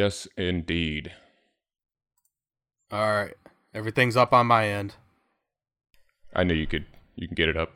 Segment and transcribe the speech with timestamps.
[0.00, 1.12] Yes, indeed.
[2.90, 3.34] All right.
[3.74, 4.94] Everything's up on my end.
[6.34, 6.86] I knew you could.
[7.16, 7.72] You can get it up.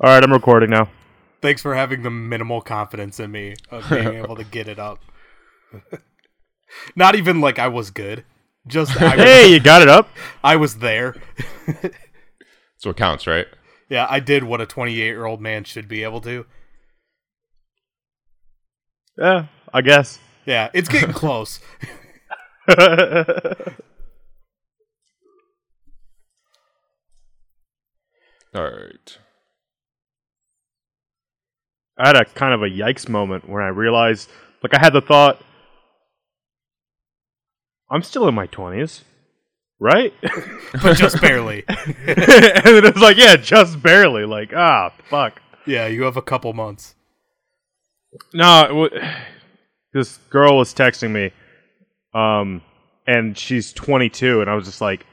[0.00, 0.88] All right, I'm recording now.
[1.42, 5.00] Thanks for having the minimal confidence in me of being able to get it up.
[6.96, 8.24] Not even like I was good.
[8.66, 10.08] Just I was, Hey, you got it up?
[10.42, 11.14] I was there.
[11.66, 11.92] That's
[12.84, 13.48] what counts, right?
[13.90, 16.46] Yeah, I did what a 28 year old man should be able to.
[19.18, 20.20] Yeah, I guess.
[20.48, 21.60] Yeah, it's getting close.
[22.68, 22.74] All
[28.54, 29.18] right.
[31.98, 34.30] I had a kind of a yikes moment when I realized,
[34.62, 35.38] like, I had the thought,
[37.90, 39.02] I'm still in my 20s,
[39.78, 40.14] right?
[40.82, 41.64] but just barely.
[41.68, 41.76] and
[42.16, 44.24] then it was like, yeah, just barely.
[44.24, 45.42] Like, ah, fuck.
[45.66, 46.94] Yeah, you have a couple months.
[48.32, 49.10] No, it wa-
[49.92, 51.32] this girl was texting me,
[52.14, 52.62] um,
[53.06, 55.06] and she's 22, and I was just like,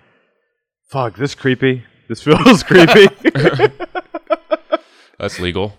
[0.90, 1.84] fuck, this creepy.
[2.10, 3.08] This feels creepy.
[5.20, 5.76] That's legal.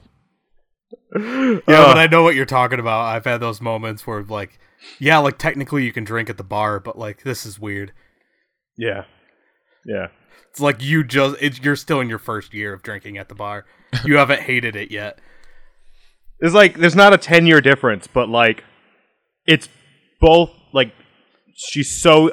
[1.14, 3.02] Yeah, Uh, but I know what you're talking about.
[3.04, 4.58] I've had those moments where like
[4.98, 7.92] yeah, like technically you can drink at the bar, but like this is weird.
[8.76, 9.04] yeah.
[9.84, 10.08] Yeah.
[10.50, 13.34] It's like you just it's, you're still in your first year of drinking at the
[13.36, 13.66] bar.
[14.04, 15.20] You haven't hated it yet.
[16.40, 18.64] It's like there's not a 10 year difference, but like
[19.46, 19.68] it's
[20.20, 20.92] both like
[21.54, 22.32] she's so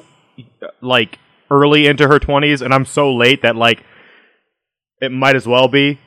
[0.82, 1.20] like
[1.52, 3.84] early into her 20s and I'm so late that like
[5.02, 6.00] it might as well be.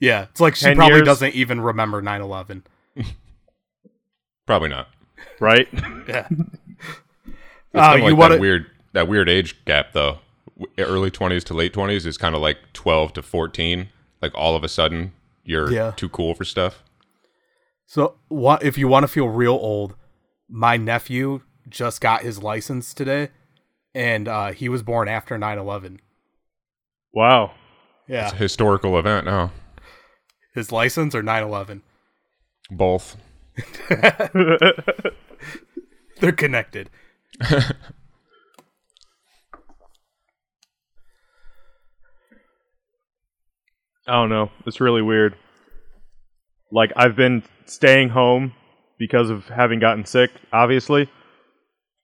[0.00, 1.06] Yeah, it's like she probably years?
[1.06, 2.62] doesn't even remember 9/11.
[4.46, 4.88] Probably not.
[5.40, 5.68] Right?
[6.08, 6.26] Yeah.
[6.30, 10.20] It's Oh, kind of you like wanna- that weird that weird age gap though.
[10.78, 13.90] Early twenties to late twenties is kind of like twelve to fourteen.
[14.22, 15.12] Like all of a sudden
[15.44, 15.90] you're Yeah.
[15.94, 16.82] too cool for stuff.
[17.86, 19.94] So, what if you want to feel real old?
[20.48, 23.28] My nephew just got his license today
[23.94, 25.98] and uh he was born after 9/11.
[27.12, 27.52] wow.
[28.06, 28.24] Yeah.
[28.24, 29.52] It's a historical event now.
[30.54, 31.82] His license or 9/11?
[32.70, 33.16] Both.
[36.20, 36.88] They're connected.
[37.40, 37.72] I
[44.06, 44.50] don't know.
[44.66, 45.36] It's really weird.
[46.72, 48.54] Like I've been staying home
[48.98, 51.08] because of having gotten sick, obviously.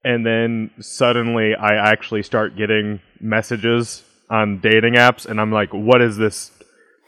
[0.05, 6.01] And then suddenly I actually start getting messages on dating apps and I'm like, what
[6.03, 6.51] is this?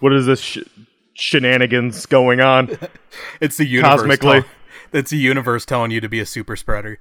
[0.00, 0.58] What is this sh-
[1.14, 2.78] shenanigans going on?
[3.40, 4.00] It's the universe.
[4.00, 4.40] Cosmically.
[4.42, 4.50] tell-
[4.92, 6.98] it's the universe telling you to be a super spreader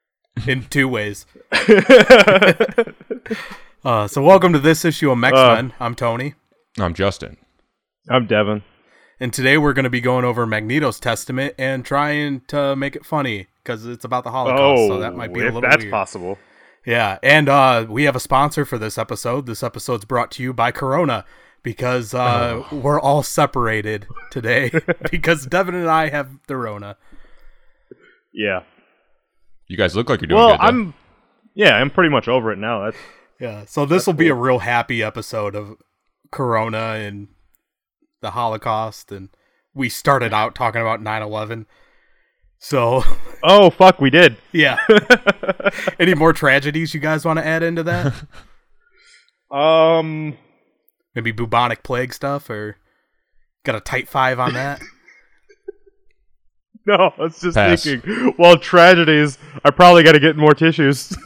[0.46, 1.26] in two ways.
[3.84, 5.72] uh, so welcome to this issue of X Men.
[5.80, 6.34] I'm Tony,
[6.78, 7.36] I'm Justin.
[8.10, 8.62] I'm Devin.
[9.20, 13.04] And today we're going to be going over Magneto's testament and trying to make it
[13.04, 14.60] funny because it's about the Holocaust.
[14.80, 15.90] Oh, so that might be a if little that's weird.
[15.92, 16.38] possible.
[16.86, 19.46] Yeah, and uh, we have a sponsor for this episode.
[19.46, 21.24] This episode's brought to you by Corona
[21.62, 22.76] because uh, Oh.
[22.76, 24.70] we're all separated today
[25.10, 26.96] because Devin and I have the Rona.
[28.32, 28.60] Yeah.
[29.66, 30.60] You guys look like you're doing Well, good.
[30.60, 30.64] though.
[30.66, 30.94] I'm.
[31.54, 32.84] Yeah, I'm pretty much over it now.
[32.84, 32.96] That's
[33.40, 35.74] Yeah, so this will be a real happy episode of
[36.30, 37.28] Corona and
[38.20, 39.28] the Holocaust, and
[39.74, 41.66] we started out talking about 9-11.
[42.58, 43.02] So,
[43.42, 44.36] oh fuck, we did.
[44.52, 44.78] yeah.
[46.00, 48.14] Any more tragedies you guys want to add into that?
[49.50, 50.36] Um,
[51.14, 52.76] Maybe bubonic plague stuff, or
[53.64, 54.82] got a tight five on that?
[56.86, 57.82] no, I was just Pass.
[57.82, 58.34] thinking.
[58.38, 59.38] Well, tragedies.
[59.64, 61.16] I probably got to get more tissues.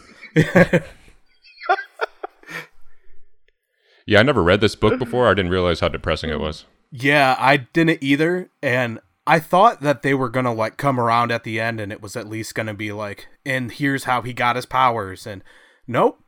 [4.06, 5.28] yeah, I never read this book before.
[5.28, 6.64] I didn't realize how depressing it was.
[6.94, 11.42] Yeah, I didn't either, and I thought that they were gonna like come around at
[11.42, 14.56] the end, and it was at least gonna be like, and here's how he got
[14.56, 15.42] his powers, and
[15.86, 16.22] nope,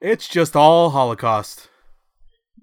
[0.00, 1.68] it's just all Holocaust.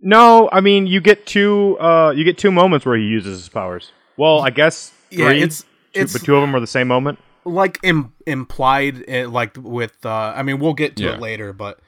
[0.01, 1.77] no, I mean you get two.
[1.80, 3.92] Uh, you get two moments where he uses his powers.
[4.18, 7.19] Well, I guess Yeah, it's two- it's but two of them are the same moment.
[7.44, 10.06] like Im- implied, uh, like with.
[10.06, 11.13] Uh, I mean, we'll get to Yeah.
[11.15, 11.80] it later, but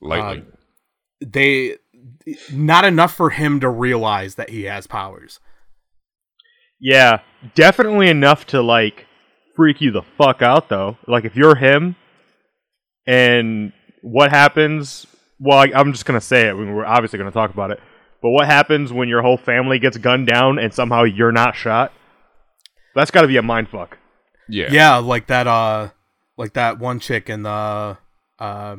[0.00, 0.44] Lightly.
[1.20, 1.76] they
[2.52, 5.40] not enough for him to realize that he has powers.
[6.80, 7.20] Yeah,
[7.54, 9.06] definitely enough to like
[9.56, 10.98] freak you the fuck out though.
[11.06, 11.96] Like if you're him,
[13.06, 13.72] and
[14.02, 15.06] what happens?
[15.38, 16.56] Well, I, I'm just gonna say it.
[16.56, 17.80] We're obviously gonna talk about it.
[18.22, 21.92] But what happens when your whole family gets gunned down and somehow you're not shot?
[22.94, 23.98] That's got to be a mind fuck.
[24.48, 24.68] yeah.
[24.70, 25.46] Yeah, like that.
[25.46, 25.90] Uh,
[26.38, 27.98] like that one chick in the.
[28.38, 28.76] Uh,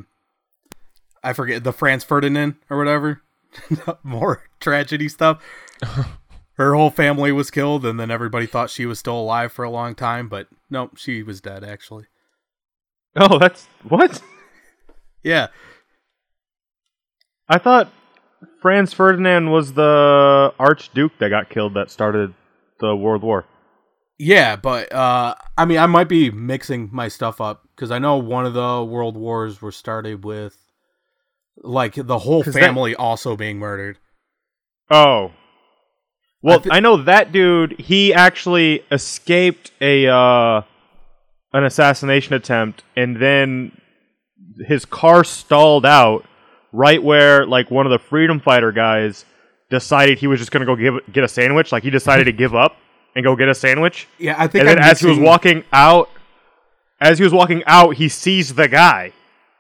[1.26, 3.22] I forget the Franz Ferdinand or whatever.
[4.04, 5.44] More tragedy stuff.
[6.58, 9.70] Her whole family was killed, and then everybody thought she was still alive for a
[9.70, 12.06] long time, but nope, she was dead actually.
[13.18, 14.22] Oh, that's what?
[15.24, 15.48] Yeah.
[17.50, 17.92] I thought
[18.62, 22.34] Franz Ferdinand was the Archduke that got killed that started
[22.80, 23.46] the World War.
[24.18, 28.18] Yeah, but uh I mean I might be mixing my stuff up because I know
[28.18, 30.58] one of the world wars were started with
[31.64, 33.98] like the whole 'Cause that- family also being murdered.
[34.90, 35.32] Oh.
[36.42, 37.80] Well, I thi- I know that dude.
[37.80, 40.62] He actually escaped a uh,
[41.54, 43.72] an assassination attempt, and then
[44.68, 46.24] his car stalled out
[46.72, 49.26] right where like one of the freedom fighter guys
[49.72, 51.72] decided he was just gonna go give get a sandwich.
[51.72, 52.78] Like he decided to give up
[53.16, 54.08] and go get a sandwich.
[54.20, 56.12] Yeah, I think And then I'm as he was walking out,
[57.02, 59.14] as he was walking out, he sees the guy.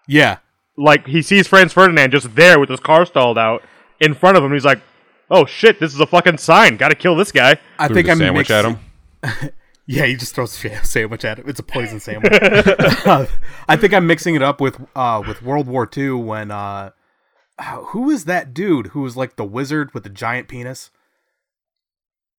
[0.07, 0.37] Yeah.
[0.77, 3.63] Like he sees Franz Ferdinand just there with his car stalled out
[3.99, 4.51] in front of him.
[4.53, 4.81] He's like,
[5.29, 6.77] "Oh shit, this is a fucking sign.
[6.77, 8.77] Got to kill this guy." I Threw think the I'm sandwich mixing,
[9.23, 9.49] at him.
[9.87, 11.45] Yeah, he just throws a sandwich at him.
[11.47, 12.33] It's a poison sandwich.
[12.33, 16.89] I think I'm mixing it up with uh with World War II when uh
[17.89, 20.89] who is that dude who was like the wizard with the giant penis?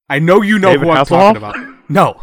[0.09, 1.55] I know you know David who I'm talking about.
[1.89, 2.21] No.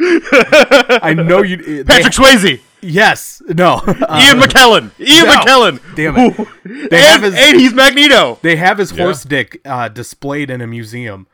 [0.00, 3.42] I know you they- Patrick Swayze, Yes.
[3.48, 3.82] No.
[3.86, 5.32] Uh, Ian McKellen, Ian no.
[5.34, 5.80] McKellen.
[5.96, 6.38] Damn it.
[6.40, 6.88] Ooh.
[6.88, 8.38] They have and, his- and he's Magneto.
[8.42, 9.04] they have his Yeah.
[9.04, 11.26] horse dick uh, displayed in a museum.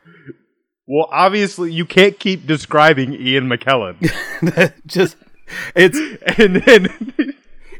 [0.87, 3.95] Well, obviously, you can't keep describing Ian McKellen
[4.85, 5.17] Just
[5.75, 5.97] it's
[6.39, 6.85] and then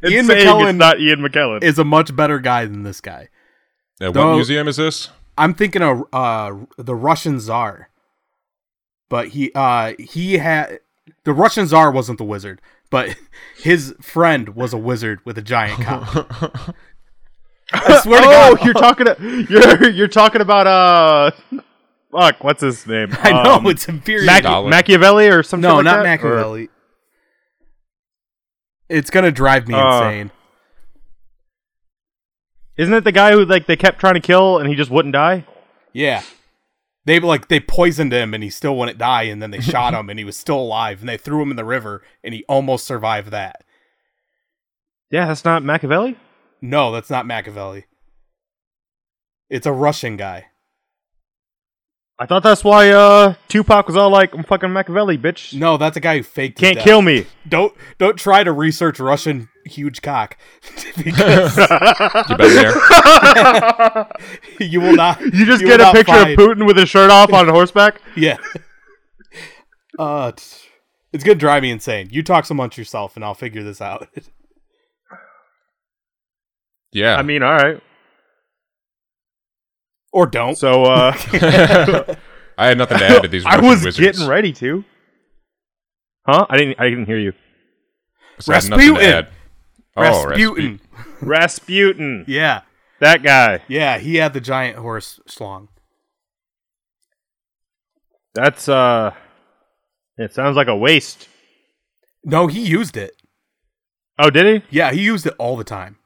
[0.01, 1.63] and Ian McKellen it's not Ian McKellen.
[1.63, 3.29] is a much better guy than this guy.
[3.99, 5.09] Yeah, what museum is this?
[5.37, 7.89] I'm thinking of uh the Russian Tsar.
[9.09, 10.79] But he uh he had
[11.23, 12.61] the Russian Tsar wasn't the wizard,
[12.95, 13.15] but
[13.57, 16.29] his friend was a wizard with a giant cock.
[17.73, 19.07] I swear to oh, God, you're talking.
[19.49, 21.31] You're you're talking about uh,
[22.11, 23.09] fuck, what's his name?
[23.19, 24.27] I know Um, it's infuriating.
[24.49, 25.67] Machi- Machiavelli or something.
[25.67, 26.23] no, like not that?
[26.23, 26.67] Or-
[28.87, 30.31] It's gonna drive me Uh, insane.
[32.77, 35.13] Isn't it the guy who like they kept trying to kill and he just wouldn't
[35.13, 35.45] die?
[35.93, 36.21] Yeah.
[37.05, 40.09] They like they poisoned him and he still wouldn't die, and then they shot him
[40.09, 42.85] and he was still alive, and they threw him in the river and he almost
[42.85, 43.63] survived that.
[45.11, 46.17] Yeah, that's not Machiavelli.
[46.61, 47.85] No, that's not Machiavelli.
[49.49, 50.47] It's a Russian guy.
[52.17, 55.53] I thought that's why uh Tupac was all like, "I'm fucking Machiavelli, bitch.
[55.53, 56.57] No, that's a guy who faked.
[56.57, 56.83] Can't death.
[56.83, 60.37] kill me." Don't don't try to research Russian huge cock
[61.03, 64.07] because You better there?
[64.67, 65.19] you will not.
[65.21, 68.01] You just will get a picture find- of Putin with his shirt off on horseback.
[68.15, 68.37] Yeah.
[69.97, 70.43] Uh, t-
[71.13, 72.09] it's gonna drive me insane.
[72.11, 74.09] You talk so much yourself, and I'll figure this out.
[76.91, 77.15] Yeah.
[77.15, 77.81] I mean, all right.
[80.11, 80.57] or don't.
[80.57, 81.13] So uh
[82.57, 83.45] I had nothing to add to these.
[83.45, 83.99] I was wizards.
[83.99, 84.83] getting ready to.
[86.25, 86.45] Huh?
[86.49, 86.79] I didn't.
[86.79, 87.33] I didn't hear you.
[88.39, 89.25] So I nothing to Rasputin.
[89.95, 90.13] Add.
[90.13, 90.79] Oh, Rasputin.
[91.21, 92.25] Rasputin.
[92.27, 92.61] Yeah,
[92.99, 93.61] That guy.
[93.67, 93.97] yeah.
[93.97, 95.67] He had the giant horse schlong.
[98.33, 99.11] That's uh.
[100.17, 101.27] It sounds like a waste.
[102.23, 103.13] No, he used it.
[104.17, 104.77] Oh, did he?
[104.77, 105.97] Yeah, he used it all the time.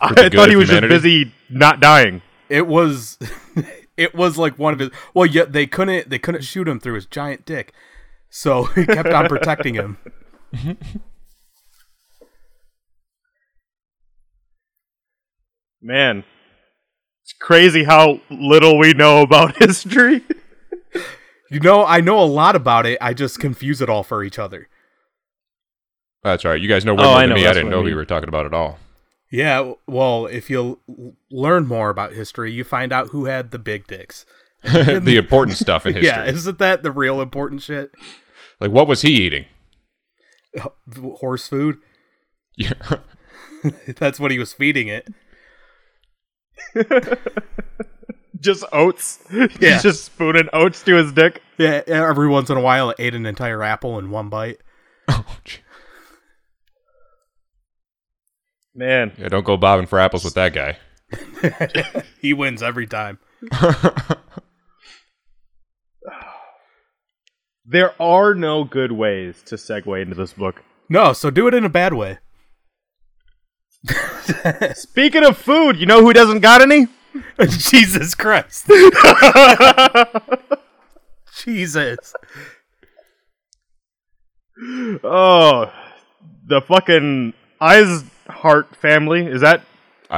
[0.00, 2.20] I for the good thought he of was just busy not dying.
[2.50, 3.18] It was,
[3.96, 4.90] it was like one of his.
[5.14, 7.72] Well, yeah, they couldn't they couldn't shoot him through his giant dick,
[8.28, 9.96] so he kept on protecting him.
[15.80, 16.24] Man,
[17.22, 20.22] it's crazy how little we know about history.
[21.50, 22.98] You know, I know a lot about it.
[23.00, 24.68] I just confuse it all for each other.
[26.22, 26.60] That's right.
[26.60, 27.40] You guys know way Oh, more I than know, me.
[27.42, 27.96] I that's didn't what I know we mean.
[27.96, 28.78] were talking about it all.
[29.30, 30.80] Yeah, well, if you
[31.30, 34.24] learn more about history, you find out who had the big dicks.
[34.62, 36.08] the important stuff in history.
[36.08, 37.92] Yeah, isn't that the real important shit?
[38.58, 39.44] Like, what was he eating?
[41.20, 41.76] Horse food.
[42.56, 42.72] Yeah.
[43.98, 45.08] That's what he was feeding it.
[48.40, 49.18] just oats.
[49.30, 49.74] Yeah.
[49.74, 51.42] He's just spooning oats to his dick.
[51.58, 54.58] Yeah, every once in a while, it ate an entire apple in one bite.
[55.08, 55.58] oh, gee.
[58.74, 59.28] Man, yeah.
[59.28, 60.78] Don't go bobbing for apples with that guy.
[62.20, 63.18] he wins every time.
[67.64, 70.62] there are no good ways to segue into this book.
[70.88, 72.18] No, so do it in a bad way.
[74.74, 76.86] Speaking of food, you know who doesn't got any?
[77.48, 78.66] Jesus Christ.
[81.44, 82.14] Jesus.
[85.04, 85.72] Oh,
[86.46, 89.26] the fucking Eisenhardt family.
[89.26, 89.62] Is that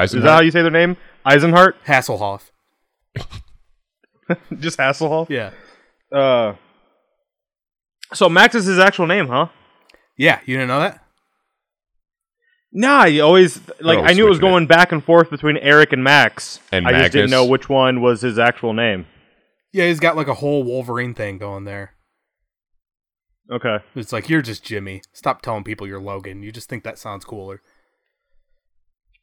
[0.03, 0.97] is that how you say their name?
[1.25, 1.77] Eisenhardt?
[1.85, 2.51] Hasselhoff.
[4.59, 5.29] Just Hasselhoff?
[5.29, 5.51] Yeah.
[6.17, 6.55] Uh,
[8.13, 9.49] so Max is his actual name, huh?
[10.17, 11.05] Yeah, you didn't know that?
[12.73, 14.51] Nah, you always like Oh, I knew it was switching it.
[14.53, 16.61] going back and forth between Eric and Max.
[16.71, 19.07] And I just didn't know which one was his actual name.
[19.73, 21.95] Yeah, he's got like a whole Wolverine thing going there.
[23.51, 23.79] Okay.
[23.97, 25.03] It's like you're just Jimmy.
[25.13, 26.43] Stop telling people you're Logan.
[26.43, 27.61] You just think that sounds cooler.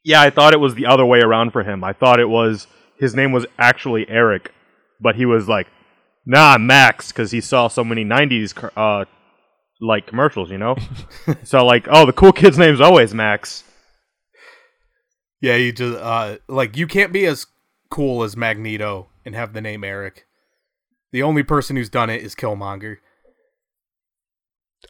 [0.04, 1.82] Yeah, I thought it was the other way around for him.
[1.82, 2.66] I thought it was
[2.98, 4.52] his name was actually Eric,
[5.00, 5.66] but he was like,
[6.26, 9.04] "Nah, Max," because he saw so many '90s uh,
[9.80, 10.76] like commercials, you know.
[11.44, 13.64] so like, oh, the cool kid's name's always Max.
[15.40, 17.46] Yeah, you just uh like you can't be as
[17.90, 20.26] cool as Magneto and have the name Eric.
[21.12, 22.96] The only person who's done it is Killmonger.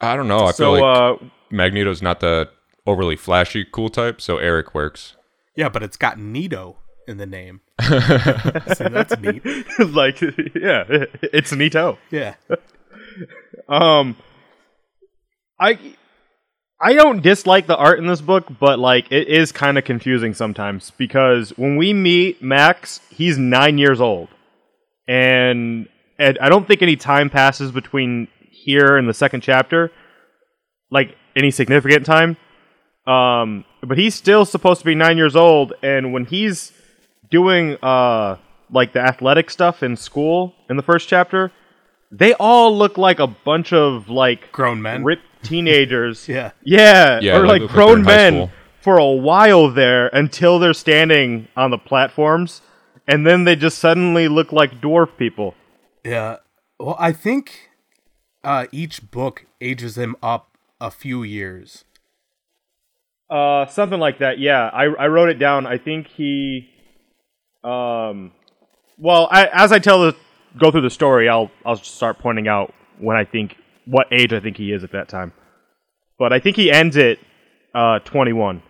[0.00, 0.46] I don't know.
[0.46, 2.50] I so feel like uh, Magneto's not the
[2.86, 5.16] overly flashy cool type, so Eric works.
[5.54, 6.76] Yeah, but it's got Nito
[7.06, 7.60] in the name.
[7.82, 9.42] so that's neat.
[9.78, 10.84] like, yeah,
[11.22, 11.98] it's Nito.
[12.10, 12.34] Yeah.
[13.68, 14.16] Um,
[15.60, 15.78] I
[16.80, 20.32] I don't dislike the art in this book, but like it is kind of confusing
[20.32, 24.28] sometimes because when we meet Max, he's nine years old,
[25.08, 25.88] and
[26.18, 29.90] and I don't think any time passes between here and the second chapter,
[30.90, 32.36] like any significant time.
[33.06, 36.72] Um, but he's still supposed to be nine years old, and when he's
[37.30, 38.36] doing uh
[38.70, 41.50] like the athletic stuff in school in the first chapter,
[42.12, 45.04] they all look like a bunch of like Grown men.
[45.04, 46.28] ripped teenagers.
[46.28, 46.52] Yeah.
[46.62, 50.58] Yeah, Yeah, or like like grown they're in high men for a while there until
[50.58, 52.62] they're standing on the platforms,
[53.06, 55.54] and then they just suddenly look like dwarf people.
[56.04, 56.36] Yeah.
[56.78, 57.70] Well, I think
[58.44, 61.84] uh each book ages him up a few years.
[63.30, 64.38] Uh, something like that.
[64.38, 65.66] Yeah, I I wrote it down.
[65.66, 66.70] I think he,
[67.62, 68.32] um,
[68.96, 70.16] well, I, as I tell the
[70.58, 73.56] go through the story, I'll I'll start pointing out when I think
[73.88, 75.32] what age I think he is at that time.
[76.18, 77.18] But I think he ends it
[77.74, 78.62] uh 21.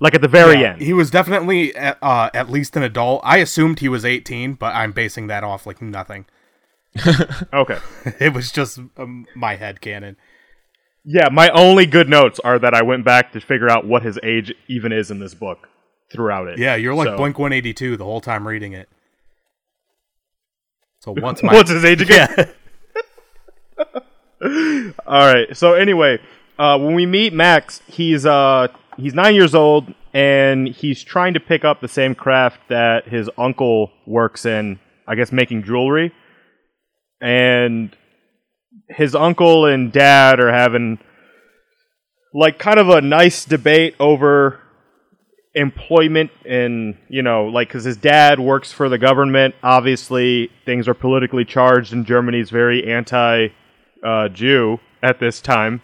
[0.00, 0.82] Like at the very Yeah, end.
[0.82, 3.20] He was definitely at, uh, at least an adult.
[3.24, 6.26] I assumed he was 18, but I'm basing that off like nothing.
[7.52, 7.78] okay.
[8.20, 10.16] It was just um, my head canon.
[11.04, 14.18] Yeah, my only good notes are that I went back to figure out what his
[14.22, 15.68] age even is in this book
[16.12, 16.58] throughout it.
[16.58, 18.88] Yeah, you're like So- Blink 182 the whole time reading it.
[21.00, 22.28] So once my What's his age again?
[25.06, 25.56] All right.
[25.56, 26.20] So anyway,
[26.58, 31.40] uh, when we meet Max, he's uh he's nine years old and he's trying to
[31.40, 34.78] pick up the same craft that his uncle works in.
[35.06, 36.12] I guess making jewelry.
[37.20, 37.96] And
[38.88, 40.98] his uncle and dad are having
[42.34, 44.60] like kind of a nice debate over
[45.54, 50.94] employment and you know like because his dad works for the government obviously things are
[50.94, 53.48] politically charged and germany's very anti
[54.04, 55.80] uh, jew at this time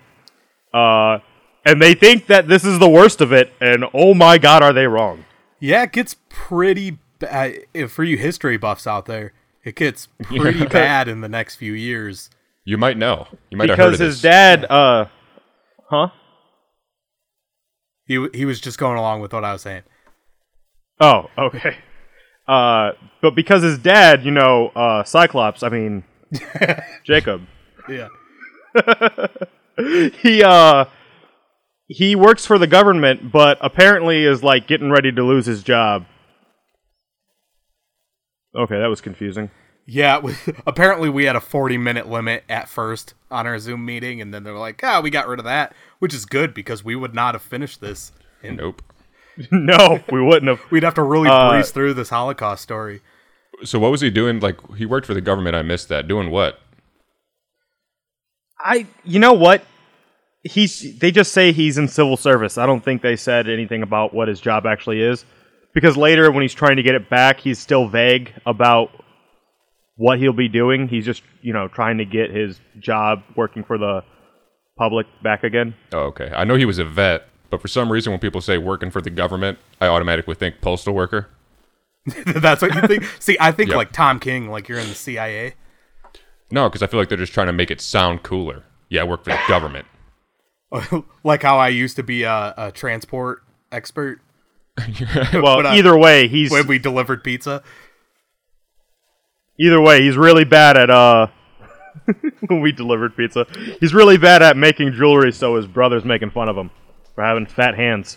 [0.73, 1.19] uh,
[1.65, 4.73] and they think that this is the worst of it and oh my god are
[4.73, 5.25] they wrong
[5.61, 7.55] Yeah, it gets pretty bad.
[7.89, 9.33] For you history buffs out there,
[9.65, 12.29] it gets pretty bad in the next few years.
[12.67, 13.29] You might know.
[13.51, 14.31] You might have heard because his this.
[14.31, 15.07] dad uh
[15.89, 16.09] huh
[18.07, 19.83] He, he was just going along with what I was saying.
[21.01, 21.77] oh okay
[22.47, 22.93] uh
[23.23, 26.05] but because his dad you know uh cyclops i mean
[27.05, 27.41] jacob
[27.89, 28.09] Yeah.
[30.23, 30.87] he uh
[31.87, 36.07] he works for the government but apparently is like getting ready to lose his job
[38.57, 39.51] okay that was confusing
[39.87, 40.35] Yeah, we-
[40.67, 44.43] apparently we had a 40 minute limit at first on our Zoom meeting, and then
[44.45, 47.35] they're like, ah, we got rid of that, which is good because we would not
[47.35, 48.13] have finished this.
[48.43, 48.81] And Nope.
[49.51, 53.03] no we wouldn't have we'd have to really Uh, breeze through this Holocaust story.
[53.65, 54.41] So what was he doing?
[54.41, 55.55] Like he worked for the government.
[55.57, 56.09] I missed that.
[56.09, 56.61] Doing what?
[58.65, 59.65] I you know what
[60.43, 64.13] he's they just say he's in civil service i don't think they said anything about
[64.15, 65.25] what his job actually is
[65.75, 68.91] because later when he's trying to get it back he's still vague about
[69.97, 73.79] what he'll be doing he's just you know trying to get his job working for
[73.79, 74.03] the
[74.77, 76.33] public back again Oh, okay.
[76.35, 79.01] I know he was a vet, but for some reason, when people say working for
[79.01, 81.29] the government, I automatically think postal worker.
[82.27, 83.05] That's what you think?
[83.21, 83.77] See, I think Yep.
[83.77, 85.55] like Tom King, like you're in the CIA.
[86.55, 88.63] No, because I feel like they're just trying to make it sound cooler.
[88.89, 89.87] Yeah, I work for the government.
[91.25, 93.43] like how I used to be a, a transport
[93.73, 94.21] expert
[95.33, 97.63] well But, uh, either way he's when we delivered pizza.
[99.59, 101.27] Either way, he's really bad at uh
[102.47, 103.47] when we delivered pizza.
[103.81, 106.71] He's really bad at making jewelry so his brother's making fun of him
[107.17, 108.17] for having fat hands.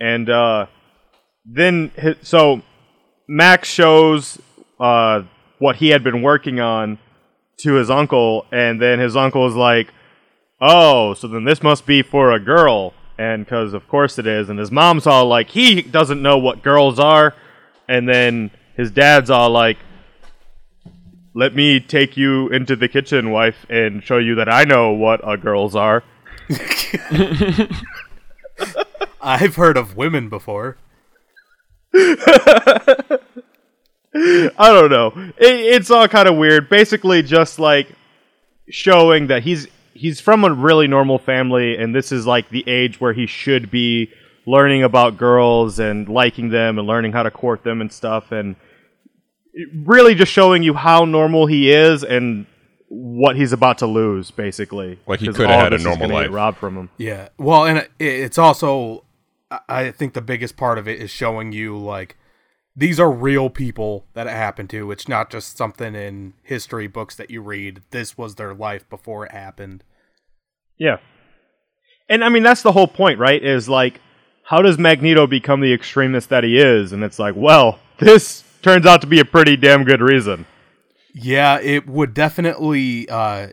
[0.00, 0.66] And uh
[1.44, 2.62] then hi so
[3.28, 4.38] Max shows
[4.80, 5.22] uh
[5.58, 6.98] what he had been working on
[7.58, 9.92] to his uncle and then his uncle is like
[10.60, 12.92] oh, so then this must be for a girl.
[13.16, 14.48] And because of course it is.
[14.48, 17.34] And his mom's all like, he doesn't know what girls are.
[17.88, 19.78] And then his dad's all like,
[21.34, 25.20] let me take you into the kitchen, wife, and show you that I know what
[25.28, 26.02] a girls are.
[29.20, 30.78] I've heard of women before.
[34.14, 35.12] I don't know.
[35.38, 36.68] It, it's all kind of weird.
[36.68, 37.88] Basically, just like
[38.68, 43.00] showing that he's he's from a really normal family, and this is like the age
[43.00, 44.10] where he should be
[44.46, 48.56] learning about girls and liking them and learning how to court them and stuff, and
[49.84, 52.46] really just showing you how normal he is and
[52.88, 54.98] what he's about to lose, basically.
[55.06, 56.30] Like he coulda had a normal life.
[56.30, 56.90] robbed from him.
[56.96, 57.28] Yeah.
[57.36, 59.04] Well, and it's also,
[59.50, 62.16] I- I think the biggest part of it is showing you like
[62.78, 64.92] these are real people that it happened to.
[64.92, 67.82] It's not just something in history books that you read.
[67.90, 69.82] This was their life before it happened.
[70.78, 70.98] Yeah.
[72.08, 73.42] And I mean that's the whole point, right?
[73.42, 74.00] Is like
[74.44, 76.92] how does Magneto become the extremist that he is?
[76.92, 80.46] And it's like, well, this turns out to be a pretty damn good reason.
[81.12, 83.48] Yeah, it would definitely uh,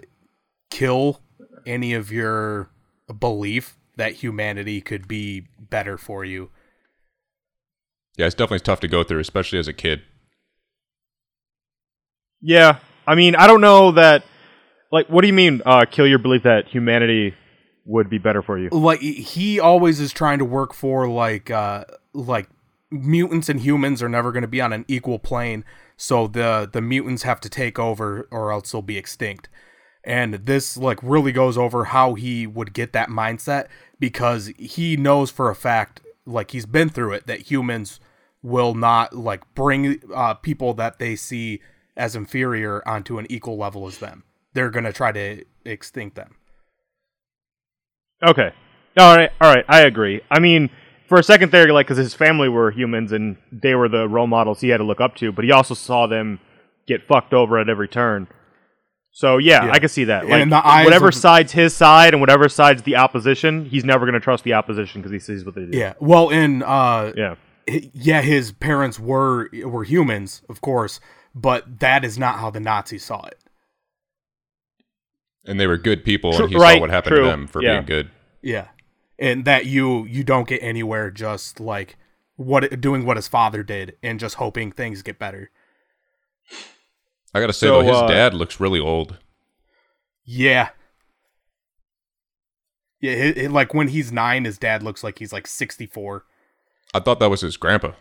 [0.70, 1.20] kill
[1.66, 2.70] any of your
[3.20, 6.52] belief that humanity could be better for you.
[8.18, 10.02] Yeah, it's definitely tough to go through, especially as a kid.
[12.42, 12.80] Yeah.
[13.08, 14.24] I mean, I don't know that
[14.92, 17.34] like what do you mean uh kill your belief that humanity
[17.86, 18.70] would be better for you?
[18.72, 22.50] like he always is trying to work for like uh like
[22.92, 25.66] mutants and humans are never going to be on an equal plane
[25.98, 29.50] so the the mutants have to take over or else they'll be extinct
[30.04, 33.68] and this like really goes over how he would get that mindset
[34.00, 38.00] because he knows for a fact like he's been through it that humans
[38.46, 41.60] will not like bring uh, people that they see
[41.98, 46.36] as inferior onto an equal level as them they're going to try to extinct them
[48.24, 48.52] Okay.
[48.98, 49.30] All right.
[49.42, 49.66] All right.
[49.68, 50.22] I agree.
[50.32, 50.70] I mean,
[51.08, 54.26] for a second there, like, because his family were humans and they were the role
[54.28, 56.40] models he had to look up to, but he also saw them
[56.88, 58.28] get fucked over at every turn.
[59.12, 59.72] So yeah, Yeah.
[59.74, 60.28] I can see that.
[60.28, 64.14] Like, the whatever of- side's his side and whatever side's the opposition, he's never going
[64.14, 65.78] to trust the opposition because he sees what they do.
[65.78, 67.36] yeah well in uh Yeah.
[67.70, 71.00] Hi- yeah, his parents were were humans, of course,
[71.34, 73.40] but that is not how the Nazis saw it.
[75.46, 77.48] And they were good people, True- and he right, saw what happened true, to them
[77.48, 77.74] for yeah.
[77.74, 78.12] being good.
[78.42, 78.68] Yeah,
[79.20, 81.98] and that you you don't get anywhere just like
[82.36, 85.52] what doing what his father did and just hoping things get better.
[87.34, 89.18] I gotta say So, though, his uh, dad looks really old.
[90.24, 90.70] Yeah,
[93.00, 96.26] yeah, hi- hi- like when he's nine, his dad looks like he's like sixty four.
[96.96, 97.92] I thought that was his grandpa.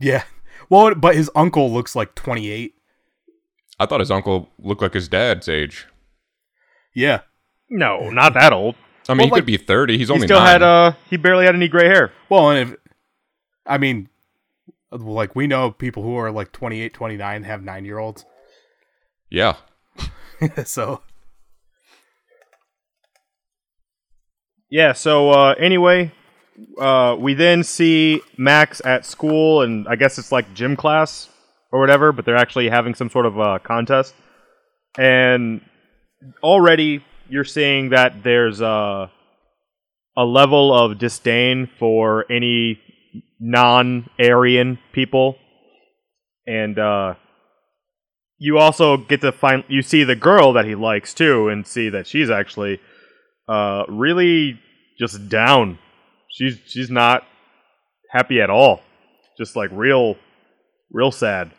[0.00, 0.24] Yeah,
[0.68, 2.74] well, but his uncle looks like twenty eight.
[3.78, 5.86] I thought his uncle looked like his dad's age.
[6.94, 7.20] Yeah,
[7.70, 8.74] No, not that old.
[9.08, 9.98] I mean, Well, he like, could be thirty.
[9.98, 10.48] He's only He still nine.
[10.48, 12.12] had uh, he barely had any gray hair.
[12.28, 12.76] well, and if
[13.66, 14.08] I mean,
[14.90, 18.24] like we know people who are like 28, 29 have nine year olds.
[19.30, 19.54] yeah,
[20.64, 21.00] so
[24.68, 24.92] Yeah.
[24.92, 26.12] So uh, anyway,
[26.78, 31.28] uh, we then see Max at school, and I guess it's like gym class
[31.70, 34.14] or whatever, but they're actually having some sort of uh, contest,
[34.98, 35.60] and
[36.42, 39.10] already you're seeing that there's a
[40.16, 42.78] a level of disdain for any
[43.40, 45.36] non-Aryan people,
[46.46, 47.14] and uh,
[48.38, 51.88] you also get to find you see the girl that he likes too, and see
[51.88, 52.80] that she's actually
[53.48, 54.60] uh, really
[54.98, 55.78] just down.
[56.32, 57.24] She's she's not
[58.10, 58.80] happy at all.
[59.38, 60.16] Just like real,
[60.90, 61.52] real sad.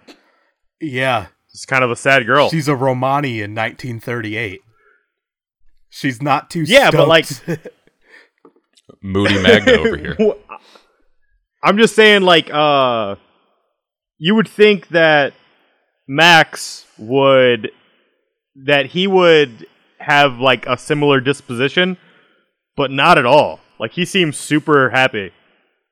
[0.81, 2.49] yeah, It's kind of a sad girl.
[2.49, 4.61] she's a Romani in 1938.
[5.89, 6.63] She's not too.
[6.63, 7.27] Yeah, but, like-
[9.01, 10.17] Moody Magna over here.
[11.63, 13.15] I'm just saying, like, uh,
[14.17, 15.33] you would think that
[16.07, 17.71] Max would
[18.65, 19.65] that he would
[19.99, 21.97] have like a similar disposition,
[22.75, 23.59] but not at all.
[23.79, 25.31] Like he seems super happy,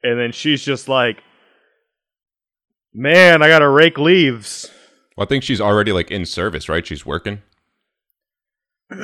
[0.04, 1.24] and then she's just like,
[2.94, 4.70] "Man, I gotta rake leaves."
[5.18, 6.86] Well, I think she's already like in service, right?
[6.86, 7.42] She's working.
[8.92, 8.96] uh,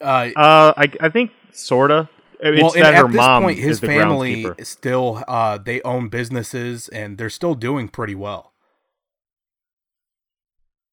[0.00, 2.08] Uh, I I think sorta.
[2.42, 7.18] It's well, and her at this point, his family still uh, they own businesses and
[7.18, 8.54] they're still doing pretty well.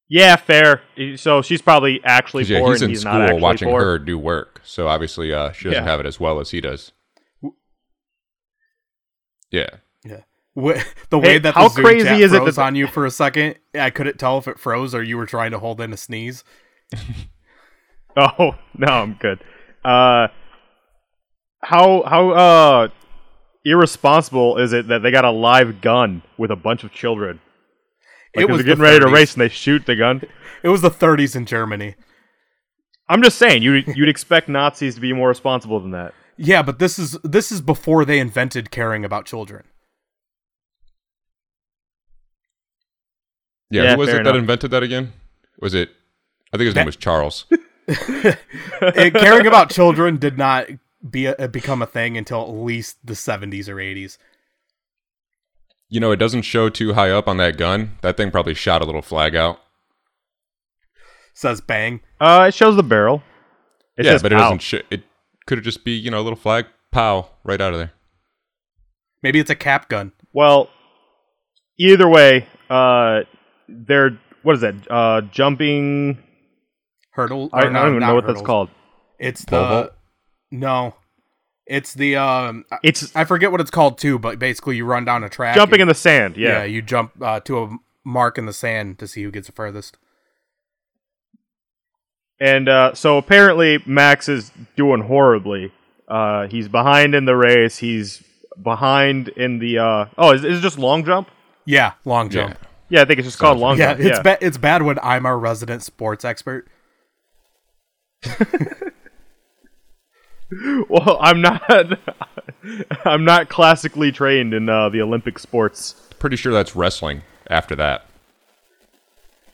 [0.10, 0.82] Yeah, fair.
[1.16, 3.82] So she's probably actually 'Cause, yeah, poor, he's in he's not school actually watching poor.
[3.82, 5.90] her do work, so obviously uh, she doesn't Yeah.
[5.90, 6.92] have it as well as he does.
[9.52, 9.70] Yeah,
[10.56, 12.88] Wh- The Hey, way that how Zoom crazy chat is it froze that- on you
[12.88, 15.80] for a second, I couldn't tell if it froze or you were trying to hold
[15.82, 16.44] in a sneeze.
[18.20, 19.40] Oh no, I'm good.
[19.86, 20.30] Uh,
[21.62, 22.88] how how uh
[23.64, 27.40] irresponsible is it that they got a live gun with a bunch of children?
[28.36, 30.22] Like, It 'cause was they're getting the ready to race and they shoot the gun.
[30.64, 31.94] It was the 30s in Germany.
[33.08, 36.16] I'm just saying, you you'd expect Nazis to be more responsible than that.
[36.38, 39.64] Yeah, but this is this is before they invented caring about children.
[43.70, 45.14] Yeah, Yeah, who was fair it that invented that again?
[45.60, 45.90] Was it?
[46.54, 47.46] I think his name was Charles.
[48.82, 50.68] And caring about children did not
[51.10, 54.18] be a, become a thing until at least the 70s or 80s.
[55.90, 57.98] You know, it doesn't show too high up on that gun.
[58.02, 59.62] That thing probably shot a little flag out.
[61.34, 62.02] Says bang.
[62.20, 63.24] Uh, it shows the barrel.
[63.96, 64.42] It yeah, says but it pow.
[64.44, 64.62] doesn't.
[64.62, 65.04] Sh- it
[65.48, 67.94] could it just be you know a little flag, pow, right out of there.
[69.24, 70.12] Maybe it's a cap gun.
[70.32, 70.70] Well,
[71.80, 73.22] either way, uh,
[73.68, 74.76] they're what is that?
[74.90, 76.20] Uh, jumping.
[77.12, 77.50] Hurdle.
[77.52, 78.70] I, I don't even know what that's called.
[79.18, 79.94] It's the Pole vault?
[80.52, 80.96] no.
[81.66, 82.64] It's the um.
[82.84, 85.56] It's I forget what it's called too, but basically you run down a track.
[85.56, 86.38] jumping in the sand.
[86.38, 86.60] yeah.
[86.60, 86.64] Yeah.
[86.64, 89.98] you jump uh, to a mark in the sand to see who gets the furthest.
[92.40, 95.72] And uh, so apparently Max is doing horribly.
[96.08, 97.78] Uh, he's behind in the race.
[97.78, 98.24] He's
[98.62, 99.80] behind in the.
[99.80, 101.30] Uh, oh, is, is it just long jump?
[101.66, 102.52] Yeah, long jump.
[102.52, 102.68] Yeah.
[102.90, 104.00] Yeah, I think it's just called long Yeah, jump.
[104.00, 104.22] it's yeah.
[104.22, 104.38] bad.
[104.42, 106.68] It's bad when I'm our resident sports expert.
[110.90, 111.62] Well, I'm not.
[113.06, 115.94] I'm not classically trained in uh, the Olympic sports.
[116.20, 117.24] Pretty sure that's wrestling.
[117.50, 118.06] After that,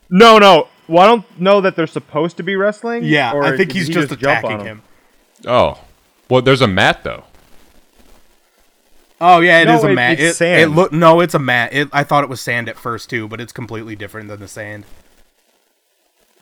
[0.10, 0.68] No, no.
[0.88, 3.04] Well, I don't know that they're supposed to be wrestling.
[3.06, 4.78] Yeah, or I think he's he just, jump on attacking him?
[4.78, 4.82] him.
[5.48, 5.80] oh,
[6.30, 7.24] well, there's a mat though.
[9.22, 10.12] Oh yeah, it is No, a it- mat.
[10.14, 10.76] it's It, it sand.
[10.76, 11.72] look no, it's a mat.
[11.74, 14.48] It, I thought it was sand at first too, but it's completely different than the
[14.50, 14.84] sand.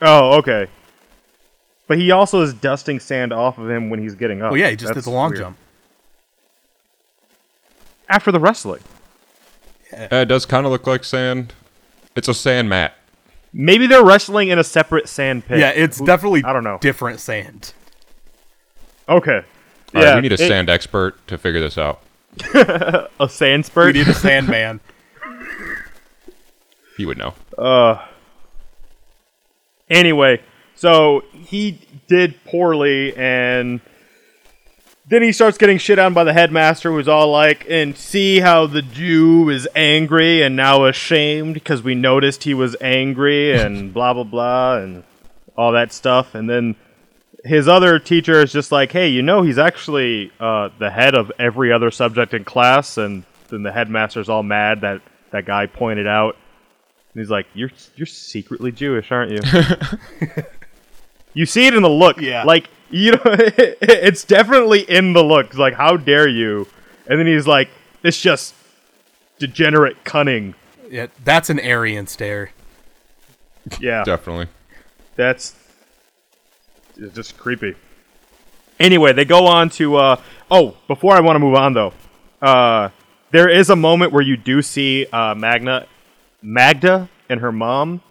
[0.00, 0.66] Oh, okay.
[1.86, 4.50] But he also is dusting sand off of him when he's getting up.
[4.50, 5.40] Well, yeah, he just That's did the long weird.
[5.42, 5.56] jump.
[8.08, 8.82] after the wrestling.
[9.92, 11.52] Uh, it does kind of look like sand.
[12.16, 12.94] It's a sand mat.
[13.52, 15.58] Maybe they're wrestling in a separate sand pit.
[15.58, 16.78] Yeah, it's Who- definitely I don't know.
[16.80, 17.72] different sand.
[19.08, 19.36] Okay.
[19.94, 22.00] All right, yeah, we need a it- sand expert to figure this out.
[22.54, 24.80] a sand We need a sandman.
[26.96, 27.34] He would know.
[27.58, 28.02] Uh,
[29.90, 30.40] anyway,
[30.74, 33.80] so he did poorly, and
[35.12, 38.66] then he starts getting shit on by the headmaster, who's all like, "And see how
[38.66, 44.14] the Jew is angry and now ashamed because we noticed he was angry and blah
[44.14, 45.04] blah blah and
[45.54, 46.76] all that stuff." And then
[47.44, 51.30] his other teacher is just like, "Hey, you know, he's actually uh, the head of
[51.38, 56.06] every other subject in class," and then the headmaster's all mad that that guy pointed
[56.06, 56.36] out.
[57.12, 59.40] And he's like, "You're you're secretly Jewish, aren't you?"
[61.34, 62.18] you see it in the look.
[62.18, 62.44] Yeah.
[62.44, 65.54] Like you know, it's definitely in the look.
[65.54, 66.68] Like, how dare you?
[67.06, 67.68] And then he's like,
[68.04, 68.54] "It's just
[69.38, 70.54] degenerate cunning."
[70.88, 72.52] Yeah, that's an Aryan stare.
[73.80, 74.48] Yeah, Definitely.
[75.16, 75.54] that's
[76.96, 77.74] it's just creepy.
[78.78, 79.96] Anyway, they go on to.
[79.96, 81.92] Uh, oh, before I want to move on though,
[82.40, 82.90] uh,
[83.30, 85.86] there is a moment where you do see uh, Magna,
[86.42, 88.02] Magda, and her mom,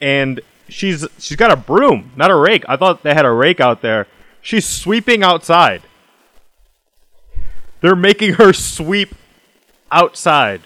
[0.00, 2.64] and she's she's got a broom, not a rake.
[2.68, 4.06] I thought they had a rake out there.
[4.40, 5.82] She's sweeping outside.
[7.80, 9.14] They're making her sweep
[9.90, 10.62] outside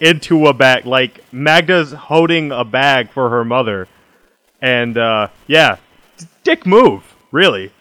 [0.00, 0.86] into a bag.
[0.86, 3.88] Like Magda's holding a bag for her mother,
[4.60, 5.76] and uh, yeah,
[6.42, 7.72] dick move, really.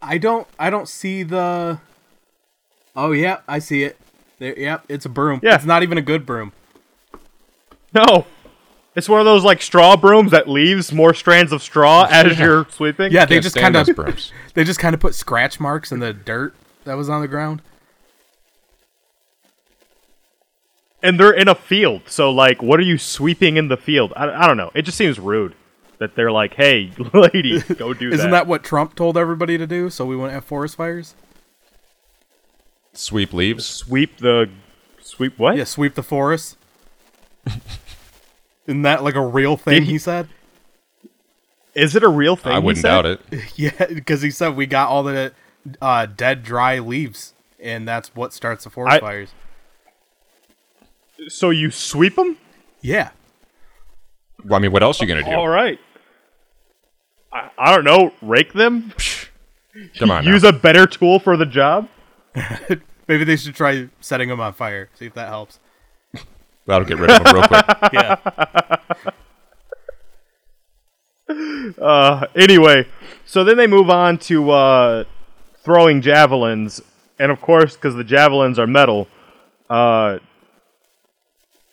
[0.00, 0.46] I don't.
[0.58, 1.80] I don't see the.
[2.94, 3.98] Oh yeah, I see it.
[4.38, 5.40] There, yep, it's a broom.
[5.42, 5.54] Yeah.
[5.54, 6.52] it's not even a good broom.
[7.94, 8.26] No,
[8.94, 12.66] it's one of those like straw brooms that leaves more strands of straw as you're
[12.70, 13.12] sweeping.
[13.12, 14.32] Yeah, they Can't just kind of brooms.
[14.54, 17.62] they just kind of put scratch marks in the dirt that was on the ground.
[21.02, 22.02] and they're in a field.
[22.06, 24.12] So like, what are you sweeping in the field?
[24.16, 24.70] I, I don't know.
[24.74, 25.54] It just seems rude
[25.98, 29.66] that they're like, "Hey, lady, go do Isn't that." that what Trump told everybody to
[29.66, 29.90] do?
[29.90, 31.14] So we wouldn't have forest fires.
[32.92, 33.66] Sweep leaves.
[33.66, 34.50] sweep the
[35.00, 35.56] sweep what?
[35.56, 36.56] Yeah, sweep the forest.
[38.66, 39.82] Isn't that like a real thing?
[39.84, 40.28] He- He said.
[41.74, 42.52] Is it a real thing?
[42.52, 42.90] I wouldn't said?
[42.90, 43.20] doubt it.
[43.56, 45.32] Yeah, because he said we got all the
[45.80, 49.30] uh, dead, dry leaves, and that's what starts the forest I- fires.
[51.28, 52.36] So you sweep them?
[52.80, 53.10] Yeah,
[54.44, 55.30] Well, I mean, what else are you gonna do?
[55.36, 55.78] All right.
[57.32, 58.12] I, I don't know.
[58.20, 58.92] Rake them.
[59.98, 60.24] Come on.
[60.26, 60.48] Use now.
[60.48, 61.88] a better tool for the job.
[63.06, 64.88] maybe they should try setting them on fire.
[64.94, 65.60] See if that helps.
[66.66, 67.64] That'll get rid of them real quick.
[67.92, 68.76] Yeah,
[71.80, 72.86] Uh, anyway,
[73.24, 75.04] so then they move on to uh,
[75.64, 76.80] throwing javelins,
[77.18, 79.08] and of course, because the javelins are metal.
[79.70, 80.18] Uh,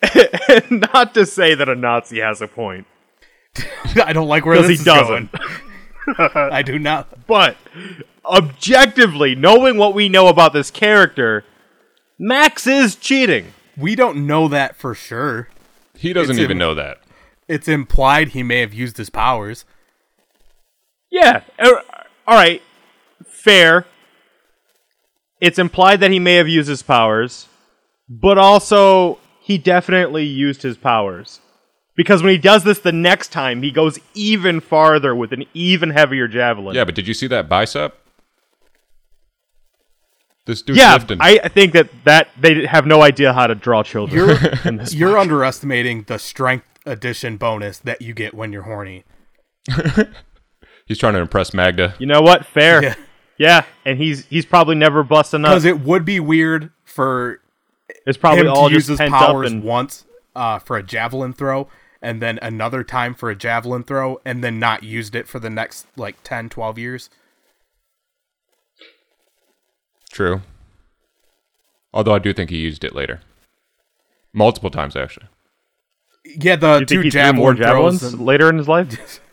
[0.47, 2.87] and not to say that a Nazi has a point,
[4.03, 5.31] I don't like where because this he is doesn't.
[5.31, 6.29] going.
[6.33, 7.27] I do not.
[7.27, 7.57] But
[8.25, 11.43] objectively, knowing what we know about this character,
[12.17, 13.53] Max is cheating.
[13.79, 15.49] We don't know that for sure.
[15.95, 16.99] He doesn't It's even in- know that.
[17.47, 19.65] It's implied he may have used his powers.
[21.09, 21.41] Yeah.
[21.59, 21.81] er,
[22.27, 22.61] All right.
[23.27, 23.85] Fair.
[25.41, 27.47] It's implied that he may have used his powers,
[28.09, 31.39] but also he definitely used his powers.
[31.95, 35.89] Because when he does this the next time, he goes even farther with an even
[35.89, 36.75] heavier javelin.
[36.75, 37.97] Yeah, but did you see that bicep?
[40.49, 40.93] This dude's yeah.
[40.93, 41.19] lifting.
[41.21, 44.17] I I think that, that they have no idea how to draw children.
[44.17, 49.03] You're in this you're underestimating the strength addition bonus that you get when you're horny.
[50.87, 51.93] He's trying to impress Magda.
[51.99, 52.47] You know what?
[52.47, 52.81] Fair.
[52.81, 52.95] Yeah.
[53.37, 53.65] Yeah.
[53.85, 55.51] and he's he's probably never busting up.
[55.51, 57.41] Because it would be weird for
[58.07, 60.77] It's probably him all to use just his pent up powers and once uh, for
[60.77, 61.69] a javelin throw,
[62.01, 65.51] and then another time for a javelin throw, and then not used it for the
[65.51, 67.09] next like 10, 12 years.
[70.19, 70.41] True.
[71.93, 73.21] Although I do think he used it later.
[74.33, 75.27] Multiple times, actually.
[76.25, 77.65] Yeah, the you two think he threw javelin more throws.
[77.65, 79.21] javelins and- later in his life?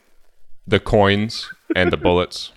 [0.69, 2.53] The coins and the bullets.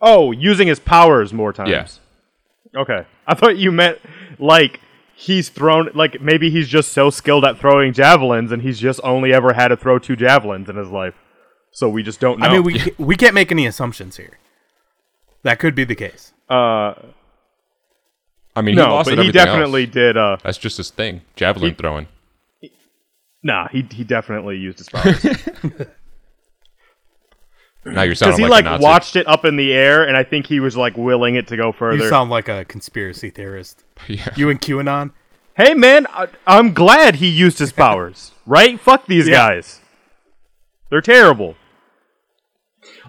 [0.00, 1.70] Oh, using his powers more times.
[1.70, 2.80] Yeah.
[2.80, 3.06] Okay.
[3.26, 3.98] I thought you meant
[4.38, 4.78] like
[5.16, 9.32] he's thrown like maybe he's just so skilled at throwing javelins and he's just only
[9.32, 11.14] ever had to throw two javelins in his life.
[11.72, 12.46] So we just don't know.
[12.46, 14.38] I mean, we we can't make any assumptions here.
[15.42, 16.32] That could be the case.
[16.48, 16.94] uh
[18.56, 19.92] I mean, he no, lost but at he everything definitely else.
[19.94, 21.20] did uh That's just his thing.
[21.36, 22.08] Javelin throwing.
[23.42, 25.24] nah, he he definitely used his powers.
[27.84, 28.84] Now you're Cuz sounding he like, like, a Nazi.
[28.84, 31.56] watched it up in the air and I think he was like willing it to
[31.56, 32.04] go further.
[32.04, 33.84] You sound like a conspiracy theorist.
[34.08, 34.28] Yeah.
[34.36, 35.12] You and QAnon?
[35.56, 38.78] hey man, I, I'm glad he used his powers, right?
[38.78, 39.48] Fuck these Yeah.
[39.48, 39.80] guys.
[40.90, 41.56] They're terrible.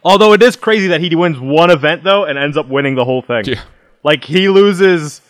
[0.04, 3.06] Although it is crazy that he wins one event though and ends up winning the
[3.06, 3.46] whole thing.
[3.46, 3.64] Yeah.
[4.04, 5.22] Like he loses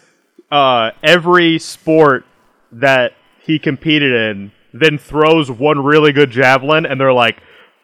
[0.51, 2.25] uh, every sport
[2.71, 7.41] that he competed in, then throws one really good javelin, and they're like,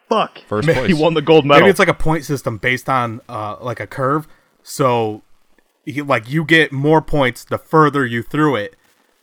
[0.08, 3.20] "Fuck, First he won the gold medal." Maybe it's like a point system based on
[3.28, 4.28] uh, like a curve.
[4.62, 5.22] So,
[5.84, 8.76] he, like you get more points the further you threw it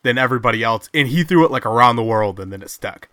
[0.04, 3.08] than everybody else, and he threw it like around the world, and then it stuck.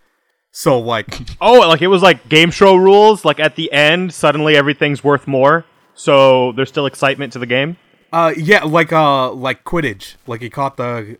[0.51, 1.07] So like,
[1.41, 3.23] oh, like it was like game show rules.
[3.25, 7.77] Like at the end, suddenly everything's worth more, so there's still excitement to the game.
[8.11, 10.15] uh, yeah, like uh, like Quidditch.
[10.27, 11.17] Like he caught the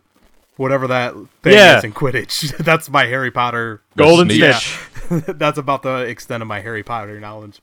[0.56, 1.78] whatever that thing Yeah.
[1.78, 2.56] is in Quidditch.
[2.64, 3.80] That's my Harry Potter.
[3.96, 4.38] Golden neat.
[4.40, 4.60] Yeah.
[5.26, 7.60] That's about the extent of my Harry Potter knowledge.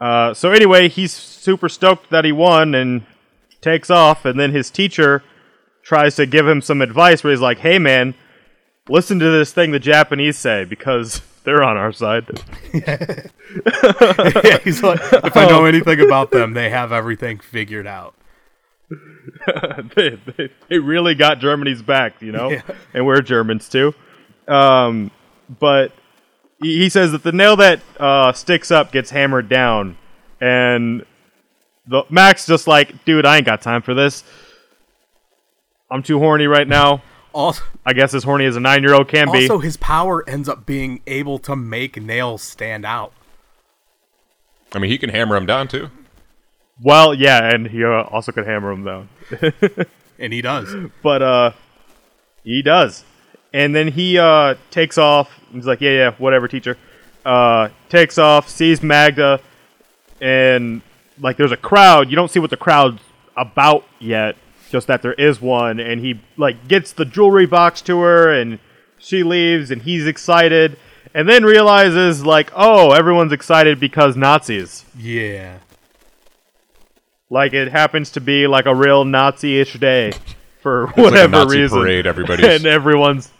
[0.00, 3.06] Uh, so anyway, he's super stoked that he won and
[3.60, 5.22] takes off, and then his teacher
[5.82, 8.14] tries to give him some advice where he's like, "Hey man,
[8.88, 12.26] listen to this thing the Japanese say because they're on our side."
[12.74, 18.14] yeah, he's like, if I know anything about them, they have everything figured out.
[19.96, 22.62] they, they, they really got Germany's back, you know, Yeah.
[22.92, 23.94] and we're Germans too.
[24.48, 25.10] Um,
[25.60, 25.92] but
[26.60, 29.96] he he says that the nail that uh, sticks up gets hammered down,
[30.40, 31.04] and
[31.86, 34.24] the Max just like, dude, I ain't got time for this.
[35.90, 37.02] I'm too horny right now.
[37.32, 39.42] Also, I guess as horny as a nine year old can be.
[39.42, 43.12] also, his power ends up being able to make nails stand out.
[44.74, 45.90] I mean, he can hammer them down too.
[46.82, 49.08] Well, yeah, and he uh, also could hammer them down.
[50.18, 50.72] And he does.
[51.02, 51.50] but uh
[52.44, 53.04] he does
[53.52, 56.78] and then he uh takes off he's like yeah yeah whatever teacher
[57.26, 59.40] uh takes off sees magda
[60.20, 60.80] and
[61.20, 63.00] like there's a crowd you don't see what the crowd's
[63.36, 64.36] about yet
[64.72, 68.58] just that there is one and he like gets the jewelry box to her and
[68.98, 70.76] she leaves and he's excited
[71.14, 75.58] and then realizes like oh everyone's excited because nazis Yeah.
[77.30, 80.12] like it happens to be like a real nazi-ish day
[80.62, 82.06] for It's like a whatever Nazi reason parade.
[82.06, 83.30] Everybody's and everyone's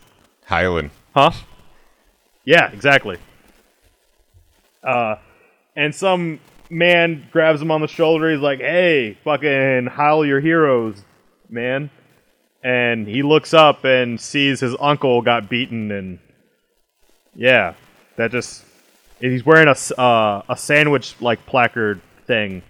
[0.47, 0.90] hiling.
[1.14, 1.31] Huh?
[2.45, 3.16] Yeah, exactly.
[4.83, 5.14] Uh,
[5.77, 8.31] and some man grabs him on the shoulder.
[8.33, 11.01] He's like, "Hey, fucking howl your heroes,
[11.53, 11.91] man!"
[12.65, 16.19] And he looks up and sees his uncle got beaten, and
[17.35, 17.75] yeah,
[18.17, 18.65] that just
[19.21, 22.62] he's wearing a s- uh, a sandwich like placard thing,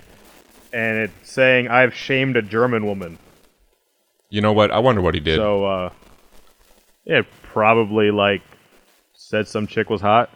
[0.72, 3.18] and it's saying, "I've shamed a German woman."
[4.30, 4.70] You know what?
[4.70, 5.36] I wonder what he did.
[5.36, 5.90] So, uh,
[7.04, 8.40] yeah, probably like
[9.14, 10.30] said some chick was hot.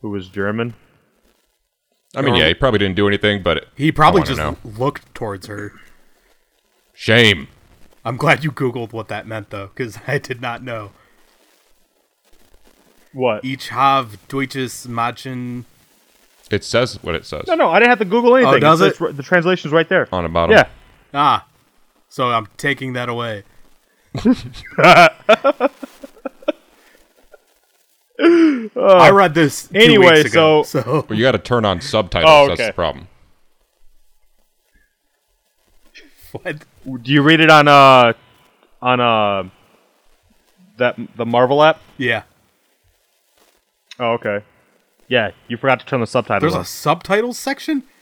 [0.00, 0.74] who was German.
[2.14, 4.56] I mean, yeah, he probably didn't do anything, but He probably just know.
[4.64, 5.72] looked towards her.
[6.98, 7.46] Shame.
[8.04, 10.90] I'm glad you googled what that meant though, because I did not know.
[13.12, 13.44] What?
[13.44, 15.64] Ich have deutsches Mädchen.
[16.50, 18.60] It says what it says No, no, I didn't have to Google anything.
[18.60, 19.16] does It's- it?
[19.16, 20.08] The translation's right there.
[20.12, 20.56] on the bottom.
[20.56, 20.68] Yeah.
[21.14, 21.46] Ah,
[22.08, 23.44] so I'm taking that away.
[28.20, 31.80] I read this two Anyway, weeks ago, so- so But you got to turn on
[31.80, 32.30] subtitles.
[32.30, 33.08] Oh, That's the problem.
[36.32, 36.56] what?
[36.96, 38.12] Do you read it on uh
[38.80, 39.48] on uh
[40.78, 41.80] that the Marvel app?
[41.98, 42.22] Yeah,
[43.98, 44.42] Oh, okay.
[45.08, 47.82] Yeah, you forgot to turn the subtitles there's a subtitles section.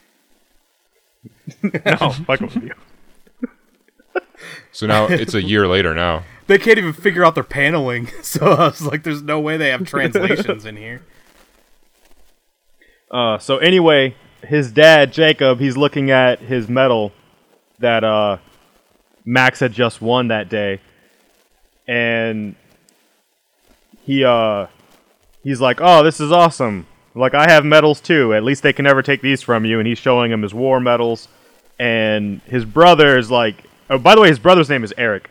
[1.63, 2.73] No, fuck with you.
[4.73, 6.25] So now it's a year later now.
[6.47, 9.71] They can't even figure out their paneling, so I was like, "There's no way they
[9.71, 11.03] have translations in here."
[13.11, 17.13] Uh, so anyway, his dad Jacob, he's looking at his medal
[17.81, 18.37] that uh
[19.27, 20.81] Max had just won that day,
[21.89, 22.55] and
[24.05, 24.69] he uh
[25.43, 26.87] he's like, "Oh, this is awesome!
[27.15, 28.33] Like I have medals too.
[28.33, 30.79] At least they can never take these from you." And he's showing him his war
[30.79, 31.27] medals,
[31.79, 35.29] and his brother is like, "Oh, by the way, his brother's name is Eric."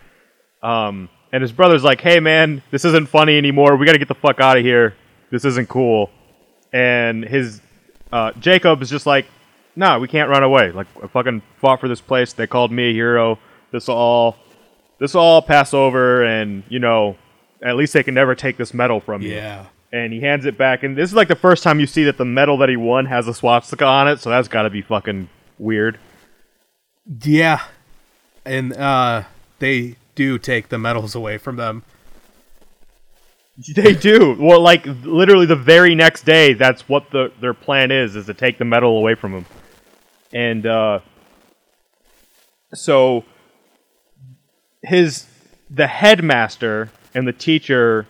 [0.62, 3.78] Um, and his brother's like, "Hey, man, this isn't funny anymore.
[3.78, 4.96] We got to get the fuck out of here.
[5.32, 6.10] This isn't cool."
[6.74, 7.62] And his
[8.12, 9.26] uh, Jacob is just like,
[9.78, 10.72] "Nah, we can't run away.
[10.72, 12.34] Like, I fucking fought for this place.
[12.34, 13.40] They called me a hero.
[13.76, 14.38] This will all,
[15.00, 17.18] this all pass over, and you know,
[17.62, 20.58] at least they can never take this medal from you." Yeah, And he hands it
[20.58, 22.78] back, and this is like the first time you see that the medal that he
[22.78, 24.22] won has a swastika on it.
[24.22, 25.28] So that's got to be fucking
[25.60, 26.00] weird.
[27.24, 27.64] yeah,
[28.46, 29.24] and uh,
[29.60, 31.84] they do take the medals away from them.
[33.76, 34.36] They do.
[34.40, 38.34] Well, like literally the very next day, that's what the their plan is: is to
[38.34, 39.46] take the medal away from him.
[40.34, 41.00] And uh,
[42.74, 43.24] so
[44.86, 45.26] his
[45.70, 48.06] the headmaster and the teacher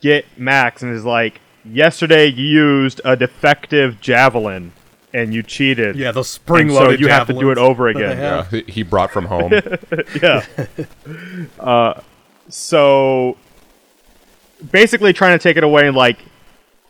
[0.00, 4.72] get Max and is like, "Yesterday you used a defective javelin
[5.12, 5.96] and you cheated.
[5.96, 8.82] Yeah, the And spring so you have to do it over again." Yeah, he- he
[8.82, 9.52] brought from home.
[10.22, 10.44] yeah.
[11.58, 12.00] uh,
[12.48, 13.36] so
[14.70, 16.18] basically, trying to take it away and like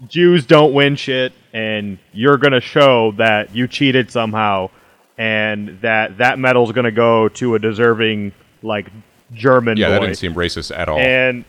[0.08, 4.70] Jews don't win shit, and you're gonna show that you cheated somehow,
[5.18, 8.88] and that that medal's gonna go to a deserving like
[9.32, 10.98] German yeah, that didn't seem racist at all.
[10.98, 11.44] and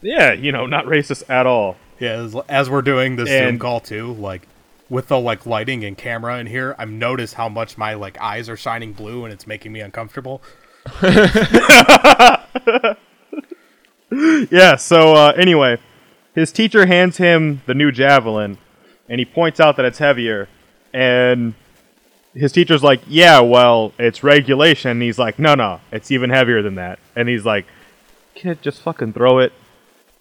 [0.00, 1.76] yeah, you know, not racist at all.
[1.98, 4.46] Yeah, as, as we're doing this Zoom call too, like
[4.88, 8.48] with the like lighting and camera in here, I've noticed how much my like eyes
[8.48, 10.40] are shining blue and it's making me uncomfortable.
[14.10, 15.78] Yeah, so uh, anyway,
[16.34, 18.56] his teacher hands him the new javelin,
[19.08, 20.48] and he points out that it's heavier.
[20.92, 21.54] And
[22.34, 24.92] his teacher's like, Yeah, well, it's regulation.
[24.92, 26.98] And he's like, No, no, it's even heavier than that.
[27.16, 27.66] And he's like,
[28.34, 29.52] Kid, just fucking throw it.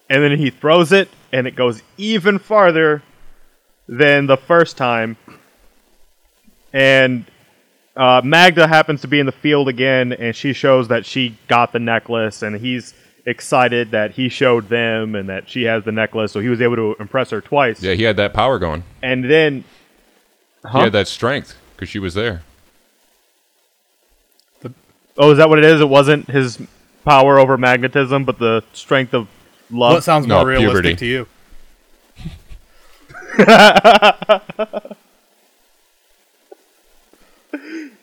[0.09, 3.03] And then he throws it, and it goes even farther
[3.87, 5.17] than the first time.
[6.73, 7.25] And
[7.95, 11.73] uh, Magda happens to be in the field again, and she shows that she got
[11.73, 12.93] the necklace, and he's
[13.25, 16.77] excited that he showed them and that she has the necklace, so he was able
[16.77, 17.83] to impress her twice.
[17.83, 18.83] yeah, he had that power going.
[19.03, 19.65] And then,
[20.71, 22.41] He had that strength because she was there.
[25.15, 25.79] oh, is that what it is?
[25.79, 26.60] It wasn't his
[27.06, 29.27] power over magnetism, but the strength of
[29.69, 29.93] love.
[29.93, 30.95] what sounds no, more realistic puberty.
[30.95, 31.27] to you?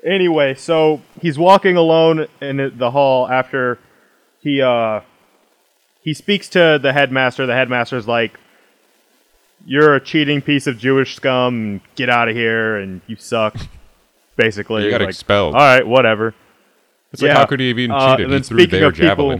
[0.04, 3.78] anyway, so he's walking alone in the- the hall after
[4.40, 5.00] he uh
[6.02, 7.46] he speaks to the headmaster.
[7.46, 8.38] The headmaster's like,
[9.66, 11.80] "You're a cheating piece of Jewish scum.
[11.94, 13.56] Get out of here, and you suck."
[14.36, 15.54] Basically, You got like, expelled.
[15.54, 16.34] All right, whatever.
[17.12, 18.26] It's like how could he have even Uh, cheated?
[18.26, 19.38] and he threw speaking their of people-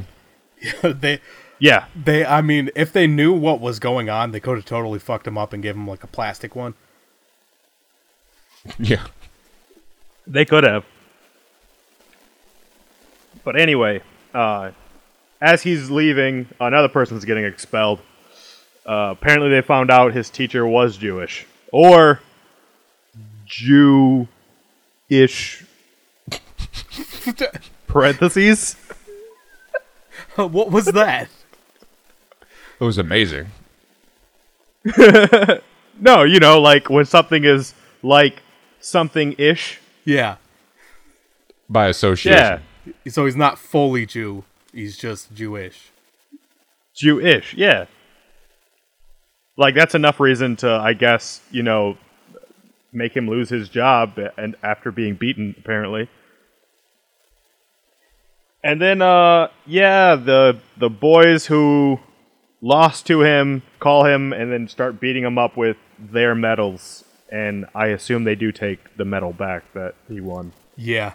[0.83, 1.01] javelin.
[1.01, 1.19] they
[1.59, 5.01] Yeah, they I mean, if they knew what was going on, they could have totally
[5.01, 6.75] fucked him up and gave him like a plastic one.
[8.79, 9.05] Yeah.
[10.27, 10.85] They could have.
[13.45, 14.01] But anyway,
[14.33, 14.71] uh,
[15.41, 18.01] as he's leaving, another person's getting expelled.
[18.87, 21.47] Uh, apparently, they found out his teacher was Jewish.
[21.73, 22.21] Or
[23.47, 24.29] Jew
[25.09, 25.65] ish.
[27.87, 28.77] Parentheses?
[30.37, 31.29] what was that?
[32.81, 33.47] It was amazing.
[36.01, 38.43] No, you know, like when something is like
[38.81, 39.81] something ish.
[40.05, 40.37] yeah.
[41.69, 42.61] By association.
[43.05, 43.11] Yeah.
[43.11, 44.45] So he's not fully Jew.
[44.73, 45.91] He's just Jewish.
[46.95, 47.87] Jewish, yeah.
[49.57, 51.97] Like that's enough reason to, I guess, you know,
[52.93, 56.09] make him lose his job and after being beaten apparently.
[58.63, 62.01] And then uh yeah, the the boys who
[62.61, 67.67] lost to him call him and then start beating him up with their medals and
[67.75, 70.53] I assume they do take the medal back that he won.
[70.77, 71.15] Yeah.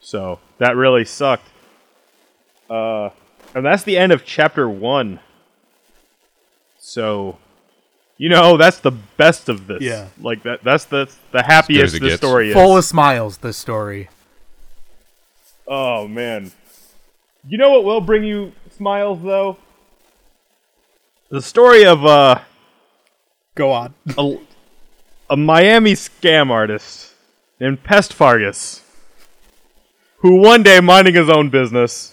[0.00, 1.48] So, that really sucked.
[2.68, 3.10] Uh
[3.54, 5.20] and that's the end of chapter 1.
[6.78, 7.38] So,
[8.20, 9.80] you know, that's the best of this.
[9.80, 10.08] Yeah.
[10.20, 12.54] Like that that's the the happiest it this story is.
[12.54, 14.10] Full of smiles, this story.
[15.66, 16.52] Oh man.
[17.48, 19.56] You know what will bring you smiles though?
[21.30, 22.40] The story of uh,
[23.54, 23.94] Go on.
[24.18, 24.36] a,
[25.30, 27.14] a Miami scam artist
[27.58, 28.82] named Pest Vargas,
[30.18, 32.12] who one day minding his own business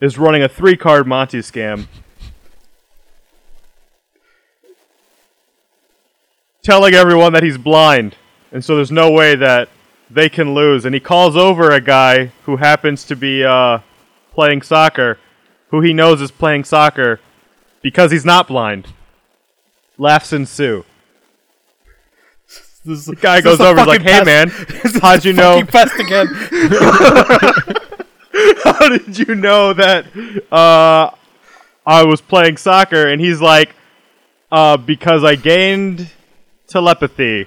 [0.00, 1.88] is running a three card Monty scam.
[6.62, 8.16] Telling everyone that he's blind,
[8.52, 9.68] and so there's no way that
[10.10, 10.84] they can lose.
[10.84, 13.78] And he calls over a guy who happens to be uh,
[14.32, 15.18] playing soccer,
[15.68, 17.20] who he knows is playing soccer
[17.80, 18.88] because he's not blind.
[19.96, 20.84] Laughs ensue.
[22.84, 24.48] This The guy goes over, like, "Hey man,
[25.02, 25.62] how'd you know?
[25.64, 26.26] Pest again.
[28.64, 30.06] How did you know that
[30.50, 31.10] uh,
[31.86, 33.74] I was playing soccer?" And he's like,
[34.50, 36.10] uh, "Because I gained
[36.70, 37.46] telepathy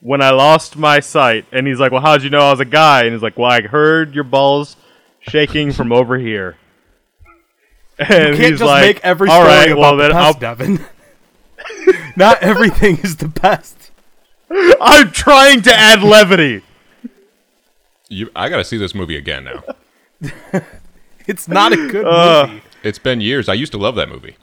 [0.00, 2.64] when I lost my sight." And he's like, "Well, how'd you know I was a
[2.64, 4.76] guy?" And he's like, "Well, I heard your balls
[5.20, 6.56] shaking from over here."
[7.98, 10.12] And You can't he's just like, make every "All story right, about well the then
[10.12, 10.84] pest, I'll Devin.
[12.16, 13.90] Not everything is the best.
[14.80, 16.62] I'm trying to add levity.
[18.08, 20.60] You, I got to see this movie again now.
[21.28, 22.62] It's not a good Uh, movie.
[22.82, 23.48] It's been years.
[23.48, 24.36] I used to love that movie.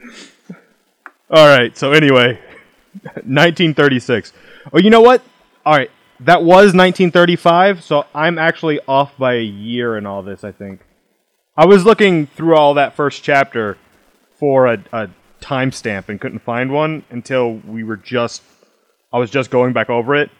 [1.30, 1.76] All right.
[1.76, 2.40] So anyway,
[3.04, 4.32] 1936.
[4.72, 5.22] Oh, you know what?
[5.64, 5.90] All right,
[6.20, 7.82] that was 1935.
[7.84, 10.42] So I'm actually off by a year in all this.
[10.42, 10.80] I think
[11.56, 13.78] I was looking through all that first chapter
[14.38, 15.08] for a, a
[15.40, 18.42] timestamp and couldn't find one until we were just.
[19.12, 20.30] I was just going back over it.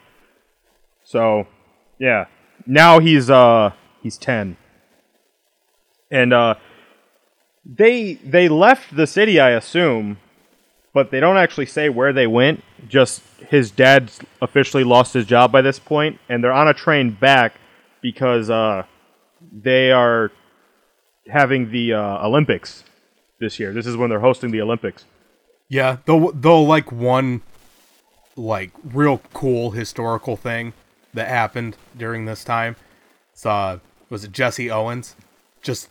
[1.04, 1.46] So,
[1.98, 2.26] yeah.
[2.66, 4.56] Now he's uh he's 10.
[6.10, 6.54] And uh
[7.64, 10.18] they they left the city, I assume,
[10.92, 12.62] but they don't actually say where they went.
[12.88, 17.10] Just his dad's officially lost his job by this point, and they're on a train
[17.10, 17.54] back
[18.00, 18.84] because uh,
[19.52, 20.32] they are
[21.28, 22.84] having the uh, Olympics
[23.38, 23.72] this year.
[23.72, 25.04] This is when they're hosting the Olympics.
[25.68, 27.42] Yeah, though, though, like one,
[28.36, 30.72] like real cool historical thing
[31.14, 32.76] that happened during this time.
[33.32, 35.14] It's, uh, was it Jesse Owens?
[35.62, 35.88] Just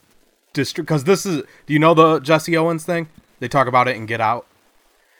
[0.53, 1.43] district because this is.
[1.65, 3.09] Do you know the Jesse Owens thing?
[3.39, 4.45] They talk about it in Get Out.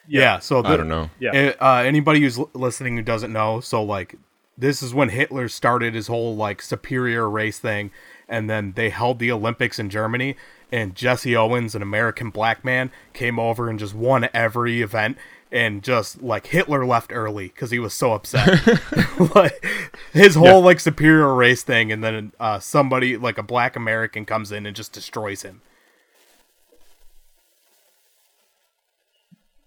[0.08, 1.10] Yeah, so I don't know.
[1.20, 1.54] Yeah.
[1.60, 4.16] Uh, uh, anybody who's listening who doesn't know, so like
[4.58, 7.92] this is when Hitler started his whole like superior race thing,
[8.28, 10.36] and then they held the Olympics in Germany,
[10.72, 15.18] and Jesse Owens, an American black man, came over and just won every event,
[15.52, 18.48] and just like Hitler left early because he was so upset,
[19.36, 19.66] like
[20.14, 24.52] his whole like superior race thing, and then uh, somebody like a black American comes
[24.52, 25.62] in and just destroys him.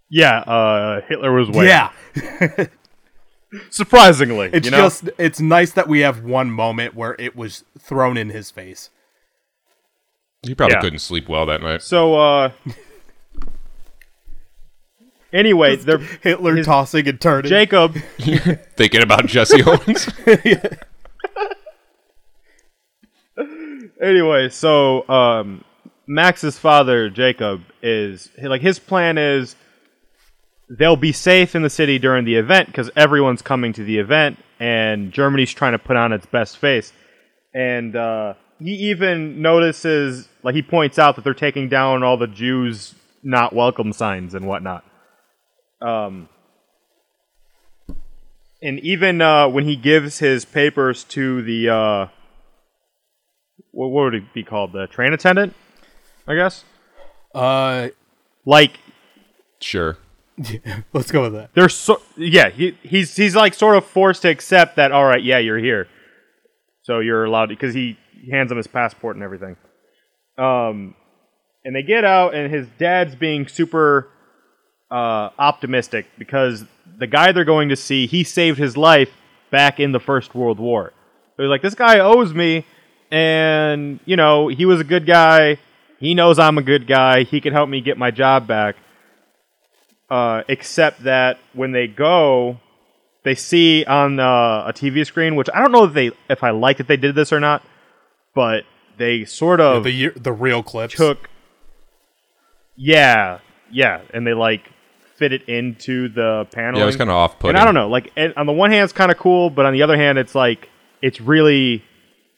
[0.09, 1.67] Yeah, uh, Hitler was way.
[1.69, 1.91] Yeah,
[3.71, 4.51] surprisingly.
[4.53, 4.77] it's you know?
[4.77, 8.91] just it's nice that we have one moment where it was thrown in his face.
[10.43, 10.81] He probably Yeah.
[10.81, 11.83] couldn't sleep well that night.
[11.83, 12.15] so.
[12.15, 12.51] Uh,
[15.33, 17.49] anyway, they're Hitler His- tossing and turning.
[17.49, 17.95] Jacob.
[18.77, 20.09] Thinking about Jesse Owens.
[24.03, 25.65] anyway, so um,
[26.07, 29.57] Max's father, Jacob, is like his plan is
[30.69, 34.39] they'll be safe in the city during the event because everyone's coming to the event,
[34.61, 36.93] and Germany's trying to put on its best face.
[37.55, 42.27] And uh, he even notices, like, he points out that they're taking down all the
[42.27, 44.85] Jews not welcome signs and whatnot.
[45.83, 46.29] Um,
[48.63, 52.07] and even uh, when he gives his papers to the uh,
[53.73, 54.73] what, what would it be called?
[54.73, 55.55] The train attendant,
[56.27, 56.65] I guess.
[57.35, 57.89] Uh,
[58.45, 58.79] Like
[59.61, 59.99] sure.
[60.93, 61.51] let's go with that.
[61.55, 62.49] they're so yeah.
[62.51, 64.93] He, he's he's like sort of forced to accept that.
[64.93, 65.89] All right, yeah, you're here,
[66.83, 67.99] so you're allowed because he
[68.31, 69.57] hands him his passport and everything.
[70.39, 70.95] Um,
[71.65, 74.09] and they get out, and his dad's being super
[74.93, 76.65] uh, optimistic because
[76.99, 79.11] the guy they're going to see, he saved his life
[79.51, 80.93] back in the First World War.
[81.39, 82.67] He's like, this guy owes me,
[83.11, 85.59] and you know he was a good guy.
[85.99, 87.23] He knows I'm a good guy.
[87.23, 88.77] He can help me get my job back.
[90.11, 92.61] Uh, except that when they go,
[93.23, 96.51] they see on uh, a TV screen, which I don't know if they if I
[96.51, 97.63] like that they did this or not,
[98.35, 98.65] but
[98.99, 100.95] they sort of the the real clips.
[100.95, 101.31] took
[102.77, 103.39] yeah
[103.71, 104.72] yeah and they like
[105.23, 107.55] fit it into the panel Yeah, it was kind of off putting.
[107.55, 109.65] and i don't know like it, on the one hand it's kind of cool but
[109.67, 110.69] on the other hand it's like
[111.01, 111.85] it's really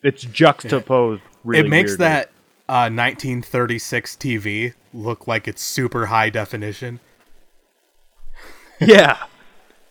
[0.02, 2.04] it's juxtaposed really it makes weirdly.
[2.06, 2.26] that
[2.68, 7.00] uh, 1936 TV look like it's super high definition.
[8.80, 9.16] yeah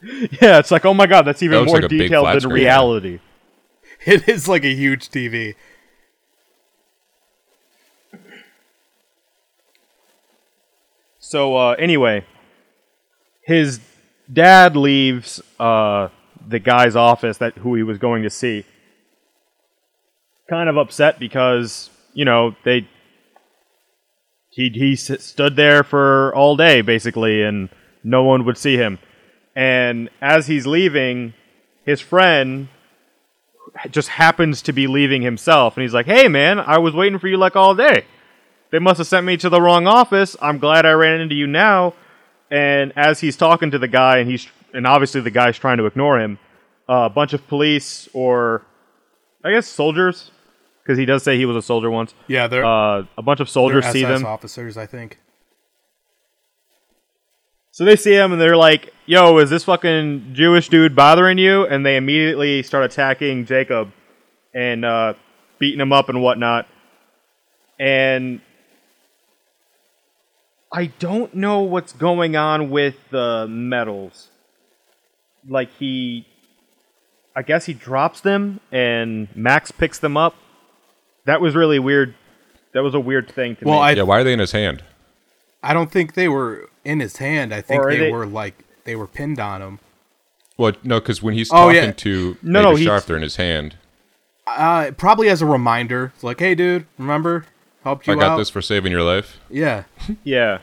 [0.04, 2.64] yeah it's like oh my god that's even That more like detailed than screen, yeah.
[2.64, 3.20] reality
[4.06, 5.56] It is like a huge TV.
[11.20, 12.26] So uh, anyway,
[13.46, 13.80] his
[14.32, 16.10] dad leaves uh,
[16.48, 18.66] the guy's office that who he was going to see.
[20.50, 22.88] Kind of upset because you know they
[24.50, 27.70] he he stood there for all day basically, and
[28.04, 29.00] no one would see him.
[29.56, 31.34] And as he's leaving,
[31.86, 32.70] his friend
[33.90, 37.28] just happens to be leaving himself, and he's like, "Hey, man, I was waiting for
[37.28, 38.06] you like all day."
[38.74, 40.36] they must have sent me to the wrong office.
[40.42, 41.94] I'm glad I ran into you now.
[42.54, 45.86] And as he's talking to the guy, and he's and obviously the guy's trying to
[45.88, 46.38] ignore him,
[46.88, 48.62] uh, a bunch of police or
[49.44, 50.30] I guess soldiers,
[50.84, 52.14] because he does say he was a soldier once.
[52.28, 55.18] Yeah, they're, Uh, a bunch of soldiers see them, officers, I think.
[57.72, 61.66] so they see him and they're like, "Yo, is this fucking Jewish dude bothering you?"
[61.66, 63.92] And they immediately start attacking Jacob
[64.54, 65.14] and uh,
[65.58, 66.68] beating him up and whatnot.
[67.80, 68.42] And
[70.74, 74.30] I don't know what's going on with the medals.
[75.48, 76.26] Like he,
[77.36, 80.36] I guess he drops them and Max picks them up.
[81.26, 82.16] That was really weird.
[82.74, 83.82] That was a weird thing to Well, me.
[83.86, 84.84] I Yeah, why are they in his hand?
[85.62, 87.54] I don't think they were in his hand.
[87.54, 89.80] I think they, they- were like they were pinned on him.
[90.58, 91.92] Well, no, because when he's Oh, talking yeah.
[91.92, 93.76] to No, Major no, Sharp, they're in his hand.
[94.46, 96.12] Uh, probably as a reminder.
[96.16, 97.46] It's like, hey, dude, remember?
[97.84, 98.38] Helped you I got out.
[98.38, 99.40] this for saving your life.
[99.50, 99.84] Yeah.
[100.24, 100.60] Yeah.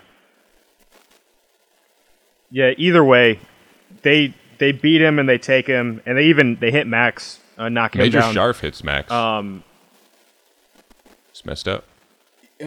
[2.51, 2.73] Yeah.
[2.77, 3.39] Either way,
[4.03, 7.69] they they beat him and they take him and they even they hit Max, uh,
[7.69, 8.35] knock him Major down.
[8.35, 9.11] Sharp hits Max.
[9.11, 9.63] Um.
[11.31, 11.85] it's messed up.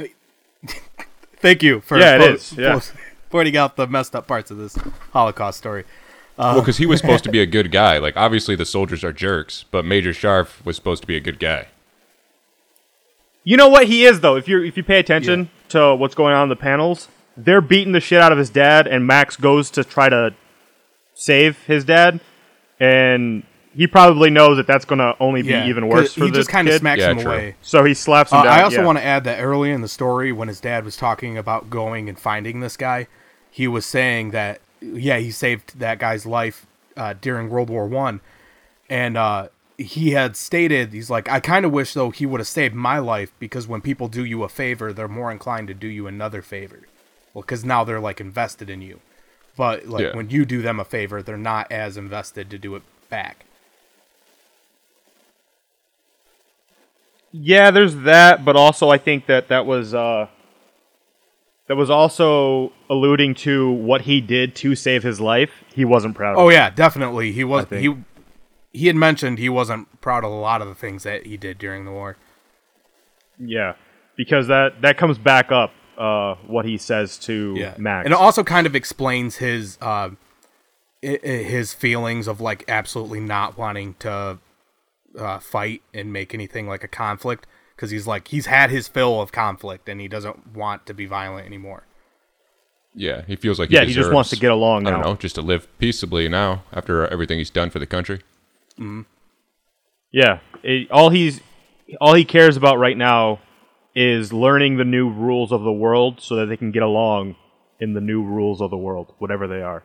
[1.38, 2.74] Thank you for Yeah, it po- is, yeah.
[2.80, 2.97] po-
[3.30, 4.78] pointing out the messed up parts of this
[5.12, 5.84] Holocaust story.
[6.38, 7.97] well, because he was supposed to be a good guy.
[7.97, 11.39] Like, obviously, the soldiers are jerks, but Major Sharp was supposed to be a good
[11.39, 11.68] guy.
[13.43, 14.35] You know what he is though.
[14.35, 17.91] If you if you pay attention to what's going on in the panels, they're beating
[17.93, 20.33] the shit out of his dad, and Max goes to try to
[21.13, 22.19] save his dad,
[22.79, 23.43] and
[23.75, 26.37] he probably knows that that's going to only be Yeah, even worse for he the
[26.37, 26.79] just kind of kid.
[26.81, 27.31] smacks Yeah, him true.
[27.31, 27.55] away.
[27.63, 28.59] So he slaps him Uh, down.
[28.59, 28.85] I also yeah.
[28.85, 32.07] want to add that early in the story, when his dad was talking about going
[32.07, 33.07] and finding this guy,
[33.49, 36.65] he was saying that yeah, he saved that guy's life
[36.97, 38.21] uh, during World War One,
[38.89, 39.47] and uh,
[39.78, 42.99] he had stated he's like, I kind of wish though he would have saved my
[42.99, 46.41] life because when people do you a favor, they're more inclined to do you another
[46.41, 46.82] favor.
[47.34, 48.99] Well, because now they're like invested in you,
[49.57, 50.15] but like Yeah.
[50.15, 53.45] when you do them a favor, they're not as invested to do it back.
[57.32, 60.28] Yeah, there's that, but also I think that that was uh,
[61.67, 65.63] that was also alluding to what he did to save his life.
[65.74, 66.36] He wasn't proud.
[66.38, 66.53] Oh of.
[66.53, 67.32] yeah, definitely.
[67.32, 67.95] He was he
[68.74, 71.57] he had mentioned he wasn't proud of a lot of the things that he did
[71.57, 72.17] during the war.
[73.39, 73.74] yeah,
[74.15, 78.05] because that that comes back up uh, what he says to Yeah, Max.
[78.05, 80.09] and it also kind of explains his uh,
[81.03, 84.39] i- i- his feelings of like absolutely not wanting to
[85.17, 87.45] uh, fight and make anything like a conflict
[87.76, 91.05] because he's like he's had his fill of conflict and he doesn't want to be
[91.05, 91.84] violent anymore.
[92.95, 94.97] Yeah, he feels like yeah, he, he just wants to get along I now.
[94.97, 98.21] don't know, just to live peaceably now after everything he's done for the country.
[100.11, 101.41] Yeah, it, all he's
[101.99, 103.39] all he cares about right now
[103.95, 107.36] is learning the new rules of the world so that they can get along
[107.80, 109.84] in the new rules of the world, whatever they are.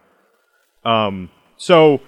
[0.85, 2.01] Um, so,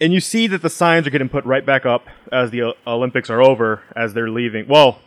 [0.00, 3.30] and you see that the signs are getting put right back up as the Olympics
[3.30, 4.66] are over, as they're leaving.
[4.68, 4.98] Well,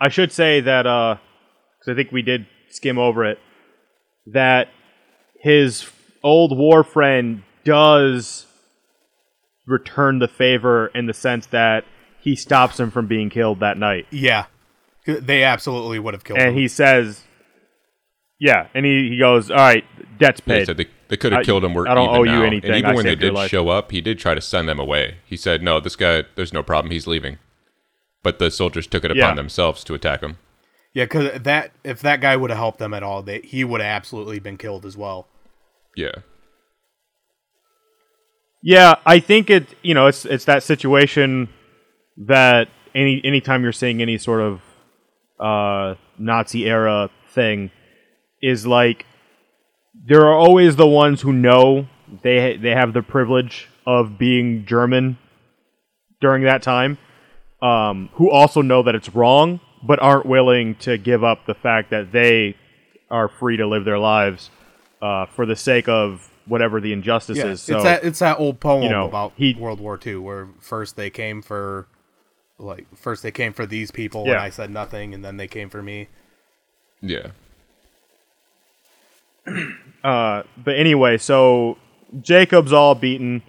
[0.00, 3.38] I should say that because I think we did skim over it,
[4.26, 4.68] that
[5.40, 5.88] his
[6.22, 8.46] old war friend does
[9.66, 11.84] return the favor in the sense that
[12.20, 14.06] he stops him from being killed that night.
[14.10, 14.46] Yeah,
[15.06, 16.52] they absolutely would have killed And him.
[16.54, 17.22] And he says,
[18.38, 19.84] yeah, and he, he goes, all right,
[20.18, 20.76] debt's Yeah, he paid.
[20.76, 21.74] they, they could have killed him.
[21.74, 22.70] We're I don't even owe you anything.
[22.70, 23.50] And even I when they did life.
[23.50, 25.18] show up, he did try to send them away.
[25.24, 26.90] He said, "No, this guy, there's no problem.
[26.90, 27.38] He's leaving."
[28.22, 29.34] but the soldiers took it upon Yeah.
[29.36, 30.36] themselves to attack him.
[30.92, 33.80] Yeah, because that if that guy would have helped them at all, they, he would
[33.80, 35.28] have absolutely been killed as well.
[35.94, 36.10] Yeah.
[38.62, 39.66] Yeah, I think it.
[39.82, 41.48] You know, it's it's that situation
[42.16, 44.60] that any anytime you're seeing any sort of
[45.38, 47.70] uh, Nazi era thing
[48.42, 49.06] is like
[50.06, 51.86] there are always the ones who know
[52.22, 55.18] they they have the privilege of being German
[56.20, 56.98] during that time,
[57.62, 61.90] um, who also know that it's wrong, but aren't willing to give up the fact
[61.90, 62.56] that they
[63.10, 64.50] are free to live their lives
[65.02, 67.62] uh, for the sake of whatever the injustice Yeah, is.
[67.62, 70.48] So, it's that it's that old poem you know, about he- World War II where
[70.60, 71.86] first they came for
[72.58, 75.68] like first they came for these people and I said nothing and then they came
[75.68, 76.08] for me.
[77.00, 77.28] Yeah.
[80.04, 81.76] Uh, but anyway, so
[82.22, 83.42] Jacob's all beaten.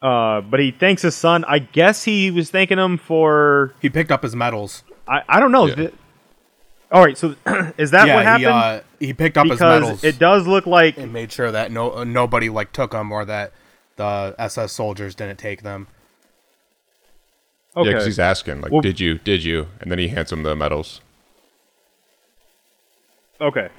[0.00, 1.44] Uh, but he thanks his son.
[1.48, 3.74] I guess he was thanking him for.
[3.80, 4.84] He picked up his medals.
[5.08, 5.66] I, I don't know.
[5.66, 5.74] Yeah.
[5.74, 5.94] Th-
[6.92, 7.34] all right, so
[7.78, 8.42] is that yeah, what happened?
[8.42, 11.50] he uh, he picked up his because medals it does look like and made sure
[11.50, 13.52] that no uh, nobody like took them or that
[13.96, 15.88] the SS soldiers didn't take them.
[17.74, 17.88] Okay.
[17.88, 19.68] Yeah, because he's asking, like, Well- did you, did you?
[19.80, 21.00] And then he hands him the medals.
[23.40, 23.70] Okay.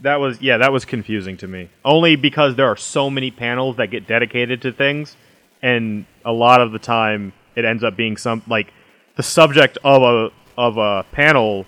[0.00, 1.70] That was yeah, that was confusing to me.
[1.84, 5.16] Only because there are so many panels that get dedicated to things
[5.62, 8.72] and a lot of the time it ends up being some like
[9.16, 11.66] the subject of a of a panel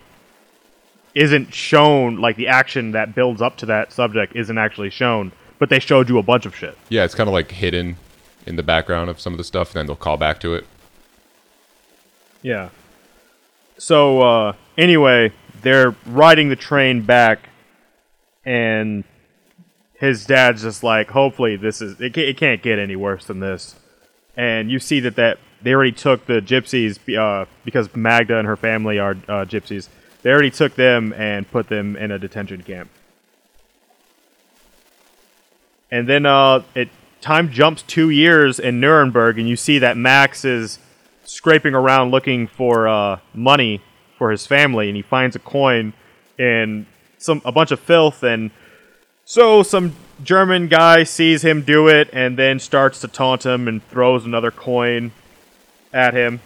[1.15, 5.71] isn't shown like the action that builds up to that subject isn't actually shown, but
[5.71, 6.77] they showed you a bunch of shit.
[6.91, 7.97] Yeah, it's kind of like hidden
[8.45, 10.67] in the background of some of the stuff, and then they'll call back to it.
[12.43, 12.69] Yeah.
[13.79, 15.33] So uh, anyway,
[15.63, 17.49] they're riding the train back,
[18.45, 19.05] and
[19.95, 22.17] his dad's just like, "Hopefully, this is it.
[22.17, 23.77] It can't get any worse than this."
[24.37, 28.57] And you see that that they already took the gypsies uh, because Magda and her
[28.57, 29.89] family are uh, gypsies.
[30.23, 32.91] They already took them and put them in a detention camp.
[35.91, 36.89] And then uh, it
[37.21, 40.79] time jumps two years in Nuremberg, and you see that Max is
[41.25, 43.83] scraping around looking for uh, money
[44.19, 45.93] for his family, and he finds a coin
[46.39, 46.87] and
[47.19, 48.51] some a bunch of filth, and
[49.25, 53.87] so some German guy sees him do it, and then starts to taunt him and
[53.89, 55.13] throws another coin
[55.93, 56.41] at him.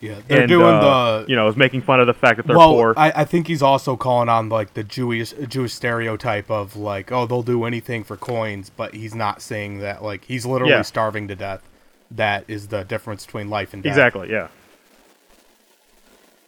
[0.00, 2.46] Yeah, they're and, doing uh, the you know is making fun of the fact that
[2.46, 2.94] they're well, poor.
[2.96, 7.26] I, I think he's also calling on like the Jewish Jewish stereotype of like, oh,
[7.26, 10.82] they'll do anything for coins, but he's not saying that like he's literally Yeah.
[10.82, 11.62] starving to death.
[12.10, 13.92] That is the difference between life and death.
[13.92, 14.48] Exactly, yeah.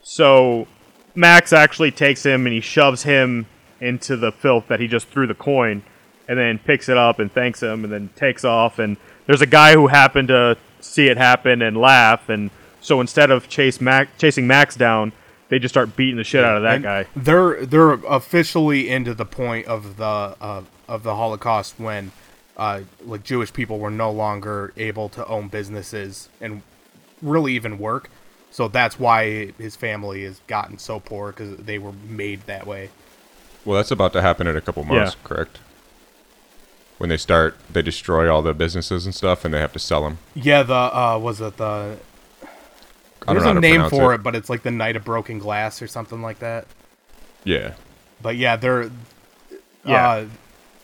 [0.03, 0.69] So
[1.15, 3.47] Max actually takes him and he shoves him
[3.81, 5.83] into the filth that he just threw the coin
[6.29, 8.97] and then picks it up and thanks him and then takes off and
[9.27, 12.51] there's a guy who happened to see it happen and laugh and
[12.81, 15.11] so instead of chase Mac chasing Max down,
[15.49, 17.07] they just start beating the shit out of that And guy.
[17.17, 22.13] They're they're officially into the point of the uh, of the Holocaust when
[22.57, 26.63] uh, like Jewish people were no longer able to own businesses and
[27.21, 28.09] really even work.
[28.53, 32.91] So that's why his family has gotten so poor because they were made that way.
[33.65, 35.29] Well, that's about to happen in a couple months, Yeah.
[35.29, 35.59] correct?
[36.99, 40.03] When they start, they destroy all the businesses and stuff, and they have to sell
[40.03, 40.19] them.
[40.35, 41.99] Yeah, the uh, was it the
[43.29, 44.17] I don't there's know a name for it.
[44.17, 44.23] it.
[44.23, 46.67] but it's like the Night of Broken Glass or something like that.
[47.45, 47.75] Yeah.
[48.23, 48.91] But yeah, they're
[49.85, 50.09] Yeah.
[50.09, 50.27] Uh,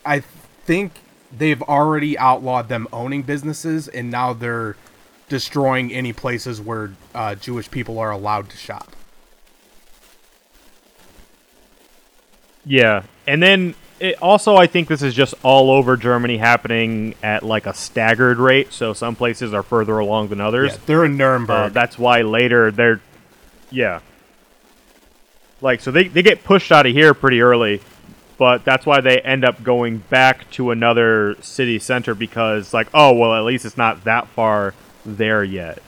[0.05, 0.21] I
[0.67, 0.93] think
[1.37, 4.77] they've already outlawed them owning businesses, and now they're
[5.29, 8.95] destroying any places where uh, Jewish people are allowed to shop.
[12.65, 17.43] Yeah, and then it also I think this is just all over Germany happening at
[17.43, 18.73] like a staggered rate.
[18.73, 20.73] So some places are further along than others.
[20.73, 21.73] Yeah, they're in Uh, Nuremberg.
[21.73, 23.01] that's why later they're,
[23.71, 24.01] yeah.
[25.61, 27.81] Like so they they get pushed out of here pretty early,
[28.37, 33.13] but that's why they end up going back to another city center because like oh
[33.15, 34.75] well at least it's not that far
[35.07, 35.79] there yet.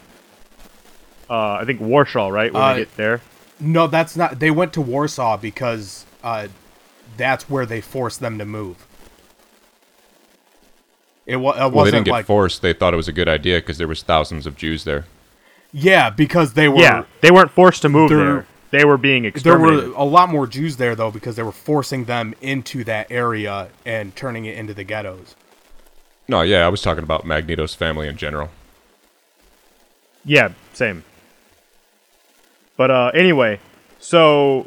[1.29, 3.21] Uh, I think Warsaw right when Uh, they get there.
[3.59, 4.39] no, that's not.
[4.39, 6.47] They went to Warsaw because uh,
[7.17, 8.87] that's where they forced them to move.
[11.27, 12.61] It, wa- it Well, they didn't get like forced.
[12.63, 15.05] They thought it was a good idea because there was thousands of Jews there.
[15.73, 18.47] yeah, because they were yeah, they weren't forced to move they're- there.
[18.71, 22.07] They were being there were a lot more Jews there though because they were forcing
[22.07, 25.37] them into that area and turning it into the ghettos.
[26.27, 28.51] No, yeah, I was talking about Magneto's family in general.
[30.25, 31.05] Yeah, same.
[32.77, 33.61] But uh, anyway,
[34.01, 34.67] so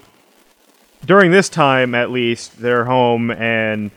[1.08, 3.90] during this time, at least, they're home and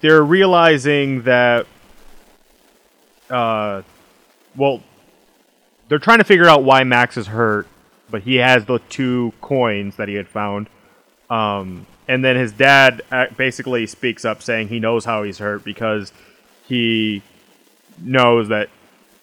[0.00, 1.66] they're realizing that
[3.30, 3.82] uh,
[4.56, 4.82] well,
[5.88, 7.66] they're trying to figure out why Max is hurt,
[8.10, 10.68] but he has the two coins that he had found.
[11.30, 15.64] Um, and then his dad uh, basically speaks up saying he knows how he's hurt
[15.64, 16.12] because
[16.66, 17.22] he
[17.98, 18.68] knows that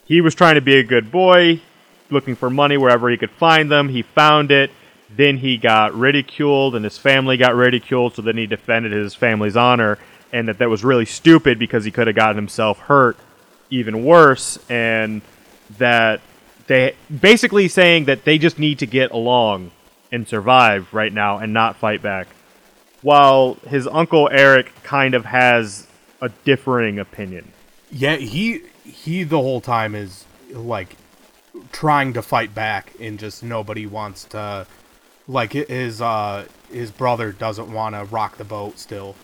[0.05, 1.61] he was trying to be a good boy,
[2.09, 3.89] looking for money wherever he could find them.
[3.89, 4.71] He found it.
[5.15, 8.15] Then he got ridiculed, and his family got ridiculed.
[8.15, 9.97] So then he defended his family's honor,
[10.31, 13.17] and that that was really stupid because he could have gotten himself hurt
[13.69, 15.21] even worse, and
[15.77, 16.21] that
[16.67, 19.71] they basically saying that they just need to get along
[20.11, 22.27] and survive right now and not fight back.
[23.01, 25.87] While his uncle Eric kind of has
[26.21, 27.51] a differing opinion.
[27.91, 30.95] Yeah, he he the whole time is like
[31.71, 34.67] trying to fight back and just nobody wants to
[35.29, 39.15] like his uh his brother doesn't want to rock the boat still.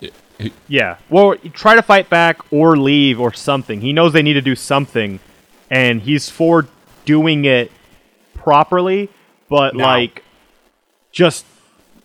[0.00, 0.96] He- he- Yeah.
[1.10, 3.80] Well, try to fight back or leave or something.
[3.82, 5.20] He knows they need to do something,
[5.70, 6.66] and he's for
[7.04, 7.70] doing it
[8.34, 9.08] properly,
[9.48, 9.84] but Now.
[9.84, 10.22] like
[11.12, 11.44] just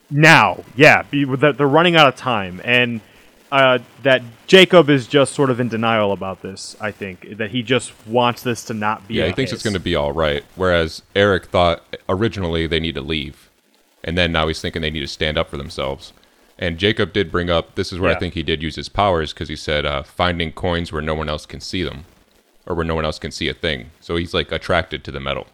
[0.10, 0.64] now.
[0.76, 3.02] Yeah, they're they're running out of time, and
[3.52, 6.76] uh, that Jacob is just sort of in denial about this.
[6.80, 9.16] I think that he just wants this to not be.
[9.16, 10.44] yeah, he thinks it's going to be all right.
[10.56, 13.50] Whereas Eric thought originally they need to leave,
[14.04, 16.14] and then now he's thinking they need to stand up for themselves.
[16.58, 18.18] And Jacob did bring up this is where Yeah.
[18.18, 21.16] I think he did use his powers because he said uh, finding coins where no
[21.16, 22.06] one else can see them,
[22.68, 23.90] or where no one else can see a thing.
[24.00, 25.48] So he's like attracted to the metal.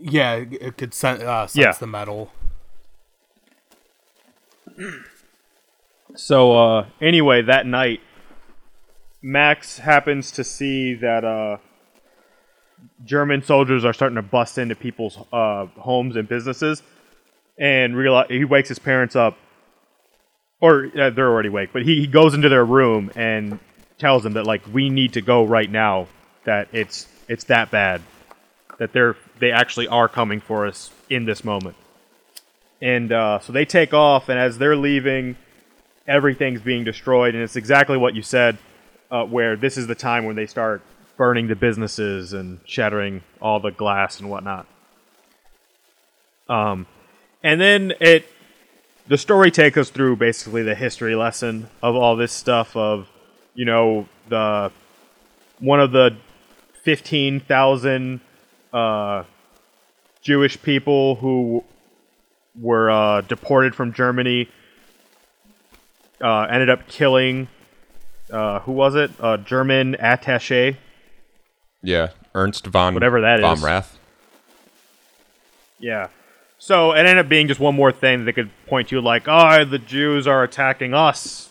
[0.00, 1.72] Yeah, it it could sen- uh, sense Yeah.
[1.72, 2.30] the metal.
[6.14, 8.00] So uh, anyway, that night,
[9.22, 11.58] Max happens to see that uh,
[13.04, 16.82] German soldiers are starting to bust into people's uh, homes and businesses,
[17.58, 19.36] and realize he wakes his parents up,
[20.60, 23.58] or uh, they're already awake, but he, he goes into their room and
[23.98, 26.06] tells them that like we need to go right now,
[26.44, 28.00] that it's it's that bad,
[28.78, 31.76] that they're they actually are coming for us in this moment,
[32.80, 35.36] and uh, so they take off, and as they're leaving
[36.08, 38.58] everything's being destroyed, and it's exactly what you said,
[39.10, 40.82] uh, where this is the time when they start
[41.16, 44.66] burning the businesses and shattering all the glass and whatnot.
[46.48, 46.86] Um,
[47.42, 48.24] and then it,
[49.06, 53.08] the story takes us through basically the history lesson of all this stuff of,
[53.54, 54.72] you know, the
[55.58, 56.16] one of the
[56.84, 58.20] fifteen thousand
[58.72, 59.24] uh,
[60.22, 61.64] Jewish people who
[62.58, 64.48] were uh, deported from Germany
[66.22, 67.48] uh, ended up killing
[68.30, 69.10] uh, who was it?
[69.20, 70.76] A German attaché.
[71.82, 73.62] Yeah, Ernst von Whatever that von is.
[73.62, 73.98] Rath.
[75.78, 76.08] Yeah.
[76.58, 79.28] So it ended up being just one more thing that they could point to, like,
[79.28, 81.50] oh, the Jews are attacking us,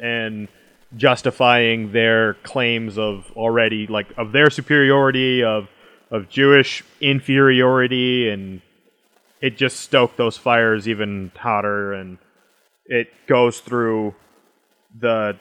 [0.00, 0.48] and
[0.96, 5.68] justifying their claims of already, like, of their superiority, of
[6.10, 8.62] of Jewish inferiority, and
[9.40, 12.16] it just stoked those fires even hotter, and
[12.88, 14.14] it goes through
[14.98, 15.38] the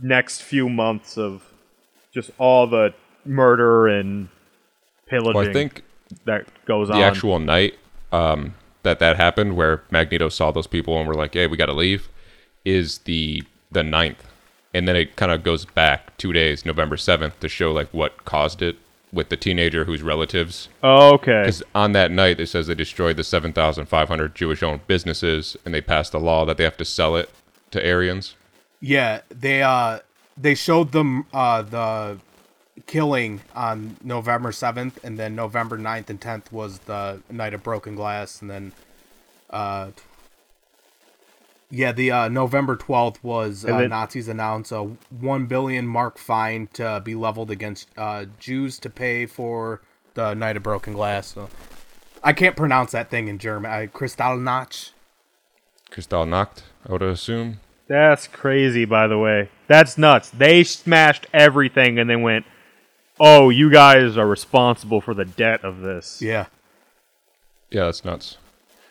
[0.00, 1.42] next few months of
[2.12, 2.94] just all the
[3.24, 4.28] murder and
[5.06, 5.82] pillaging Well, I think
[6.24, 7.00] that goes the on.
[7.00, 7.78] The actual night
[8.12, 11.66] um, that that happened, where Magneto saw those people and were like, "Hey, we got
[11.66, 12.08] to leave,"
[12.64, 14.18] is the the 9th.
[14.72, 18.24] and then it kind of goes back two days, November seventh, to show like what
[18.24, 18.76] caused it
[19.16, 20.68] with the teenager whose relatives.
[20.84, 21.42] Okay.
[21.42, 25.56] Because on that night, it says they destroyed the seven thousand five hundred Jewish-owned businesses,
[25.64, 27.30] and they passed a law that they have to sell it
[27.72, 28.36] to Aryans.
[28.80, 30.00] Yeah, they uh
[30.36, 32.18] they showed them uh the
[32.86, 37.94] killing on November 7th and then November 9th and 10th was the night of broken
[37.94, 38.72] glass and then
[39.48, 39.90] uh
[41.76, 46.68] yeah, the uh, November 12th was uh, then- Nazis announced a 1 billion mark fine
[46.74, 49.82] to be leveled against uh, Jews to pay for
[50.14, 51.28] the night of broken glass.
[51.34, 51.48] So
[52.24, 53.70] I can't pronounce that thing in German.
[53.70, 54.92] I Kristallnacht.
[55.90, 57.60] Kristallnacht, I would assume.
[57.88, 59.50] That's crazy, by the way.
[59.68, 60.30] That's nuts.
[60.30, 62.44] They smashed everything and then went,
[63.20, 66.46] "Oh, you guys are responsible for the debt of this." Yeah.
[67.70, 68.38] Yeah, that's nuts.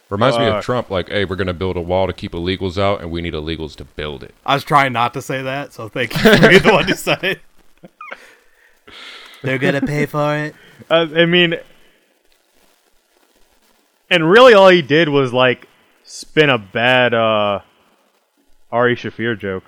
[0.09, 3.01] Reminds me of Trump, like, hey, we're gonna build a wall to keep illegals out,
[3.01, 4.35] and we need illegals to build it.
[4.45, 6.93] I was trying not to say that, so thank you for being the one who
[6.93, 7.41] said it.
[9.41, 10.55] They're gonna pay for it.
[10.89, 11.55] Uh, I mean,
[14.09, 15.67] and really, all he did was like
[16.03, 17.61] spin a bad uh,
[18.71, 19.63] Ari Shaffir joke.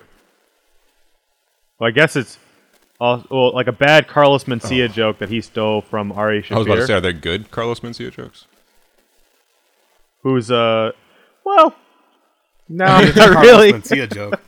[1.78, 2.38] Well, I guess it's
[3.00, 6.54] all, well, like a bad Carlos Mencia joke that he stole from Ari Shaffir.
[6.54, 8.46] I was about to say, are they good Carlos Mencia jokes?
[10.22, 10.92] Who's uh,
[11.44, 11.74] well,
[12.68, 13.72] no, It's a not Carlos really.
[13.72, 14.40] Mencia joke.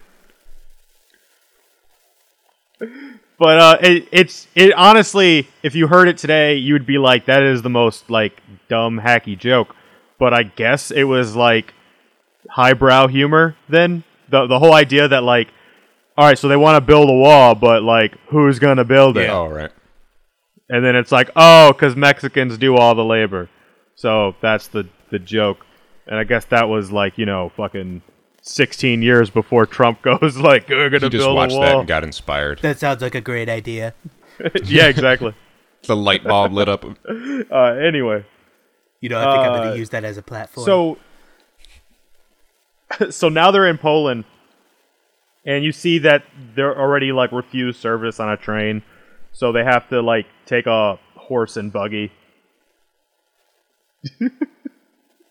[3.39, 7.27] but uh, it, it's it honestly, if you heard it today, you would be like,
[7.27, 9.75] that is the most like dumb hacky joke.
[10.19, 11.73] But I guess it was like
[12.49, 13.57] highbrow humor.
[13.69, 15.49] Then the the whole idea that like,
[16.17, 19.25] all right, so they want to build a wall, but like, who's gonna build it?
[19.25, 19.39] Yeah.
[19.39, 19.71] Oh right.
[20.69, 23.49] And then it's like, oh, because Mexicans do all the labor.
[23.97, 25.67] So that's the the joke.
[26.07, 28.03] And I guess that was like you know fucking.
[28.43, 31.79] 16 years before Trump goes like we're gonna He just build watched a that wall.
[31.81, 32.59] and got inspired.
[32.61, 33.93] That sounds like a great idea.
[34.65, 35.35] yeah, exactly.
[35.87, 36.85] The light bulb lit up.
[36.85, 38.25] Uh, anyway,
[39.01, 40.65] You know, I think I'm Uh, going to use that as a platform.
[40.65, 40.99] so
[43.11, 44.25] so now they're in Poland,
[45.45, 48.83] and you see that they're already like refused service on a train,
[49.33, 52.11] so they have to like take a horse and buggy.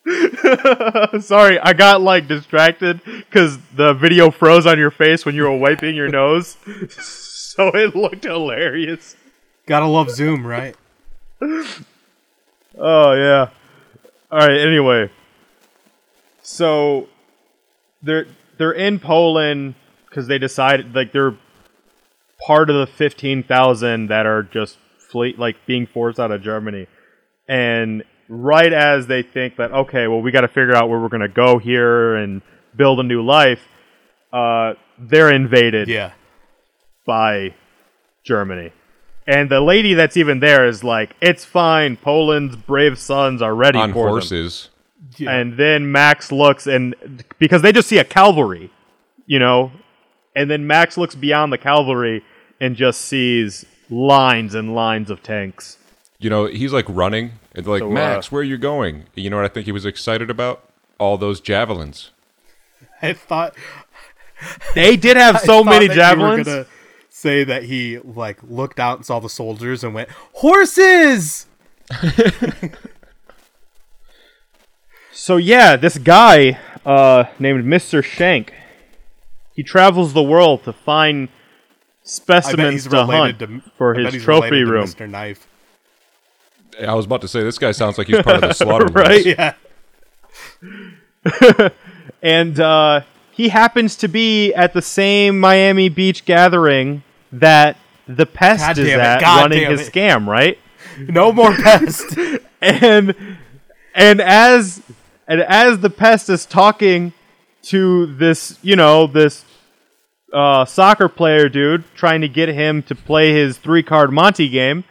[1.22, 5.57] Sorry, I got like distracted because the video froze on your face when you were
[5.57, 6.57] wiping your nose,
[6.89, 9.16] so it looked hilarious.
[9.66, 10.76] Gotta love Zoom, right?
[12.78, 13.49] Oh yeah.
[14.32, 14.57] All right.
[14.57, 15.10] Anyway,
[16.41, 17.10] so
[18.01, 19.76] they're they're in Poland
[20.07, 21.36] because they decided like they're
[22.45, 26.88] part of the fifteen thousand that are just fleet like being forced out of Germany,
[27.47, 31.09] and right as they think that okay, well we got to figure out where we're
[31.09, 32.41] gonna go here and
[32.75, 33.67] build a new life,
[34.32, 36.11] uh, they're invaded Yeah.
[37.05, 37.53] by
[38.23, 38.71] Germany.
[39.27, 41.97] And the lady that's even there is like, it's fine.
[41.97, 44.69] Poland's brave sons are ready on for them." horses.
[45.17, 45.32] Yeah.
[45.32, 46.95] And then Max looks and
[47.39, 48.71] because they just see a cavalry,
[49.25, 49.71] you know,
[50.36, 52.23] and then Max looks beyond the cavalry
[52.61, 55.77] and just sees lines and lines of tanks.
[56.19, 59.05] You know, he's like running and like, So, uh, Max, where are you going?
[59.16, 60.64] You know what I think he was excited about?
[60.99, 62.12] All those javelins.
[63.01, 63.55] I thought
[64.76, 66.03] They did have so thought many that you were
[66.36, 66.47] javelins.
[66.47, 66.66] gonna
[67.10, 71.45] say that he like looked out and saw the soldiers and went horses.
[75.12, 78.03] So yeah, this guy uh, named Mr.
[78.03, 78.53] Shank,
[79.53, 83.93] he travels the world to find I bet specimens he's to related hunt to for
[83.93, 84.86] I bet his he's trophy related to room.
[84.86, 85.10] Mr.
[85.10, 85.47] Knife.
[86.86, 88.86] I was about to say, this guy sounds like he's part of the slaughter.
[88.86, 89.26] Right?
[89.26, 89.53] Yeah.
[92.22, 93.01] and uh,
[93.32, 98.88] he happens to be at the same Miami Beach gathering that the pest God is
[98.88, 99.93] damn it, at God running damn his it.
[99.93, 100.57] scam, right?
[100.97, 102.17] No more pest.
[102.61, 103.15] And
[103.95, 104.82] and as
[105.26, 107.13] and as the pest is talking
[107.61, 109.45] to this, you know, this
[110.34, 114.84] uh, soccer player dude trying to get him to play his three card Monty game.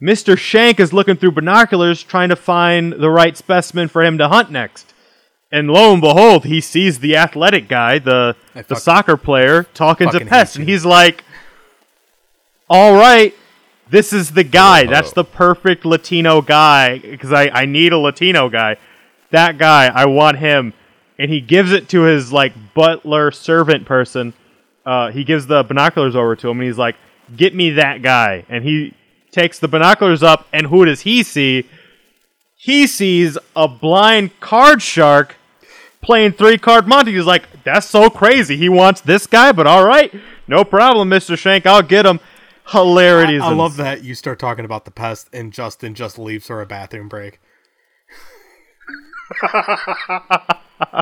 [0.00, 0.38] Mr.
[0.38, 4.50] Shank is looking through binoculars trying to find the right specimen for him to hunt
[4.50, 4.92] next.
[5.50, 9.64] And lo and behold, he sees the athletic guy, the I the fuck- soccer player,
[9.74, 10.74] talking to fucking Pest, hate and you.
[10.74, 11.24] he's like,
[12.68, 13.34] "All right,
[13.88, 14.84] this is the guy.
[14.84, 18.76] That's the perfect Latino guy because I I need a Latino guy.
[19.30, 20.74] That guy, I want him."
[21.18, 24.34] And he gives it to his like butler servant person.
[24.86, 26.96] Uh, he gives the binoculars over to him, and he's like,
[27.34, 28.92] "Get me that guy." And he
[29.38, 31.68] takes the binoculars up, and who does he see?
[32.56, 35.36] He sees a blind card shark
[36.02, 37.12] playing three card Monty.
[37.12, 38.56] He's like, that's so crazy.
[38.56, 40.12] He wants this guy, but all right,
[40.48, 41.38] no problem, Mr.
[41.38, 41.66] Shank.
[41.66, 42.18] I'll get him.
[42.66, 43.42] Hilarities.
[43.42, 46.66] I love that you start talking about the pest and Justin just leaves for a
[46.66, 47.40] bathroom break.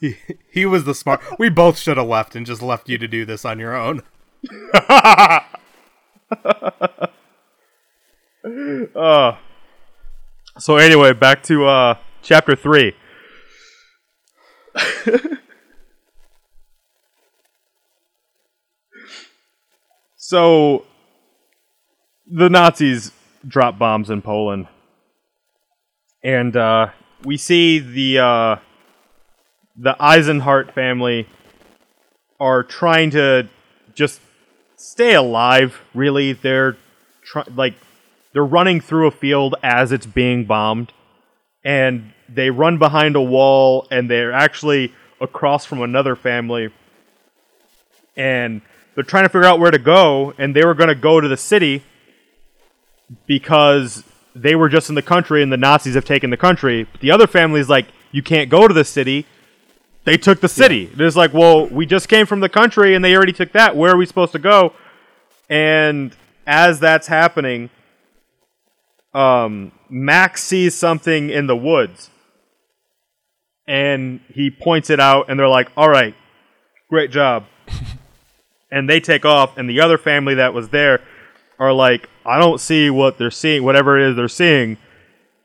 [0.00, 0.16] he,
[0.50, 1.20] he was the smart.
[1.38, 4.02] We both should have left and just left you to do this on your own.
[10.58, 12.94] So anyway, back to uh, chapter three.
[20.16, 20.86] so
[22.26, 23.12] the Nazis
[23.46, 24.68] drop bombs in Poland,
[26.22, 26.88] and uh,
[27.24, 28.56] we see the uh,
[29.76, 31.28] the Eisenhardt family
[32.38, 33.48] are trying to
[33.94, 34.20] just
[34.76, 35.80] stay alive.
[35.94, 36.76] Really, they're
[37.22, 37.74] try- like
[38.32, 40.92] they're running through a field as it's being bombed
[41.64, 46.70] and they run behind a wall and they're actually across from another family
[48.16, 48.62] and
[48.94, 51.28] they're trying to figure out where to go and they were going to go to
[51.28, 51.82] the city
[53.26, 54.04] because
[54.34, 56.84] they were just in the country and the Nazis have taken the country.
[56.84, 59.26] But the other family's like you can't go to the city.
[60.04, 60.90] They took the city.
[60.96, 63.76] It's like well we just came from the country and they already took that.
[63.76, 64.72] Where are we supposed to go?
[65.48, 66.14] And
[66.46, 67.70] as that's happening
[69.12, 72.10] um, Max sees something in the woods,
[73.66, 76.14] and he points it out, and they're like, "All right,
[76.88, 77.44] great job."
[78.70, 81.00] and they take off, and the other family that was there
[81.58, 84.78] are like, I don't see what they're seeing, whatever it is they're seeing,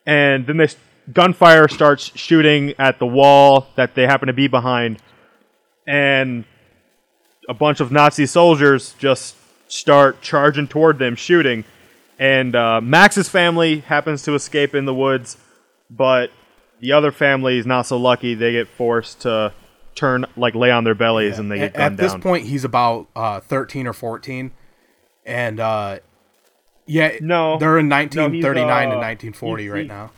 [0.06, 0.78] and then this
[1.12, 5.02] gunfire starts shooting at the wall that they happen to be behind,
[5.88, 6.46] and
[7.50, 9.36] a bunch of Nazi soldiers just
[9.68, 11.64] start charging toward them, shooting.
[12.18, 15.38] And uh, Max's family happens to escape in the woods,
[15.90, 16.32] but
[16.80, 18.36] the other family is not so lucky.
[18.36, 19.54] They get forced to
[19.96, 22.22] turn, like, lay on their bellies, and they At, get gunned at this down.
[22.22, 24.52] point, he's about uh, 13 or 14.
[25.26, 26.00] And, uh,
[26.86, 27.58] yeah, No.
[27.58, 30.12] they're in No, 1939 uh, and 1940 right now.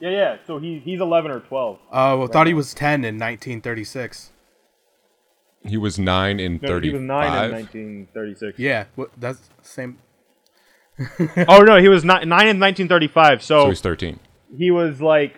[0.00, 0.36] yeah, yeah.
[0.46, 1.76] So he, he's 11 or 12.
[1.76, 4.30] Uh, well, thought he was 10 in 1936.
[5.66, 8.58] He was nine in No, thirty he was 9 in 1936.
[8.58, 9.98] Yeah, wh- that's the same.
[11.48, 13.42] oh, no, he was ni- 9 in 1935.
[13.42, 14.20] So So, he's thirteen.
[14.56, 15.34] he was like,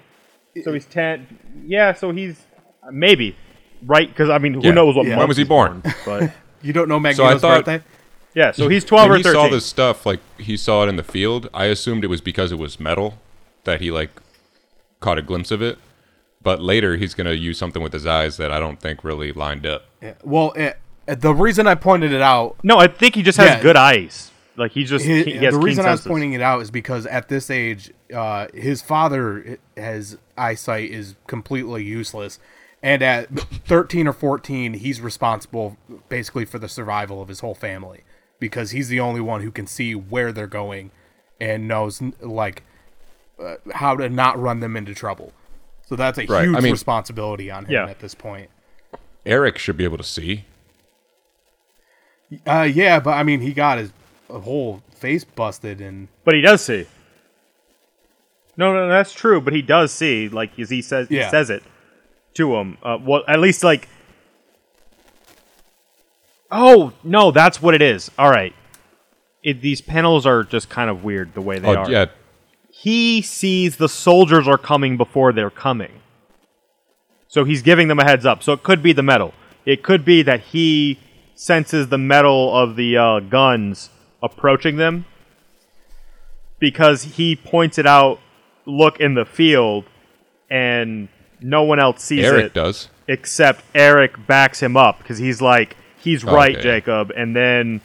[0.64, 1.64] so he's 10.
[1.66, 2.42] Yeah, so he's
[2.90, 3.36] maybe.
[3.84, 4.08] Right?
[4.08, 4.72] Because, I mean, who Yeah.
[4.72, 5.18] knows what Yeah.
[5.18, 5.82] When was he he's born?
[6.04, 7.84] But, You don't know Magneto's thought- birthday?
[8.34, 10.96] yeah, so he's 12 when or he saw this stuff, like he saw it in
[10.96, 13.18] the field, I assumed it was because it was metal
[13.64, 14.10] that he like
[15.00, 15.78] caught a glimpse of it.
[16.42, 19.66] But later, he's gonna use something with his eyes that I don't think really lined
[19.66, 19.84] up.
[20.06, 20.14] Yeah.
[20.24, 23.62] Well, it, the reason I pointed it out No, I think he just has Yeah.
[23.62, 24.30] good eyes.
[24.58, 26.10] Like, he just, Hi- he has the keen reason I was senses.
[26.10, 31.84] pointing it out is because at this age, uh, his father has eyesight is completely
[31.84, 32.38] useless,
[32.82, 33.28] and at
[33.66, 35.76] 13 or 14, he's responsible
[36.08, 38.02] basically for the survival of his whole family
[38.40, 40.90] because he's the only one who can see where they're going
[41.40, 42.62] and knows like
[43.38, 45.32] uh, how to not run them into trouble.
[45.86, 47.86] So that's a Right, huge I mean- responsibility on him Yeah.
[47.90, 48.48] at this point.
[49.26, 50.44] Eric should be able to see.
[52.46, 53.92] Uh, yeah, but I mean, he got his
[54.30, 56.86] whole face busted and But he does see.
[58.56, 59.40] No, no, that's true.
[59.40, 61.24] But he does see, like as he says, Yeah.
[61.24, 61.62] he says it
[62.34, 62.78] to him.
[62.82, 63.88] Uh, well, at least like.
[66.50, 68.10] Oh no, that's what it is.
[68.18, 68.54] All right,
[69.42, 71.90] it, these panels are just kind of weird the way they oh are.
[71.90, 72.06] yeah,
[72.70, 75.90] He sees the soldiers are coming before they're coming,
[77.36, 78.42] so he's giving them a heads up.
[78.42, 79.34] So it could be the metal.
[79.66, 80.98] It could be that he
[81.34, 83.90] senses the metal of the uh, guns
[84.22, 85.04] approaching them
[86.58, 88.20] because he points it out.
[88.64, 89.84] Look in the field,
[90.48, 91.08] and
[91.42, 92.88] no one else sees Eric it does.
[93.06, 96.62] except Eric backs him up because he's like, he's right, Okay.
[96.62, 97.82] Jacob, and then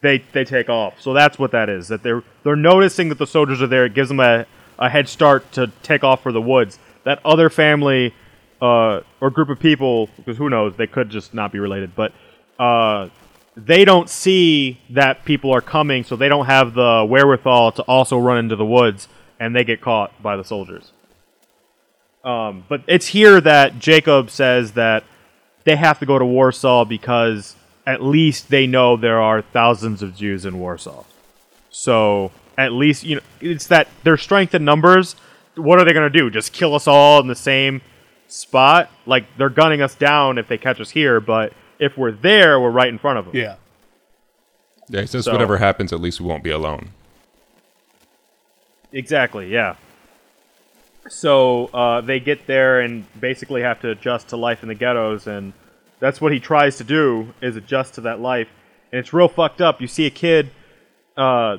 [0.00, 1.00] they they take off.
[1.00, 1.86] So that's what that is.
[1.86, 3.84] That they're they're noticing that the soldiers are there.
[3.86, 4.44] It gives them a,
[4.76, 6.80] a head start to take off for the woods.
[7.04, 8.12] That other family
[8.60, 12.12] uh, or group of people, because who knows, they could just not be related, but
[12.58, 13.08] uh,
[13.56, 18.18] they don't see that people are coming, so they don't have the wherewithal to also
[18.18, 19.08] run into the woods,
[19.38, 20.92] and they get caught by the soldiers.
[22.22, 25.04] Um, but it's here that Jacob says that
[25.64, 27.56] they have to go to Warsaw because
[27.86, 31.04] at least they know there are thousands of Jews in Warsaw.
[31.70, 35.16] So at least you know it's that their strength in numbers.
[35.54, 36.30] What are they going to do?
[36.30, 37.80] Just kill us all in the same
[38.30, 38.90] spot?
[39.06, 42.70] Like they're gunning us down if they catch us here, but if we're there, we're
[42.70, 43.36] right in front of them.
[43.36, 43.56] yeah.
[44.88, 46.88] Yeah, since So- whatever happens, at least we won't be alone.
[48.92, 49.76] Exactly, yeah.
[51.08, 55.26] So uh, they get there and basically have to adjust to life in the ghettos,
[55.26, 55.52] and
[56.00, 58.48] that's what he tries to do is adjust to that life.
[58.92, 59.80] And it's real fucked up.
[59.80, 60.50] You see a kid
[61.16, 61.58] uh,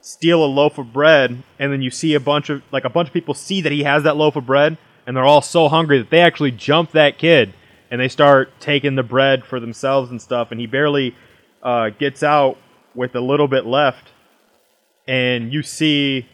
[0.00, 3.08] steal a loaf of bread, and then you see a bunch of like a bunch
[3.08, 4.76] of people see that he has that loaf of bread,
[5.06, 7.52] and they're all so hungry that they actually jump that kid
[7.90, 10.50] and they start taking the bread for themselves and stuff.
[10.50, 11.14] And he barely
[11.62, 12.56] uh, gets out
[12.94, 14.08] with a little bit left,
[15.06, 16.26] and you see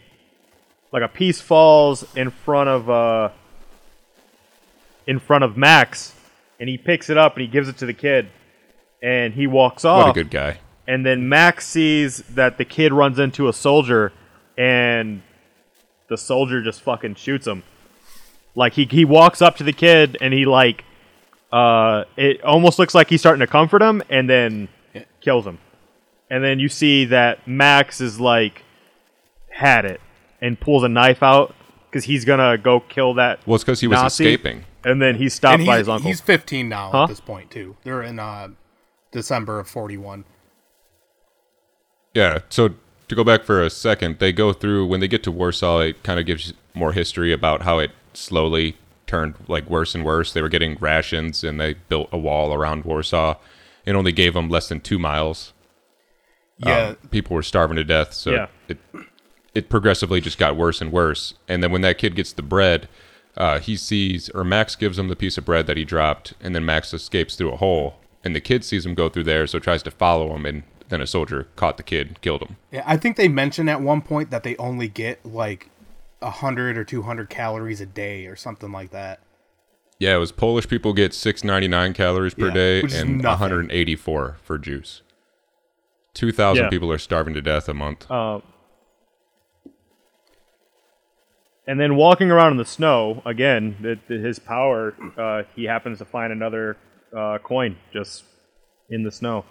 [0.93, 3.31] like a piece falls in front of uh
[5.07, 6.15] in front of Max
[6.59, 8.29] and he picks it up and he gives it to the kid
[9.03, 10.59] and he walks off What a good guy.
[10.87, 14.13] and then Max sees that the kid runs into a soldier
[14.59, 15.23] and
[16.09, 17.63] the soldier just fucking shoots him
[18.55, 20.85] like he he walks up to the kid and he like
[21.53, 24.69] uh it almost looks like he's starting to comfort him and then
[25.21, 25.59] kills him
[26.31, 28.63] and then you see that Max is like
[29.51, 30.01] had it
[30.41, 31.55] and pulls a knife out
[31.89, 34.65] because he's gonna go kill that Well, it's because he was Nazi, escaping.
[34.85, 36.09] and then he's stopped and by his uncle.
[36.09, 37.03] he's 15 now Huh?
[37.05, 37.77] at this point too.
[37.83, 38.49] They're in uh,
[39.11, 40.25] December of 41.
[42.15, 42.39] Yeah.
[42.49, 42.71] So
[43.09, 45.81] to go back for a second, they go through when they get to Warsaw.
[45.81, 50.33] It kind of gives more history about how it slowly turned like worse and worse.
[50.33, 53.37] They were getting rations, and they built a wall around Warsaw.
[53.85, 55.53] It only gave them less than two miles.
[56.59, 58.13] Yeah, Um, people were starving to death.
[58.13, 58.47] So Yeah.
[58.69, 58.79] it
[59.53, 61.35] it progressively just got worse and worse.
[61.49, 62.89] And then when that kid gets the bread,
[63.37, 66.55] uh, he sees, or Max gives him the piece of bread that he dropped, and
[66.55, 69.59] then Max escapes through a hole, and the kid sees him go through there, so
[69.59, 72.57] tries to follow him, and then a soldier caught the kid, and killed him.
[72.71, 75.69] Yeah, I think they mentioned at one point that they only get like
[76.23, 79.21] a hundred or two hundred calories a day or something like that.
[79.99, 83.23] Yeah, it was Polish people get 699 calories per Yeah, day and nothing.
[83.51, 85.03] 184 for juice.
[86.15, 86.71] 2,000 Yeah.
[86.71, 88.11] people are starving to death a month.
[88.11, 88.41] Uh,
[91.67, 94.95] and then walking around in the snow again, it, it- his power.
[95.17, 96.77] Uh, he happens to find another
[97.17, 98.25] uh, coin just
[98.89, 99.45] in the snow,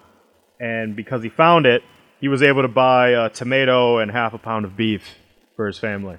[0.60, 1.82] and because he found it,
[2.20, 5.16] he was able to buy a tomato and half a pound of beef
[5.56, 6.18] for his family,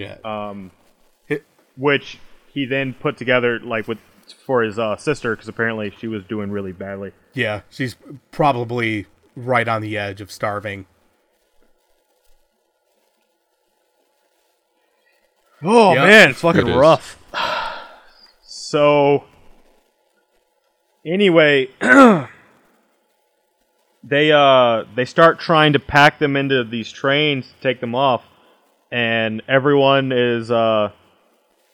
[0.00, 0.16] Yeah.
[0.24, 0.70] um,
[1.26, 1.44] Hit-
[1.76, 2.18] which
[2.52, 3.98] he then put together like with
[4.46, 7.12] for his uh, sister because apparently she was doing really badly.
[7.34, 7.96] yeah, she's
[8.30, 10.86] probably right on the edge of starving.
[15.62, 16.02] Oh Yep.
[16.06, 16.76] man, it's fucking It is.
[16.76, 17.16] rough.
[18.42, 19.24] So
[21.04, 21.68] anyway,
[24.04, 28.24] they uh they start trying to pack them into these trains to take them off
[28.90, 30.90] and everyone is uh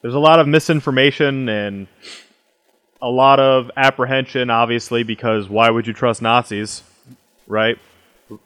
[0.02, 1.88] there's a lot of misinformation and
[3.00, 6.82] a lot of apprehension obviously because why would you trust Nazis,
[7.46, 7.78] right?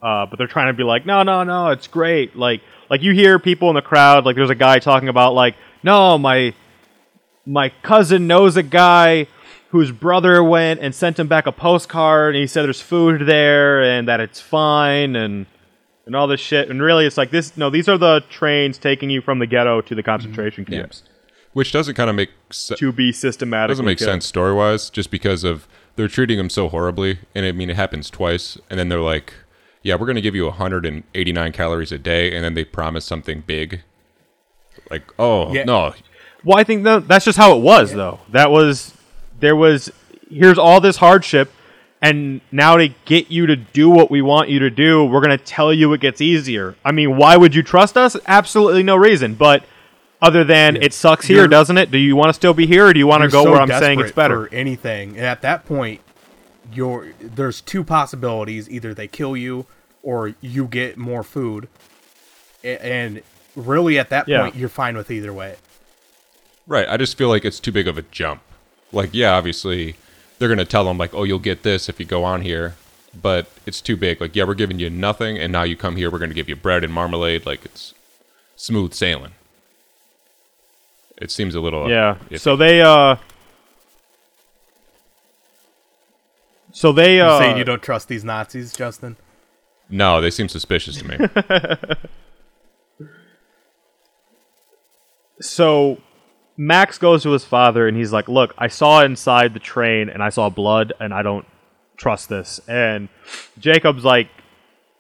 [0.03, 2.37] uh, but they're trying to be like, no, no, no, it's great.
[2.37, 5.57] Like, like you hear people in the crowd, like there's a guy talking about like,
[5.83, 6.55] no, my
[7.47, 9.27] my cousin knows a guy
[9.71, 13.83] whose brother went and sent him back a postcard, and he said there's food there
[13.83, 15.47] and that it's fine and
[16.07, 16.71] and all this shit.
[16.71, 17.57] And really, it's like this.
[17.57, 20.75] No, these are the trains taking you from the ghetto to the concentration mm-hmm.
[20.75, 21.03] camps
[21.53, 23.69] Which doesn't kind of make se- to be systematic.
[23.73, 24.11] doesn't make killed.
[24.11, 27.77] sense story wise, just because of they're treating them so horribly, and I mean it
[27.77, 29.35] happens twice, and then they're like,
[29.83, 33.83] "Yeah, we're gonna give you 189 calories a day," and then they promise something big,
[34.91, 35.65] like, "Oh Yeah.
[35.65, 35.95] no,
[36.45, 38.21] Well, I think that, that's just how it was, though.
[38.31, 38.95] That was
[39.41, 39.93] there was
[40.31, 41.51] here's all this hardship,
[42.03, 45.37] and now to get you to do what we want you to do, we're gonna
[45.39, 46.75] tell you it gets easier.
[46.85, 48.17] I mean, why would you trust us?
[48.27, 49.35] Absolutely no reason.
[49.35, 49.65] But
[50.23, 51.91] other than it sucks here, You're- doesn't it?
[51.91, 53.61] Do you want to still be here, or do you want to go so where
[53.61, 54.47] I'm saying it's better?
[54.47, 55.11] for anything.
[55.17, 56.01] And at that point,
[56.73, 59.67] you're there's two possibilities: either they kill you
[60.03, 61.69] or you get more food.
[62.63, 63.23] And
[63.57, 64.43] really, at that Yeah.
[64.43, 65.57] point, you're fine with either way.
[66.67, 66.87] Right.
[66.89, 68.43] I just feel like it's too big of a jump.
[68.93, 69.97] Like, yeah, obviously
[70.41, 72.75] they're gonna tell them like, oh, you'll get this if you go on here,
[73.23, 74.21] but it's too big.
[74.21, 76.57] Like, yeah, we're giving you nothing, and now you come here, we're gonna give you
[76.57, 77.45] bread and marmalade.
[77.47, 77.93] Like, it's
[78.57, 79.33] smooth sailing.
[81.19, 82.17] It seems a little Yeah.
[82.31, 82.41] iffy.
[82.41, 83.17] So they uh.
[86.73, 87.39] So they You uh.
[87.39, 89.17] saying you don't trust these Nazis, Justin?
[89.91, 91.19] no, they seem suspicious to me.
[95.41, 95.99] so
[96.61, 100.23] Max goes to his father and he's like, "Look, I saw inside the train and
[100.23, 101.47] I saw blood and I don't
[101.97, 103.09] trust this." And
[103.59, 104.29] Jacob's like,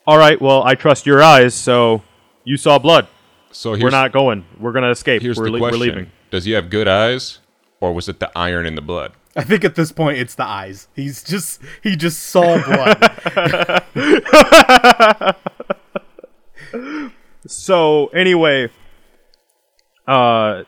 [0.06, 2.02] "All right, well, I trust your eyes, so
[2.44, 3.08] you saw blood.
[3.52, 4.46] So here's, We're not going.
[4.58, 5.20] We're going to escape.
[5.20, 7.40] Here's we're, the le- we're leaving." Does he have good eyes,
[7.78, 9.12] or was it the iron in the blood?
[9.36, 10.88] I think at this point it's the eyes.
[10.96, 12.96] He's just he just saw blood.
[17.46, 18.70] So anyway,
[20.06, 20.62] uh,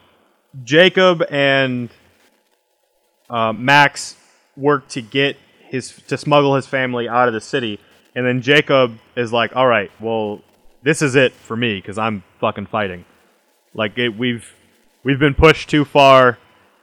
[0.65, 1.91] Jacob and
[3.31, 4.17] uh, Max
[4.57, 7.81] work to get his to smuggle his family out of the city,
[8.15, 10.43] and then Jacob is like, "All right, well,
[10.83, 13.05] this is it for me because I'm fucking fighting.
[13.75, 14.53] Like it, we've
[15.03, 16.39] we've been pushed too far.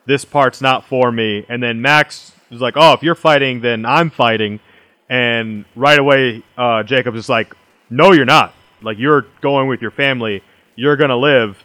[0.05, 3.85] This part's not for me." And then Max is like, "Oh, if you're fighting, then
[3.85, 4.59] I'm fighting."
[5.07, 7.53] And right away, uh, Jacob's like,
[7.91, 8.55] "No, you're not.
[8.81, 10.41] Like you're going with your family.
[10.75, 11.63] You're gonna live."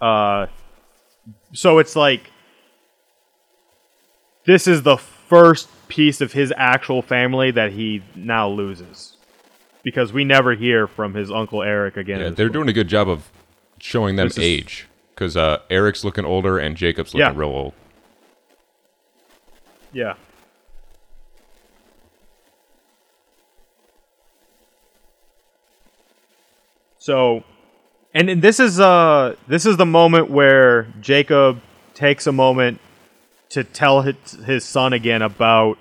[0.00, 0.46] Uh,
[1.52, 2.30] so it's like
[4.44, 9.16] this is the first piece of his actual family that he now loses
[9.82, 12.20] because we never hear from his uncle Eric again.
[12.20, 12.52] Yeah, they're book.
[12.54, 13.30] doing a good job of
[13.78, 17.38] showing them is- age because uh, Eric's looking older and Jacob's looking Yeah.
[17.38, 17.72] real old.
[19.92, 20.14] Yeah.
[26.98, 27.44] So,
[28.18, 31.60] and, this is uh this is the moment where Jacob
[31.94, 32.80] takes a moment
[33.50, 35.78] to tell his, his son again about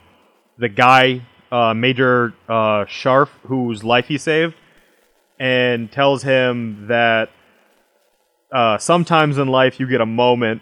[0.57, 4.55] the guy uh, Major uh, Sharf whose life he saved,
[5.39, 7.29] and tells him that
[8.51, 10.61] uh, sometimes in life you get a moment,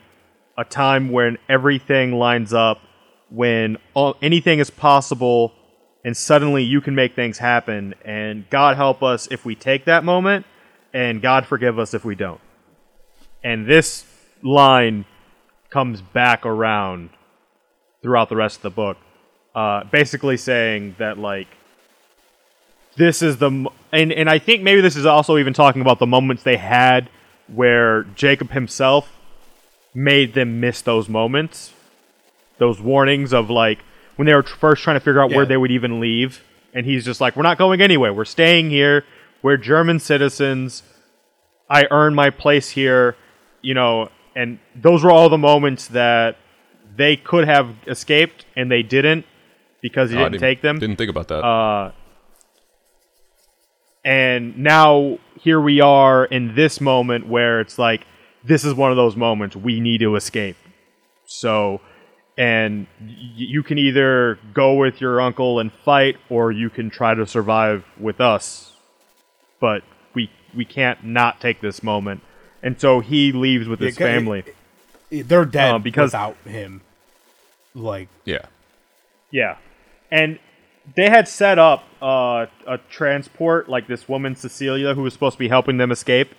[0.57, 2.79] a time when everything lines up,
[3.29, 5.53] when all, anything is possible,
[6.03, 7.95] and suddenly you can make things happen.
[8.03, 10.45] And God help us if we take that moment,
[10.95, 12.39] and God forgive us if we don't.
[13.43, 14.05] And this
[14.41, 15.03] line
[15.69, 17.09] comes back around
[18.01, 18.97] throughout the rest of the book,
[19.53, 21.49] uh, basically saying that like
[22.95, 25.99] this is the m- and and I think maybe this is also even talking about
[25.99, 27.09] the moments they had
[27.53, 29.11] where Jacob himself
[29.93, 31.73] made them miss those moments,
[32.57, 33.79] those warnings of like
[34.15, 36.41] when they were first trying to figure out where they would even leave,
[36.73, 38.13] and he's just like, "We're not going anywhere.
[38.13, 39.03] We're staying here.
[39.45, 40.81] We're German citizens.
[41.69, 43.15] I earned my place here."
[43.61, 46.37] You know, and those were all the moments that
[46.95, 49.25] they could have escaped and they didn't
[49.81, 50.79] because he Oh, I didn't take them.
[50.79, 51.43] Didn't think about that.
[51.43, 51.91] Uh,
[54.03, 58.05] and now here we are in this moment where it's like
[58.43, 60.57] this is one of those moments we need to escape.
[61.25, 61.81] So,
[62.37, 63.15] and y-
[63.53, 67.83] you can either go with your uncle and fight, or you can try to survive
[67.99, 68.74] with us.
[69.59, 69.83] But
[70.13, 72.21] we we can't not take this moment.
[72.63, 74.43] And so he leaves with his Yeah, 'cause it- family.
[75.11, 76.81] They're dead Uh, because- without him.
[77.73, 78.45] Like, yeah.
[79.31, 79.57] Yeah,
[80.09, 80.39] and
[80.95, 85.39] they had set up uh, a transport, like this woman Cecilia, who was supposed to
[85.39, 86.33] be helping them escape.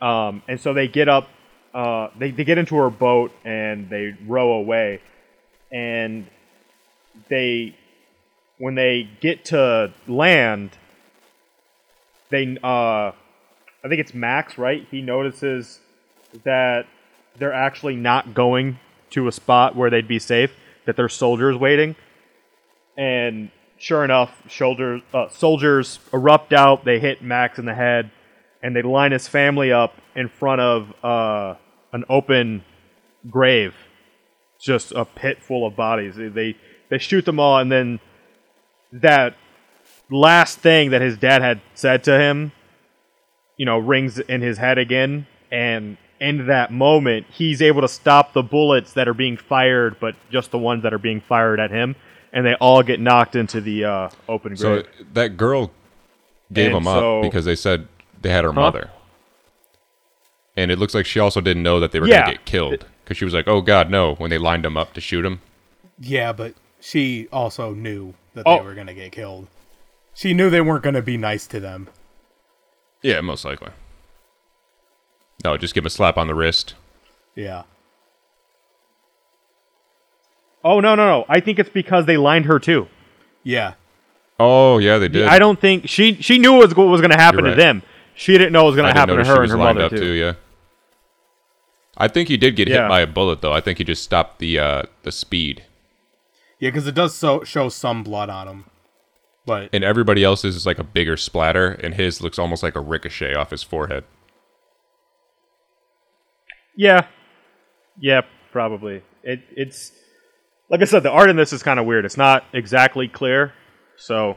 [0.00, 1.28] Um, and so they get up,
[1.74, 5.00] uh, they they get into her boat and they row away,
[5.70, 6.26] and
[7.28, 7.76] they
[8.58, 10.70] when they get to land,
[12.30, 13.12] they uh,
[13.86, 14.86] I think it's Max, right?
[14.90, 15.80] He notices
[16.44, 16.86] that
[17.38, 18.78] they're actually not going
[19.10, 20.52] to a spot where they'd be safe.
[20.86, 21.96] That there's soldiers waiting,
[22.96, 26.84] and sure enough, shoulders, uh, soldiers erupt out.
[26.84, 28.10] They hit Max in the head,
[28.62, 31.54] and they line his family up in front of uh,
[31.92, 32.64] an open
[33.28, 33.74] grave,
[34.60, 36.14] just a pit full of bodies.
[36.16, 36.56] They
[36.88, 38.00] they shoot them all, and then
[38.92, 39.34] that
[40.10, 42.52] last thing that his dad had said to him,
[43.56, 48.32] you know, rings in his head again, and in that moment, he's able to stop
[48.32, 51.70] the bullets that are being fired, but just the ones that are being fired at
[51.70, 51.94] him,
[52.32, 55.70] and they all get knocked into the uh, open So that girl
[56.52, 57.88] gave And him up because they said
[58.20, 58.90] they had her mother.
[60.56, 62.22] And it looks like she also didn't know that they were Yeah.
[62.22, 64.76] going to get killed because she was like, "Oh God, no!" When they lined him
[64.76, 65.40] up to shoot him.
[65.98, 68.58] yeah, but she also knew that Oh.
[68.58, 69.48] they were going to get killed.
[70.16, 71.88] She knew they weren't going to be nice to them.
[73.02, 73.68] Yeah, most likely.
[75.44, 76.74] No, just give him a slap on the wrist.
[77.34, 77.64] Yeah.
[80.64, 81.24] oh no, no, no!
[81.28, 82.88] I think it's because they lined her too.
[83.42, 83.74] Yeah.
[84.40, 85.26] Oh yeah, they did.
[85.26, 87.82] I don't think she she knew what was, was going to happen You're to them.
[88.14, 89.96] She didn't know what was going to happen to her and her mother too.
[89.98, 90.12] too.
[90.12, 90.32] Yeah.
[91.98, 92.82] I think he did get Yeah.
[92.84, 93.52] hit by a bullet though.
[93.52, 95.64] I think he just stopped the uh, the speed,
[96.58, 98.64] Yeah, because it does so show some blood on him.
[99.46, 102.80] But and everybody else's is like a bigger splatter, and his looks almost like a
[102.80, 104.04] ricochet off his forehead.
[106.74, 107.06] Yeah,
[107.98, 109.02] yeah, probably.
[109.22, 109.92] It it's
[110.68, 112.04] like I said, the art in this is kind of weird.
[112.04, 113.54] It's not exactly clear,
[113.96, 114.36] so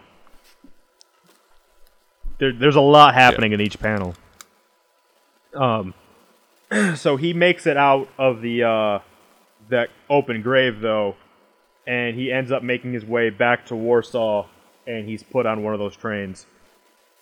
[2.37, 4.15] there, there's a lot happening in each panel.
[5.55, 5.93] Um,
[6.95, 8.99] so he makes it out of the uh,
[9.69, 11.15] that open grave though,
[11.87, 14.47] and he ends up making his way back to Warsaw,
[14.87, 16.45] and he's put on one of those trains,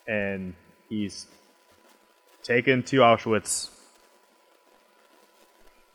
[0.08, 0.54] and
[0.90, 1.28] he's
[2.44, 3.70] taken to Auschwitz.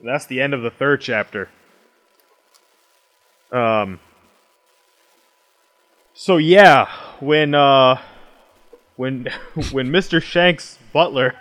[0.01, 1.49] That's the end of the third chapter.
[3.51, 4.01] Um.
[6.15, 6.89] So yeah,
[7.21, 8.01] when uh,
[8.97, 9.29] when
[9.73, 10.23] when Mr.
[10.23, 11.35] Shanks Butler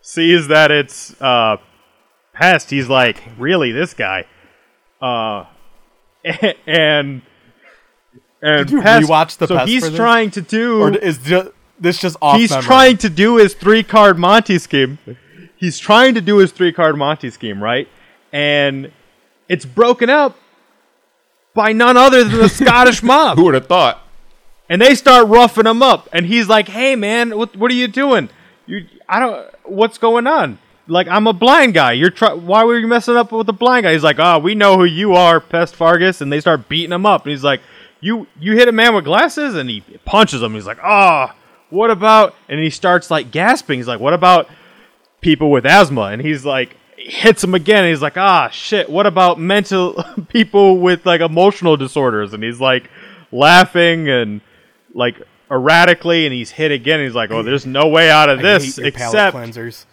[0.00, 1.56] sees that it's uh
[2.32, 4.26] pest, he's like, "Really, this guy?"
[5.00, 5.46] Uh,
[6.66, 7.22] and
[8.44, 9.96] and Did you Pest- rewatch the so Pest he's for this?
[9.96, 12.64] trying to do or is ju- this just off he's memory?
[12.64, 14.98] trying to do his three card Monty scheme.
[15.56, 17.88] He's trying to do his three card Monty scheme, right?
[18.32, 18.92] And
[19.48, 20.36] it's broken up
[21.54, 23.38] by none other than the Scottish mob.
[23.38, 24.00] Who would have thought?
[24.68, 26.08] And they start roughing him up.
[26.12, 28.28] And he's like, "Hey, man, what what are you doing?
[28.66, 29.46] You, I don't.
[29.64, 30.58] What's going on?
[30.86, 31.92] Like, I'm a blind guy.
[31.92, 32.32] You're try.
[32.32, 34.84] Why were you messing up with the blind guy?" He's like, "Oh, we know who
[34.84, 37.24] you are, Pest Vargas." And they start beating him up.
[37.24, 37.60] And he's like,
[38.04, 40.54] "You you hit a man with glasses?" And he punches him.
[40.54, 41.32] He's like, "Oh,
[41.70, 43.78] what about?" And he starts like gasping.
[43.78, 44.48] He's like, "What about
[45.20, 46.76] people with asthma?" And he's like.
[46.96, 47.84] Hits him again.
[47.84, 48.88] And he's like, ah, shit.
[48.88, 52.32] What about mental people with like emotional disorders?
[52.32, 52.88] And he's like
[53.30, 54.40] laughing and
[54.94, 55.20] like
[55.50, 57.00] erratically, and he's hit again.
[57.00, 59.84] And he's like, "Oh, there's no way out of this except." cleansers.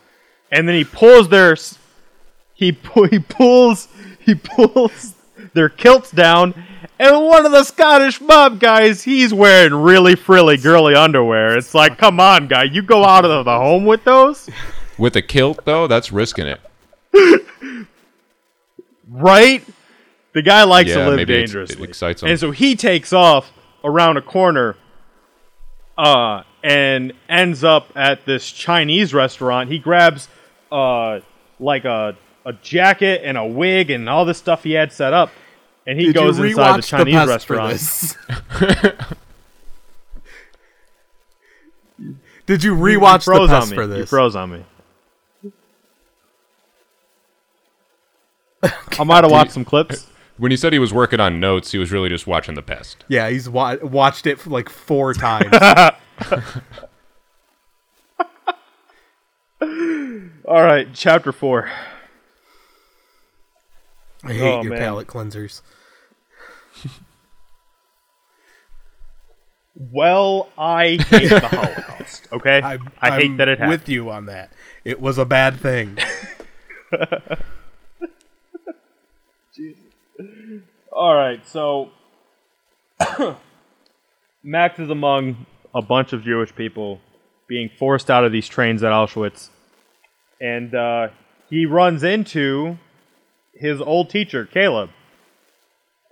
[0.51, 1.57] And then he pulls their
[2.53, 3.87] he pu- he pulls
[4.19, 5.15] he pulls
[5.53, 6.53] their kilts down,
[7.01, 11.57] and one of the Scottish mob guys, he's wearing really frilly girly underwear.
[11.57, 14.49] It's like, come on, guy, you go out of the home with those?
[14.97, 16.61] With a kilt though, that's risking it.
[19.09, 19.63] right?
[20.33, 21.83] The guy likes Yeah, to live it dangerously.
[21.87, 22.29] excites him.
[22.29, 23.51] And so he takes off
[23.83, 24.75] around a corner
[25.97, 29.69] uh, and ends up at this Chinese restaurant.
[29.69, 30.29] He grabs
[30.71, 31.19] uh,
[31.59, 32.15] like a,
[32.45, 35.31] a jacket and a wig and all this stuff he had set up.
[35.87, 38.59] And he Did goes inside the Chinese Pest for restaurant.
[42.45, 43.75] Did you You rewatch the froze Pest on me.
[43.75, 44.09] for You this?
[44.09, 44.65] froze on me.
[48.99, 50.07] I might have watched some clips.
[50.37, 53.05] When he said he was working on notes, he was really just watching The Pest.
[53.07, 55.53] Yeah, he's wa- watched it like four times.
[60.45, 61.69] All right, chapter four.
[64.23, 64.79] I hate Oh, your man.
[64.79, 65.61] palate cleansers.
[69.75, 72.27] Well, I hate the Holocaust.
[72.31, 73.71] Okay, I, I hate I'm that it happened.
[73.71, 74.51] with you on that.
[74.83, 75.97] It was a bad thing.
[80.91, 81.89] All right, so
[84.43, 86.99] Max is among a bunch of Jewish people
[87.47, 89.49] being forced out of these trains at Auschwitz,
[90.39, 91.07] and uh,
[91.49, 92.77] he runs into
[93.61, 94.89] his old teacher, Caleb,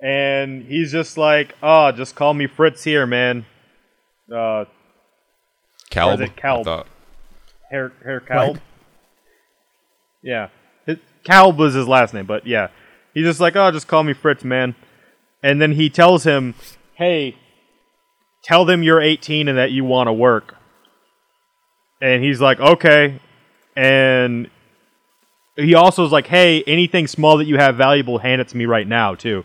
[0.02, 3.46] and he's just like, "Oh, just call me Fritz here, man."
[4.34, 4.66] Uh,
[5.90, 6.22] Calb.
[6.22, 6.62] it Calb?
[6.62, 6.88] I thought.
[7.70, 8.60] Hair Herr Kalb.
[10.22, 10.50] Yeah,
[10.86, 12.70] his, Kalb was his last name, but yeah,
[13.14, 14.76] he's just like, oh, just call me Fritz, man.
[15.42, 16.56] And then he tells him,
[16.96, 17.36] hey,
[18.44, 20.56] tell them you're 18 and that you want to work.
[22.02, 23.20] And he's like, okay.
[23.76, 24.50] And
[25.60, 28.66] he also is like, hey, anything small that you have valuable, hand it to me
[28.66, 29.44] right now, too.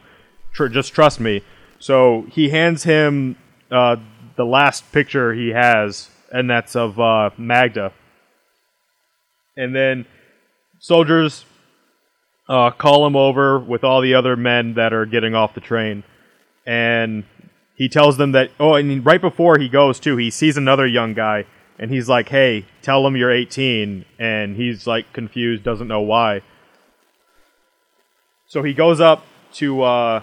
[0.52, 1.42] Tr- just trust me.
[1.78, 3.36] So he hands him
[3.70, 3.96] uh,
[4.36, 7.92] the last picture he has, and that's of uh, Magda.
[9.56, 10.06] And then
[10.78, 11.44] soldiers
[12.48, 16.04] uh, call him over with all the other men that are getting off the train,
[16.66, 17.24] and
[17.74, 18.50] he tells them that.
[18.58, 21.46] Oh, and right before he goes too, he sees another young guy,
[21.78, 26.42] and he's like, "Hey, tell him you're 18," and he's like confused, doesn't know why.
[28.46, 29.24] So he goes up
[29.54, 30.22] to uh,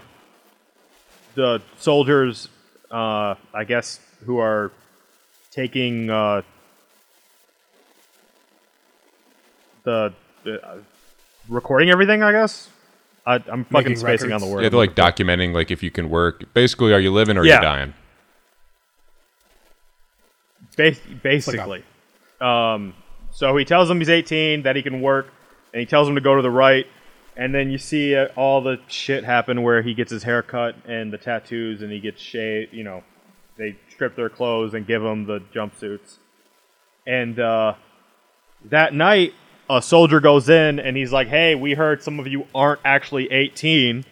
[1.36, 2.48] the soldiers,
[2.90, 4.72] uh, I guess, who are
[5.52, 6.44] taking uh,
[9.84, 10.14] the,
[10.44, 10.78] the uh,
[11.50, 12.24] recording everything.
[12.24, 12.70] I guess
[13.26, 14.64] I, I'm fucking Making spacing on the word.
[14.64, 16.54] Yeah, they're like documenting like if you can work.
[16.54, 17.58] Basically, are you living or are Yeah.
[17.58, 17.94] you dying?
[20.78, 21.84] Bas- basically.
[22.40, 22.94] Um,
[23.32, 25.28] so he tells him he's 18, that he can work,
[25.74, 26.86] and he tells him to go to the right.
[27.38, 30.76] And then you see uh, all the shit happen where he gets his hair cut
[30.86, 32.74] and the tattoos, and he gets shaved.
[32.74, 33.04] You know,
[33.58, 36.18] they strip their clothes and give him the jumpsuits.
[37.08, 37.76] And uh,
[38.66, 39.34] that night,
[39.70, 43.32] a soldier goes in and he's like, "Hey, we heard some of you aren't actually
[43.32, 44.04] 18.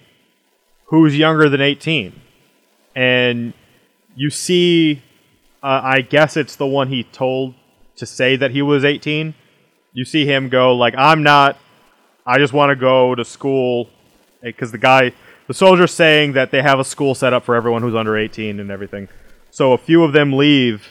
[0.86, 2.20] Who's younger than 18?"
[2.96, 3.54] And
[4.16, 5.02] you see
[5.64, 7.56] uh, I guess it's the one he told
[7.98, 9.34] to say that he was 18.
[9.94, 11.58] You see him go like, "I'm not.
[12.26, 13.90] I just want to go to school,"
[14.42, 15.12] because the guy,
[15.48, 18.60] the soldier's saying that they have a school set up for everyone who's under 18
[18.60, 19.10] and everything.
[19.52, 20.90] So a few of them leave,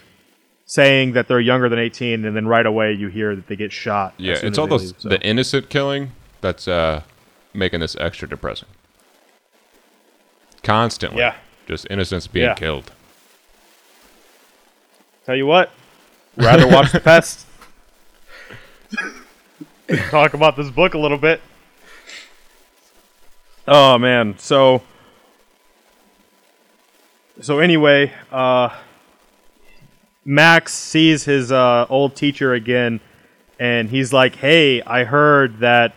[0.66, 3.72] saying that they're younger than 18, and then right away you hear that they get
[3.72, 4.14] shot.
[4.18, 5.08] Yeah, it's all those leave, so.
[5.08, 7.02] the innocent killing that's uh
[7.54, 8.68] making this extra depressing.
[10.62, 11.34] Constantly, Yeah.
[11.66, 12.54] just innocents being Yeah.
[12.54, 12.90] killed.
[15.28, 15.70] Tell you what,
[16.38, 17.46] rather watch The Pest.
[20.09, 21.42] Talk about this book a little bit.
[23.66, 24.80] Oh man, so
[27.42, 28.74] so anyway, uh,
[30.24, 32.98] Max sees his uh, old teacher again,
[33.60, 35.94] and he's like, "Hey, I heard that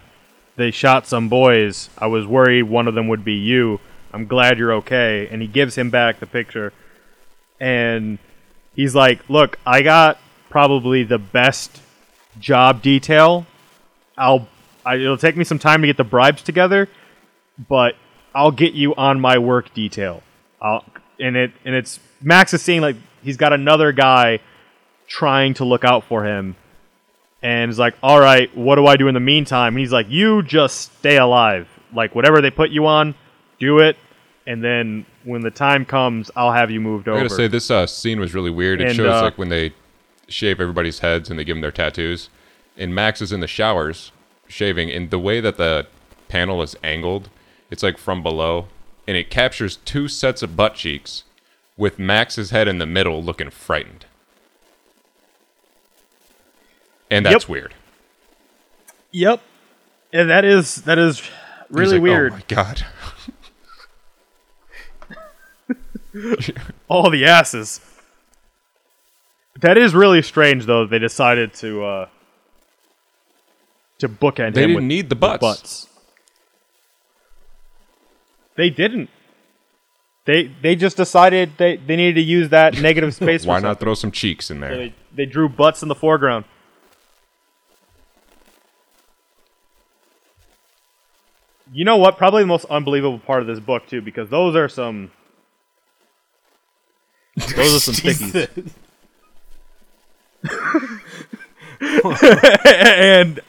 [0.58, 1.90] they shot some boys.
[1.98, 3.80] I was worried one of them would be you.
[4.12, 6.74] I'm glad you're okay." And he gives him back the picture,
[7.62, 8.20] and
[8.76, 10.19] he's like, "Look, I got
[10.49, 11.81] probably the best
[12.39, 13.45] job detail.
[14.18, 14.48] I'll
[14.85, 16.89] I, it'll take me some time to get the bribes together,
[17.69, 17.95] but
[18.34, 20.23] I'll get you on my work detail.
[20.61, 20.84] I'll
[21.19, 24.39] and it and it's Max is seeing like he's got another guy
[25.07, 26.56] trying to look out for him,
[27.41, 30.10] and is like, "All right, what do I do in the meantime?" And he's like,
[30.10, 31.68] "You just stay alive.
[31.93, 33.15] Like whatever they put you on,
[33.60, 33.98] do it."
[34.48, 37.18] And then when the time comes, I'll have you moved over.
[37.19, 38.81] I gotta say, this uh, scene was really weird.
[38.81, 39.73] It And, shows uh, like when they
[40.27, 42.30] shave everybody's heads and they give them their tattoos,
[42.77, 44.11] and Max is in the showers
[44.48, 45.88] shaving, and the way that the
[46.27, 47.30] panel is angled,
[47.69, 48.68] it's like from below,
[49.07, 51.23] and it captures two sets of butt cheeks,
[51.77, 54.06] with Max's head in the middle, looking frightened,
[57.10, 57.49] and that's Yep.
[57.49, 57.73] weird.
[59.11, 59.41] Yep.
[60.14, 61.22] And that is that is
[61.69, 62.31] really like, weird.
[62.34, 62.85] Oh my god.
[66.88, 67.80] All the asses.
[69.62, 70.86] That is really strange, though.
[70.86, 72.08] They decided to uh,
[74.00, 75.88] to bookend They him didn't with need the with butts.
[78.56, 79.10] They didn't.
[80.26, 83.46] They they just decided they, they needed to use that negative space.
[83.46, 84.78] Why not throw some cheeks in So there?
[84.78, 86.46] They, they drew butts in the foreground.
[91.74, 92.18] You know what?
[92.18, 95.12] Probably the most unbelievable part of this book too, because those are some.
[97.56, 98.72] Those are some stickies.
[102.66, 103.40] and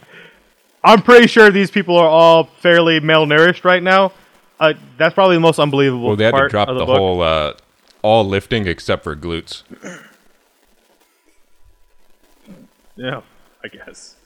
[0.84, 4.12] I'm pretty sure these people are all fairly malnourished right now.
[4.58, 7.54] Uh, that's probably the most unbelievable Well, they had to drop the, the, whole uh,
[8.02, 9.62] all lifting except for glutes.
[12.96, 13.22] Yeah,
[13.64, 14.16] I guess.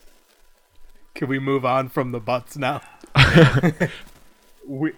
[1.14, 2.82] Can we move on from the butts now?
[4.66, 4.92] we,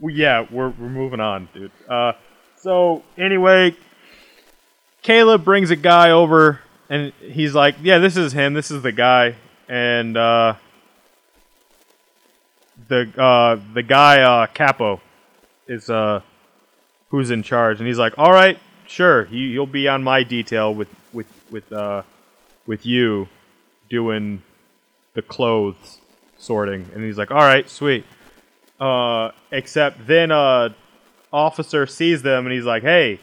[0.00, 1.70] we yeah, we're we're moving on, dude.
[1.88, 2.12] Uh,
[2.56, 3.76] so anyway,
[5.02, 8.54] Caleb brings a guy over, and he's like, "Yeah, this is him.
[8.54, 9.36] This is the guy."
[9.68, 10.54] And uh,
[12.88, 15.00] the uh, the guy uh, Capo
[15.66, 16.20] is uh,
[17.08, 20.74] who's in charge, and he's like, "All right, sure, you, you'll be on my detail
[20.74, 22.02] with with with uh,
[22.66, 23.28] with you
[23.88, 24.42] doing
[25.14, 25.98] the clothes
[26.36, 28.04] sorting." And he's like, "All right, sweet."
[28.78, 30.70] Uh, except then uh
[31.32, 33.20] officer sees them and he's like, "Hey,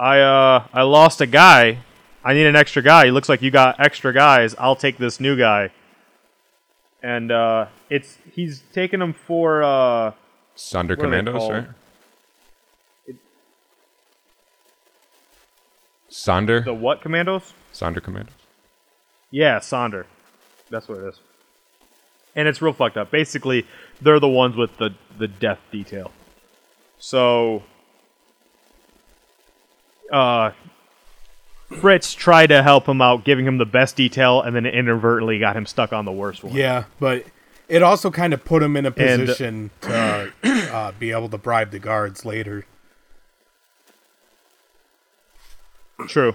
[0.00, 1.78] I uh I lost a guy.
[2.24, 3.04] I need an extra guy.
[3.06, 4.54] He looks like you got extra guys.
[4.58, 5.70] I'll take this new guy."
[7.02, 10.12] And uh it's he's taking him for uh
[10.56, 11.52] Sonder What are they Commandos, called?
[11.52, 11.68] right?
[16.10, 16.64] Sonder?
[16.64, 17.52] the what commandos?
[17.72, 18.30] Sonderkommandos?
[19.30, 20.06] Yeah, Sonder.
[20.70, 21.20] That's what it is.
[22.34, 23.10] And it's real fucked up.
[23.10, 23.66] Basically,
[24.00, 26.10] they're the ones with the, the death detail.
[26.98, 27.62] So,
[30.10, 30.52] uh,
[31.80, 35.56] Fritz tried to help him out, giving him the best detail, and then inadvertently got
[35.56, 36.54] him stuck on the worst one.
[36.54, 37.24] Yeah, but
[37.68, 41.38] it also kind of put him in a And- position to uh, be able to
[41.38, 42.66] bribe the guards later.
[46.08, 46.34] True.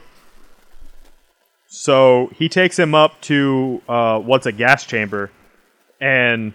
[1.67, 5.31] So he takes him up to uh, what's a gas chamber,
[5.99, 6.53] and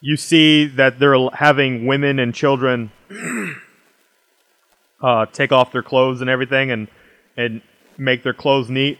[0.00, 2.90] you see that they're having women and children
[5.02, 6.88] uh, take off their clothes and everything, and
[7.36, 7.60] and
[7.98, 8.98] make their clothes neat,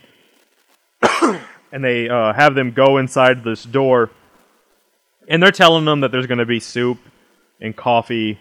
[1.72, 4.10] and they uh, have them go inside this door,
[5.28, 6.98] and they're telling them that there's going to be soup
[7.60, 8.38] and coffee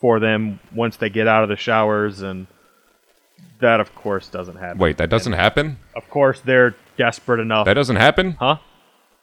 [0.00, 2.46] for them once they get out of the showers and
[3.60, 4.78] that of course doesn't happen.
[4.78, 5.78] Wait, that doesn't happen?
[5.96, 7.64] Of course they're desperate enough.
[7.64, 8.32] That doesn't happen?
[8.32, 8.58] huh?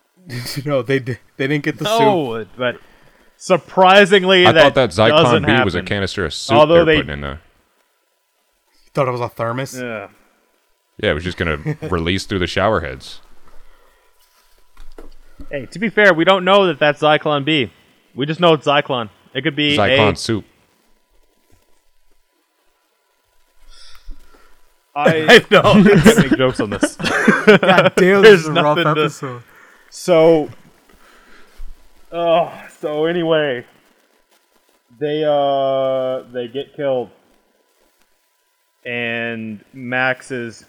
[0.65, 1.99] no, they di- they didn't get the soup.
[1.99, 2.77] No, but
[3.38, 5.88] surprisingly I that thought that doesn't Zyklon B was a happen.
[5.88, 7.41] canister of soup Although they they- were putting in there.
[8.94, 9.80] Thought it was a thermos.
[9.80, 10.10] Yeah.
[10.98, 13.22] Yeah, it was just going to release through the shower heads.
[15.49, 17.72] Hey, to be fair, we don't know that that's Zyklon B.
[18.15, 19.10] We just know it's Zyklon.
[19.34, 20.45] It could be Zyklon a, soup.
[24.95, 25.61] I I know.
[26.02, 26.95] can't make jokes on this.
[26.95, 29.44] God damn, There's this is a rough nothing to- episode.
[29.90, 30.49] So,
[32.11, 33.65] oh, so anyway,
[34.99, 37.10] they uh they get killed,
[38.85, 40.65] and Max is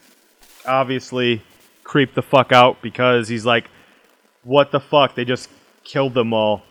[0.67, 1.43] obviously
[1.83, 3.69] creeped the fuck out because he's like,
[4.43, 5.15] "What the fuck?
[5.15, 5.49] They just
[5.85, 6.63] killed them all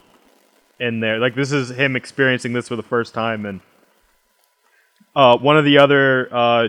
[0.79, 3.61] in there." Like this is him experiencing this for the first time, and
[5.15, 6.67] uh, one of the other uh,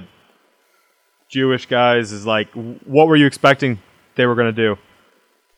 [1.28, 3.80] Jewish guys is like, "What were you expecting
[4.16, 4.76] they were gonna do?"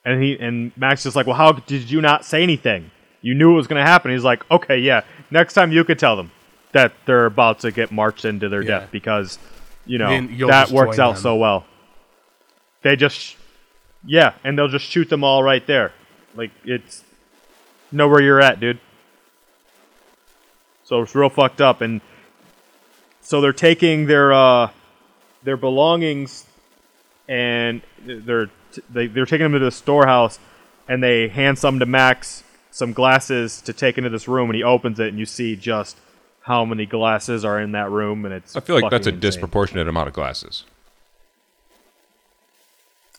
[0.05, 2.91] And he and Max is like, "Well, how did you not say anything?
[3.23, 5.03] You knew it was going to happen." He's like, "Okay, yeah.
[5.31, 6.31] Next time you could tell them
[6.77, 8.81] that they're about to get marched into their Yeah.
[8.81, 9.39] death because,
[9.87, 11.23] you know, Then that works out them.
[11.23, 11.65] so well.
[12.83, 13.37] They just,
[14.05, 15.93] yeah, and they'll just shoot them all right there.
[16.35, 17.03] Like it's
[17.91, 18.79] know where you're at, dude.
[20.85, 22.01] So it's real fucked up, and
[23.21, 24.69] so they're taking their uh
[25.43, 26.45] their belongings
[27.29, 28.51] and they're
[28.91, 30.39] they, they're taking them to the storehouse
[30.89, 34.63] and they hand some to Max some glasses to take into this room and he
[34.63, 35.97] opens it and you see just
[36.47, 39.21] how many glasses are in that room and it's I feel like that's a insane.
[39.21, 40.63] disproportionate amount of glasses.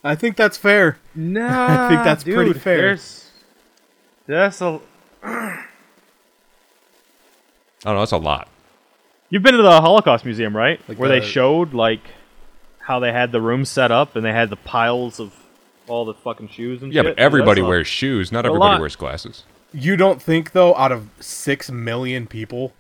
[0.03, 0.97] I think that's fair.
[1.13, 2.77] Nah, I think that's pretty fair.
[2.77, 3.29] There's,
[4.27, 4.79] that's a
[5.23, 5.65] I
[7.83, 8.47] don't know, that's a lot.
[9.29, 10.79] You've been to the Holocaust Museum, right?
[10.87, 12.01] Like Where the- they showed like
[12.79, 15.33] how they had the room set up and they had the piles of
[15.87, 17.15] all the fucking shoes and Yeah, shit.
[17.17, 18.31] but everybody That's a- wears shoes.
[18.31, 18.79] Not a everybody lot.
[18.79, 19.43] wears glasses.
[19.73, 22.73] You don't think though, out of six million people,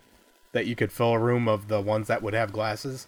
[0.57, 3.05] that you could fill a room of the ones that would have glasses?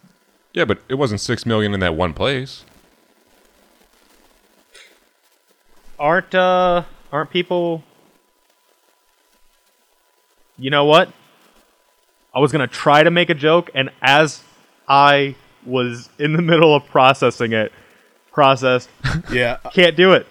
[0.54, 2.64] Yeah, but it wasn't six million in that one place.
[6.00, 7.84] aren't uh aren't people
[10.58, 11.12] you know what
[12.34, 14.42] i was gonna try to make a joke and as
[14.88, 15.36] i
[15.66, 17.74] was in the middle of processing it
[18.32, 18.90] processed
[19.32, 19.58] Yeah.
[19.74, 20.26] can't do it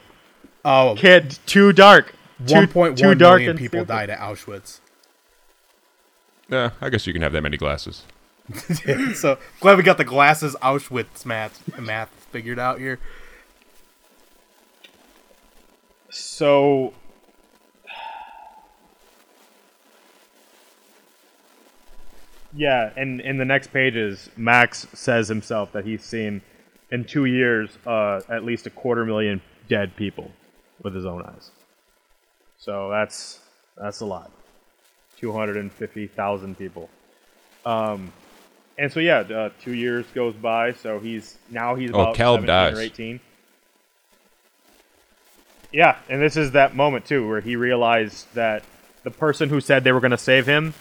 [0.65, 2.15] Oh, can't too dark
[2.47, 3.89] too, 1.1 too dark people stupid.
[3.89, 4.81] died at Auschwitz.
[6.49, 8.05] Yeah, I guess you can have that many glasses.
[9.15, 12.99] so glad we got the glasses Auschwitz math math figured out here.
[16.11, 16.93] so
[22.55, 26.41] yeah and in the next pages max says himself that he's seen
[26.91, 30.33] in two years uh, at least a quarter million dead people
[30.83, 31.51] with his own eyes
[32.57, 33.41] so that's
[33.77, 34.31] that's a lot
[35.21, 36.89] 250000 people
[37.67, 38.13] um,
[38.79, 42.43] and so yeah uh, two years goes by so he's now he's Oh, about Caleb
[42.47, 42.79] 17 or dies.
[42.93, 43.21] 18
[45.71, 48.63] yeah, and this is that moment too where he realized that
[49.03, 50.73] the person who said they were going to save him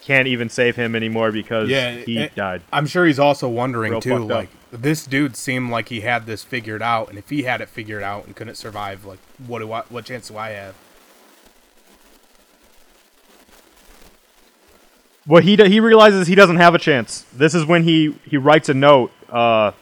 [0.00, 2.62] can't even save him anymore because Yeah, he and- died.
[2.72, 4.30] I'm sure he's also wondering Real too, fucked up.
[4.30, 7.68] like this dude seemed like he had this figured out, and if he had it
[7.68, 10.74] figured out and couldn't survive, like what do I, what chance do I have?
[15.26, 17.24] Well, he he realizes he doesn't have a chance.
[17.32, 19.72] This is when he he writes a note uh,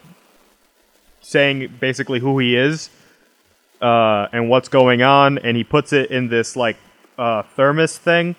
[1.22, 2.90] saying basically who he is
[3.80, 6.76] uh, and what's going on, and he puts it in this like
[7.16, 8.36] uh, thermos thing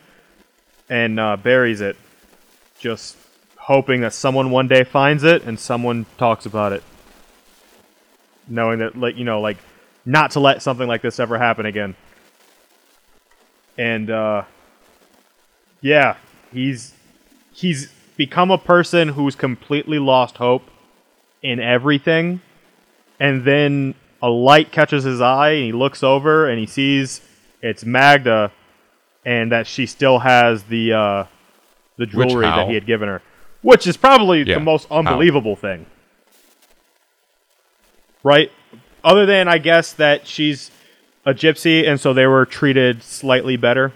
[0.90, 1.95] and uh, buries it,
[2.80, 3.18] just
[3.57, 6.84] hoping that someone one day finds it and someone talks about it,
[8.48, 9.57] knowing that like you know like
[10.06, 11.95] not to let something like this ever happen again.
[13.76, 14.44] And uh,
[15.82, 16.18] yeah,
[16.53, 16.94] he's
[17.53, 20.64] he's become a person who's completely lost hope
[21.41, 22.41] in everything.
[23.19, 27.22] And then a light catches his eye and he looks over and he sees
[27.61, 28.52] it's Magda
[29.26, 31.23] and that she still has the uh,
[31.98, 33.22] the jewelry that he had given her
[33.61, 34.98] which is probably Yeah, the most how?
[34.98, 35.86] unbelievable thing.
[38.23, 38.52] Right?
[39.03, 40.72] Other than I guess that she's
[41.26, 43.94] a gypsy and so they were treated slightly better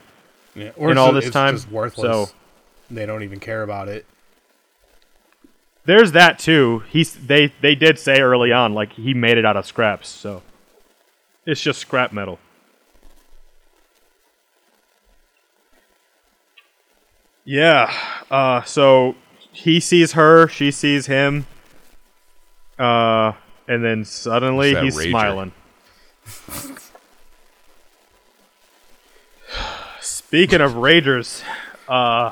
[0.55, 2.29] Yeah, or In all this it's time, just worthless.
[2.29, 2.35] so-
[2.89, 4.05] they don't even care about it.
[5.85, 6.83] There's that too.
[6.89, 10.41] He's they they did say early on like he made it out of scraps, so
[11.45, 12.39] it's just scrap metal.
[17.43, 17.93] Yeah.
[18.31, 19.15] Uh so
[19.51, 21.45] he sees her, she sees him.
[22.79, 23.33] Uh
[23.67, 25.09] and then suddenly he's rager.
[25.09, 25.51] smiling.
[30.01, 31.43] Speaking of ragers,
[31.87, 32.31] uh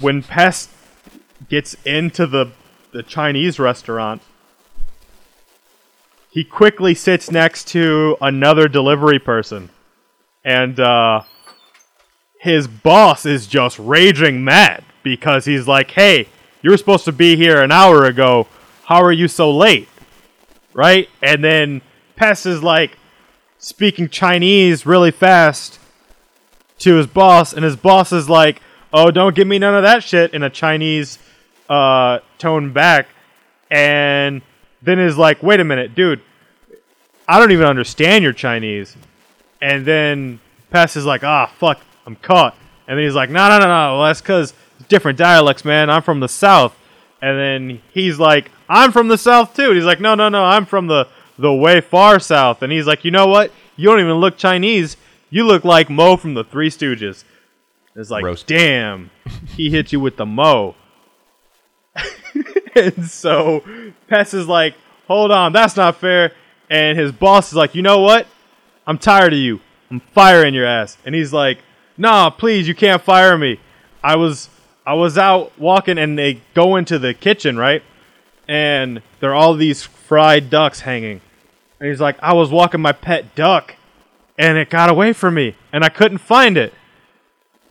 [0.00, 0.70] when Pest
[1.48, 2.52] gets into the
[2.92, 4.22] the Chinese restaurant,
[6.30, 9.70] he quickly sits next to another delivery person,
[10.44, 11.22] and uh,
[12.40, 16.28] his boss is just raging mad because he's like, "Hey,
[16.62, 18.46] you were supposed to be here an hour ago.
[18.84, 19.88] How are you so late?"
[20.72, 21.08] Right?
[21.22, 21.82] And then
[22.16, 22.98] Pest is like
[23.58, 25.78] speaking Chinese really fast
[26.78, 28.62] to his boss, and his boss is like,
[28.92, 31.18] "Oh, don't give me none of that shit" in a Chinese
[31.68, 33.08] uh, tone back,
[33.70, 34.42] and
[34.82, 36.20] then is like, "Wait a minute, dude,
[37.26, 38.96] I don't even understand your Chinese."
[39.60, 40.40] And then
[40.70, 42.56] Pest is like, "Ah, fuck, I'm caught."
[42.86, 43.98] And then he's like, "No, no, no, no.
[43.98, 44.54] Well, that's because
[44.88, 45.90] different dialects, man.
[45.90, 46.74] I'm from the south."
[47.20, 50.44] And then he's like, "I'm from the south too." And he's like, "No, no, no.
[50.44, 51.08] I'm from the
[51.38, 53.52] the way far south." And he's like, "You know what?
[53.76, 54.96] You don't even look Chinese.
[55.30, 57.24] You look like Moe from the Three Stooges."
[57.98, 58.46] It's like, Roast.
[58.46, 59.10] damn,
[59.56, 60.76] he hit you with the Moe.
[62.76, 63.64] and so
[64.06, 64.74] Pest is like,
[65.08, 66.32] hold on, that's not fair.
[66.70, 68.26] And his boss is like, you know what?
[68.86, 69.60] I'm tired of you.
[69.90, 70.96] I'm firing your ass.
[71.04, 71.58] And he's like,
[71.96, 73.58] nah, please, you can't fire me.
[74.02, 74.48] I was
[74.86, 77.82] I was out walking and they go into the kitchen, right?
[78.46, 81.20] And there are all these fried ducks hanging.
[81.80, 83.74] And he's like, I was walking my pet duck
[84.38, 86.72] and it got away from me and I couldn't find it.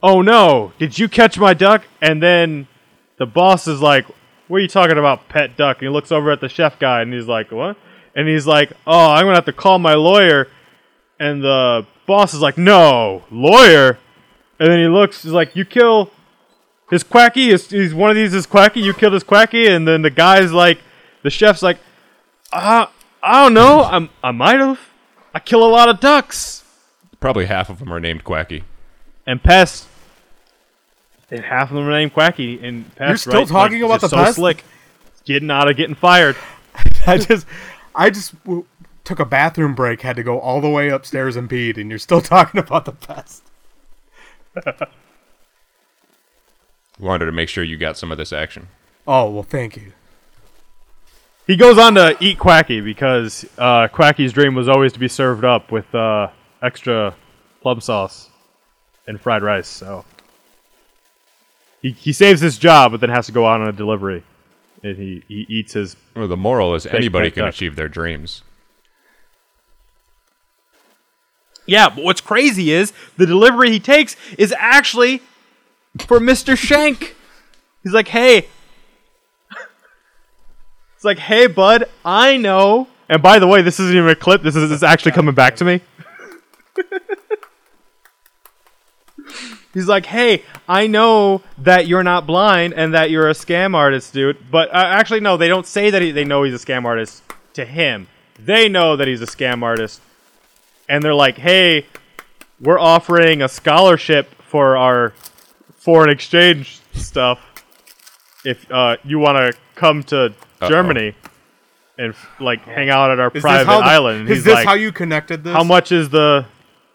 [0.02, 1.84] Oh no, did you catch my duck?
[2.00, 2.68] And then
[3.18, 4.06] the boss is like,
[4.46, 5.78] What are you talking about, pet duck?
[5.78, 7.76] And he looks over at the chef guy and he's like, What?
[8.14, 10.48] And he's like, Oh, I'm gonna have to call my lawyer.
[11.18, 13.98] And the boss is like, No, lawyer?
[14.60, 16.10] And then he looks, he's like, You kill
[16.90, 17.50] his quacky?
[17.50, 18.80] Is, one of these is quacky?
[18.80, 19.66] You killed his quacky?
[19.66, 20.78] And then the guy's like,
[21.22, 21.78] The chef's like,
[22.52, 22.92] Ah,
[23.22, 23.82] I don't know.
[23.82, 24.80] I'm, I might have.
[25.34, 26.64] I kill a lot of ducks.
[27.20, 28.64] Probably half of them are named Quacky.
[29.28, 29.86] And Pest.
[31.30, 32.58] And half of them are named Quacky.
[32.66, 33.48] And Pest, You're still right?
[33.48, 34.36] talking about just the so Pest?
[34.36, 34.64] slick.
[35.26, 36.34] Getting out of getting fired.
[37.06, 37.46] I just,
[37.94, 38.64] I just w-
[39.04, 41.98] took a bathroom break, had to go all the way upstairs and peed, and you're
[41.98, 43.42] still talking about the pest.
[46.98, 48.68] Wanted to make sure you got some of this action.
[49.06, 49.92] Oh well, thank you.
[51.46, 55.44] He goes on to eat Quacky because uh, Quacky's dream was always to be served
[55.44, 56.28] up with uh,
[56.62, 57.14] extra
[57.60, 58.30] plum sauce
[59.08, 59.66] and fried rice.
[59.66, 60.04] So
[61.82, 64.22] he, he saves his job, but then has to go out on a delivery,
[64.84, 65.96] and he, he eats his.
[66.14, 67.54] Well, the moral is anybody can duck.
[67.54, 68.42] achieve their dreams.
[71.66, 75.22] Yeah, but what's crazy is the delivery he takes is actually
[76.06, 77.16] for Mister Shank.
[77.82, 78.46] He's like, hey.
[80.96, 82.88] It's like, hey, bud, I know.
[83.08, 84.42] And by the way, this isn't even a clip.
[84.42, 85.80] This is, this is actually coming back to me.
[89.78, 94.12] He's like, hey, I know that you're not blind and that you're a scam artist,
[94.12, 94.50] dude.
[94.50, 97.22] But uh, actually, no, they don't say that he, they know he's a scam artist
[97.54, 98.08] to him.
[98.38, 100.00] They know that he's a scam artist.
[100.88, 101.86] And they're like, hey,
[102.60, 105.10] we're offering a scholarship for our
[105.76, 107.38] foreign exchange stuff.
[108.44, 110.34] If uh, you want to come to
[110.66, 111.14] Germany
[111.98, 114.66] and like hang out at our Is private the- island, And is he's this like,
[114.66, 115.52] how you connected this?
[115.52, 116.46] how much is the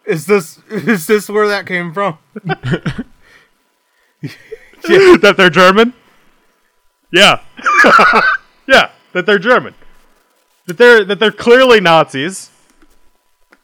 [0.06, 0.58] is this?
[0.70, 2.18] Is this where that came from?
[4.22, 5.94] that they're German?
[7.12, 7.40] Yeah.
[8.66, 9.74] yeah, that they're German.
[10.66, 12.50] That they're that they're clearly Nazis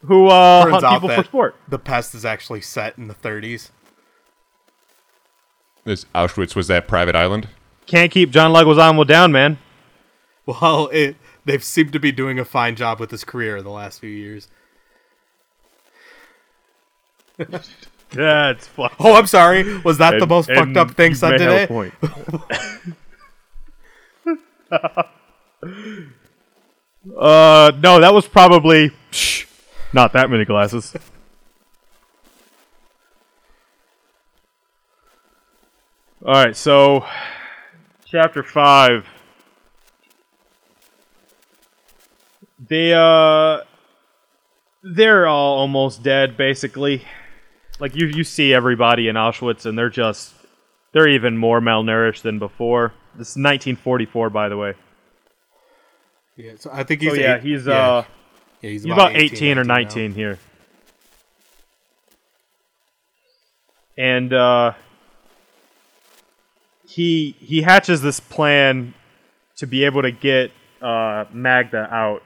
[0.07, 1.57] who uh, Turns hunt out people for sport.
[1.69, 3.71] the pest is actually set in the 30s.
[5.85, 7.49] This Auschwitz was that private island.
[7.87, 9.59] Can't keep John Leguizamo down, man.
[10.47, 14.01] Well, it, they've seemed to be doing a fine job with his career the last
[14.01, 14.49] few years.
[18.11, 18.91] That's fun.
[18.99, 19.79] Oh, I'm sorry.
[19.83, 21.67] Was that the most fucked up thing said today?
[21.67, 21.95] point.
[24.73, 25.03] uh,
[27.81, 29.45] no, that was probably shh,
[29.93, 30.95] not that many glasses.
[36.25, 37.07] All right, so
[38.05, 39.07] chapter five.
[42.59, 43.61] They uh,
[44.83, 47.05] they're all almost dead, basically.
[47.81, 50.35] Like you, you see everybody in Auschwitz, and they're just
[50.93, 52.93] they're even more malnourished than before.
[53.15, 54.75] This is 1944, by the way.
[56.37, 57.11] Yeah, so I think he's.
[57.13, 58.05] So yeah, eight- he's yeah, uh,
[58.61, 59.75] yeah, he's, he's about 18, 18 or now.
[59.75, 60.39] 19 here.
[63.97, 64.73] And uh,
[66.87, 68.95] he he hatches this plan
[69.57, 72.23] to be able to get uh, Magda out,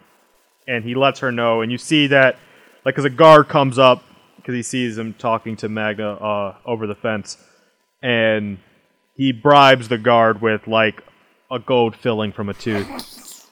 [0.69, 1.63] and he lets her know.
[1.63, 2.39] And you see that,
[2.85, 4.05] like, as a guard comes up
[4.45, 7.39] because he sees him talking to Magda uh, over the fence,
[8.03, 8.59] and
[9.15, 11.03] he bribes the guard with like
[11.51, 13.51] a gold filling from a tooth.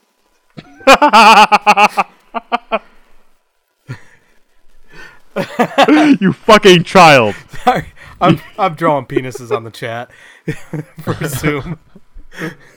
[6.20, 7.34] you fucking child.
[7.64, 7.86] Sorry,
[8.20, 10.10] I'm I'm drawing penises on the chat
[11.02, 11.78] for Zoom.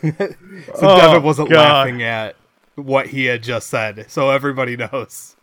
[0.01, 0.29] so
[0.81, 1.57] Oh, Devin wasn't God.
[1.59, 2.37] laughing at
[2.75, 5.34] what he had just said, so everybody knows.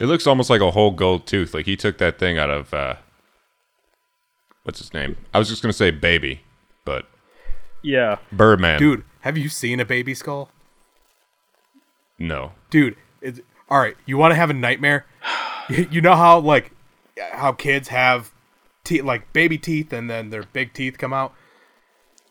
[0.00, 1.52] It looks almost like a whole gold tooth.
[1.54, 2.96] Like he took that thing out of uh,
[4.64, 5.16] what's his name?
[5.32, 6.40] I was just gonna say baby,
[6.84, 7.06] but
[7.82, 8.16] Yeah.
[8.32, 8.78] Birdman.
[8.78, 10.48] Dude, have you seen a baby skull?
[12.18, 12.52] No.
[12.70, 13.96] Dude, it's, all right.
[14.06, 15.06] You want to have a nightmare?
[15.68, 16.72] You you know how like
[17.32, 18.32] how kids have
[18.84, 21.34] teeth, like baby teeth, and then their big teeth come out.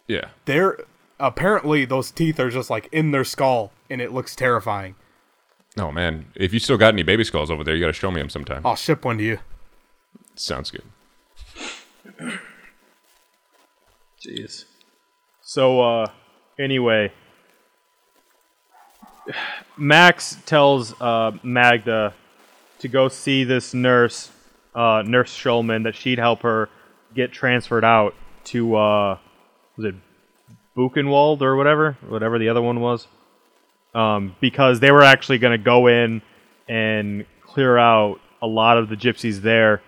[0.08, 0.30] Yeah.
[0.46, 0.78] They're
[1.20, 4.96] apparently those teeth are just like in their skull, and it looks terrifying.
[5.80, 8.20] Oh man, if you still got any baby skulls over there, you gotta show me
[8.20, 8.66] them sometime.
[8.66, 9.40] I'll ship one to you.
[10.36, 10.84] Sounds good.
[14.22, 14.66] Jeez.
[15.42, 16.12] So, uh,
[16.60, 17.12] anyway,
[19.78, 22.14] Max tells uh, Magda
[22.80, 24.32] to go see this nurse,
[24.76, 26.70] uh, Nurse Schulman, that she'd help her
[27.16, 28.14] get transferred out
[28.46, 29.18] to, uh,
[29.78, 29.96] was it
[30.76, 31.98] Buchenwald or whatever?
[32.08, 33.08] Whatever the other one was.
[33.94, 36.22] Um, because they were actually going to go in
[36.68, 39.82] and clear out a lot of the gypsies there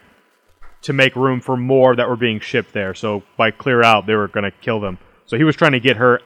[0.82, 2.96] to make room for more that were being shipped there.
[2.96, 4.98] So by clear out, they were going to kill them.
[5.28, 6.20] So he was trying to get her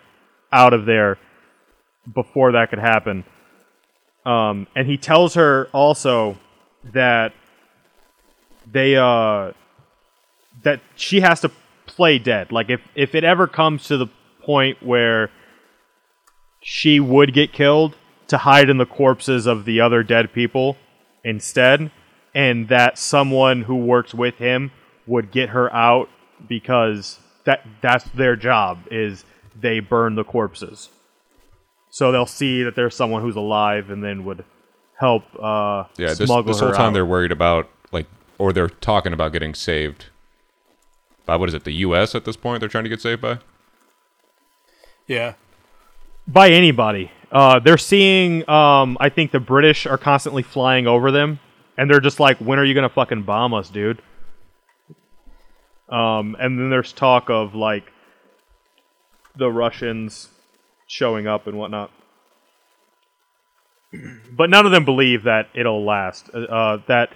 [0.52, 1.18] out of there
[2.14, 3.26] before that could happen.
[4.26, 6.38] Um, and he tells her also
[6.94, 7.34] that
[8.72, 9.52] they uh
[10.64, 11.52] that she has to
[11.86, 12.52] play dead.
[12.52, 14.08] Like if if it ever comes to the
[14.42, 15.30] point where
[16.68, 17.96] she would get killed,
[18.28, 20.78] to hide in the corpses of the other dead people
[21.24, 21.92] instead,
[22.34, 24.72] and that someone who works with him
[25.06, 26.10] would get her out
[26.50, 29.26] because that that's their job is
[29.56, 30.90] they burn the corpses.
[31.92, 34.44] So they'll see that there's someone who's alive and then would
[35.00, 36.94] help uh, Yeah, this, smuggle this whole her time out.
[36.94, 38.08] they're worried about like,
[38.40, 40.08] or they're talking about getting saved.
[41.28, 41.64] By what is it?
[41.64, 42.16] The U.S.
[42.16, 43.38] at this point they're trying to get saved by.
[45.06, 45.36] Yeah.
[46.28, 47.12] By anybody.
[47.32, 48.48] Uh, they're seeing.
[48.50, 51.40] Um, I think the British are constantly flying over them,
[51.78, 54.02] and they're just like, "When are you gonna fucking bomb us, dude?"
[55.90, 57.92] Um, and then there's talk of like
[59.36, 60.30] the Russians
[60.88, 61.92] showing up and whatnot,
[64.32, 66.30] but none of them believe that it'll last.
[66.34, 67.10] Uh, Uh, that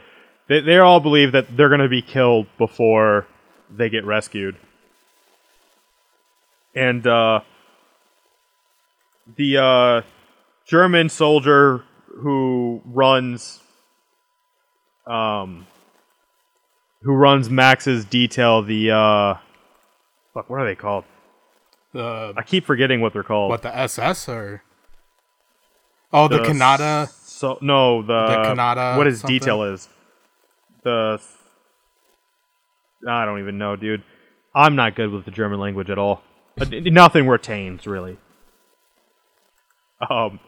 [0.47, 3.25] they, they all believe that they're gonna be killed before
[3.69, 4.57] they get rescued,
[6.75, 7.07] and.
[7.07, 7.39] Uh,
[9.35, 10.01] the uh,
[10.65, 11.83] German soldier
[12.21, 13.61] who runs
[15.07, 15.65] um
[17.01, 19.33] who runs Max's detail the uh
[20.33, 21.05] fuck what are they called?
[21.93, 23.49] The I keep forgetting what they're called.
[23.49, 24.61] what the SS or
[26.13, 29.39] oh the, The Kanata So no, the, The Kanata what his something?
[29.39, 29.87] detail is.
[30.83, 31.19] The
[33.07, 34.03] I don't even know, dude.
[34.53, 36.21] I'm not good with the German language at all.
[36.57, 38.17] Nothing retains really.
[40.07, 40.39] Um.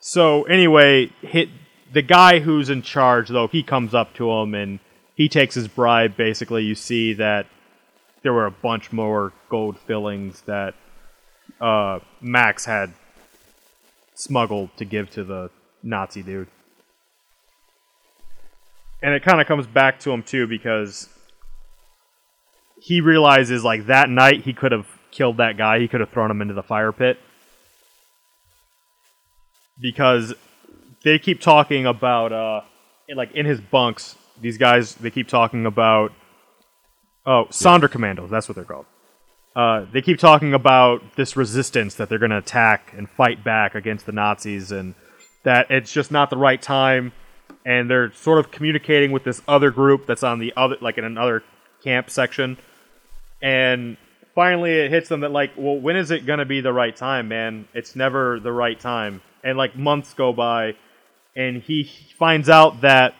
[0.00, 1.48] So anyway, hit
[1.92, 3.46] the guy who's in charge though.
[3.46, 4.80] He comes up to him and
[5.14, 6.16] he takes his bribe.
[6.16, 7.46] Basically, you see that
[8.22, 10.74] there were a bunch more gold fillings that
[11.60, 12.92] uh, Max had
[14.14, 15.50] smuggled to give to the
[15.82, 16.48] Nazi dude.
[19.02, 21.08] And it kind of comes back to him too because
[22.80, 25.80] he realizes like that night he could have killed that guy.
[25.80, 27.18] He could have thrown him into the fire pit
[29.82, 30.32] because
[31.04, 32.60] they keep talking about uh
[33.14, 34.16] like in his bunks.
[34.40, 36.12] These guys they keep talking about
[37.26, 38.30] oh Sonderkommandos.
[38.30, 38.86] That's what they're called.
[39.54, 43.74] Uh, they keep talking about this resistance that they're going to attack and fight back
[43.74, 44.94] against the Nazis, and
[45.44, 47.12] that it's just not the right time.
[47.64, 51.04] And they're sort of communicating with this other group that's on the other, like in
[51.04, 51.44] another
[51.84, 52.56] camp section.
[53.40, 53.98] And
[54.34, 56.96] finally, it hits them that like, well, when is it going to be the right
[56.96, 57.68] time, man?
[57.74, 59.20] It's never the right time.
[59.44, 60.76] And like months go by,
[61.34, 63.14] and he finds out that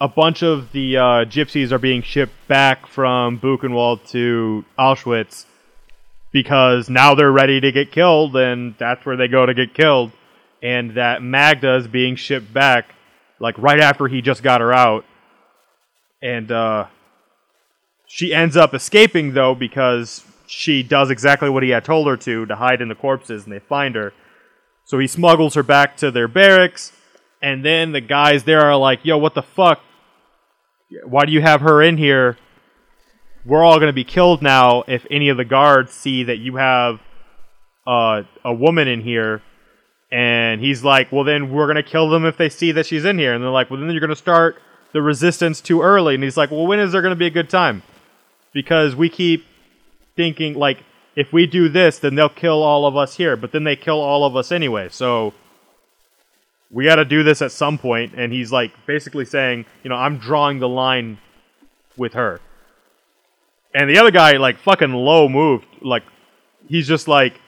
[0.00, 5.46] a bunch of the uh, gypsies are being shipped back from Buchenwald to Auschwitz
[6.32, 10.12] because now they're ready to get killed, and that's where they go to get killed.
[10.62, 12.94] And that Magda is being shipped back,
[13.38, 15.04] like right after he just got her out,
[16.20, 16.86] and uh,
[18.06, 22.46] she ends up escaping though because she does exactly what he had told her to
[22.46, 24.12] to hide in the corpses, and they find her.
[24.86, 26.92] So he smuggles her back to their barracks,
[27.42, 29.80] and then the guys there are like, "Yo, what the fuck?
[31.04, 32.38] Why do you have her in here?
[33.44, 37.00] We're all gonna be killed now if any of the guards see that you have
[37.84, 39.42] uh, a woman in here."
[40.12, 43.18] And he's like, "Well, then we're gonna kill them if they see that she's in
[43.18, 46.36] here." And they're like, "Well, then you're gonna start the resistance too early." And he's
[46.36, 47.82] like, "Well, when is there gonna be a good time?"
[48.52, 49.44] Because we keep
[50.14, 50.84] thinking like
[51.16, 54.00] if we do this, then they'll kill all of us here, but then they kill
[54.00, 54.88] all of us anyway.
[54.90, 55.32] So
[56.70, 58.12] we got to do this at some point.
[58.14, 61.18] And he's like basically saying, you know, I'm drawing the line
[61.96, 62.40] with her.
[63.74, 66.02] And the other guy like fucking low moved, like
[66.68, 67.40] he's just like.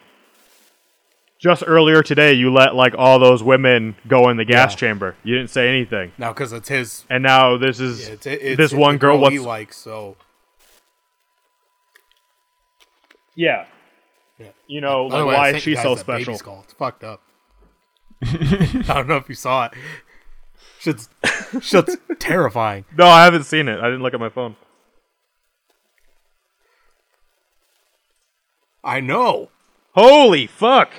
[1.40, 4.76] Just earlier today, you let like all those women go in the gas Yeah.
[4.78, 5.14] chamber.
[5.22, 8.72] You didn't say anything, now because it's his and now this is it's, it's this
[8.72, 9.30] it's one girl.
[9.30, 10.16] he likes so
[13.38, 13.66] yeah,
[14.38, 14.48] Yeah.
[14.66, 16.36] you know, like, way, why sent is she so special?
[16.36, 16.62] skull.
[16.64, 17.22] It's fucked up.
[18.22, 19.74] I don't know if you saw it.
[20.80, 21.08] Shit's,
[21.60, 22.84] shit's terrifying.
[22.96, 23.78] No, I haven't seen it.
[23.78, 24.56] I didn't look at my phone.
[28.82, 29.50] I know.
[29.92, 30.90] Holy fuck!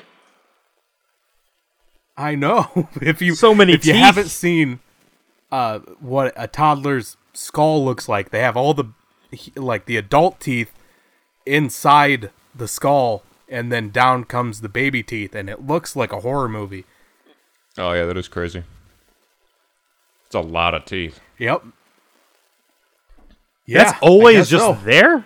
[2.17, 2.89] I know.
[3.01, 4.79] if you So many if you haven't seen
[5.51, 8.85] uh, what a toddler's skull looks like, they have all the
[9.55, 10.71] like the adult teeth
[11.49, 16.21] inside the skull, and then down comes the baby teeth, and it looks like a
[16.21, 16.85] horror movie.
[17.77, 18.63] Oh yeah, that is crazy.
[20.27, 21.19] It's a lot of teeth.
[21.39, 21.63] Yep.
[23.65, 24.73] Yeah, That's always just so.
[24.83, 25.25] there.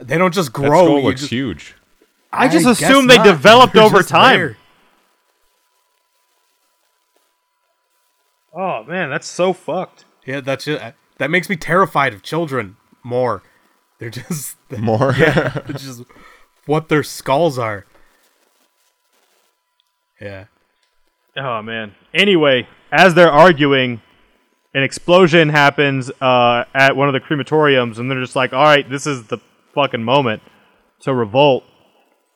[0.00, 0.64] They don't just grow.
[0.64, 0.84] That grow.
[0.86, 1.74] skull looks just- huge.
[2.34, 3.26] I just guess assumed they not.
[3.26, 4.38] developed They're over time.
[4.38, 4.56] there.
[8.54, 10.04] Oh man, that's so fucked.
[10.26, 10.82] Yeah, that's just,
[11.18, 13.42] that makes me terrified of children more.
[14.02, 15.14] They're just More.
[15.16, 16.02] it's just
[16.66, 17.86] what their skulls are.
[20.20, 20.46] Yeah.
[21.36, 21.94] Oh man.
[22.12, 24.02] Anyway, as they're arguing,
[24.74, 28.88] an explosion happens uh, at one of the crematoriums, and they're just like, "All right,
[28.90, 29.38] this is the
[29.72, 30.42] fucking moment
[31.02, 31.62] to revolt,"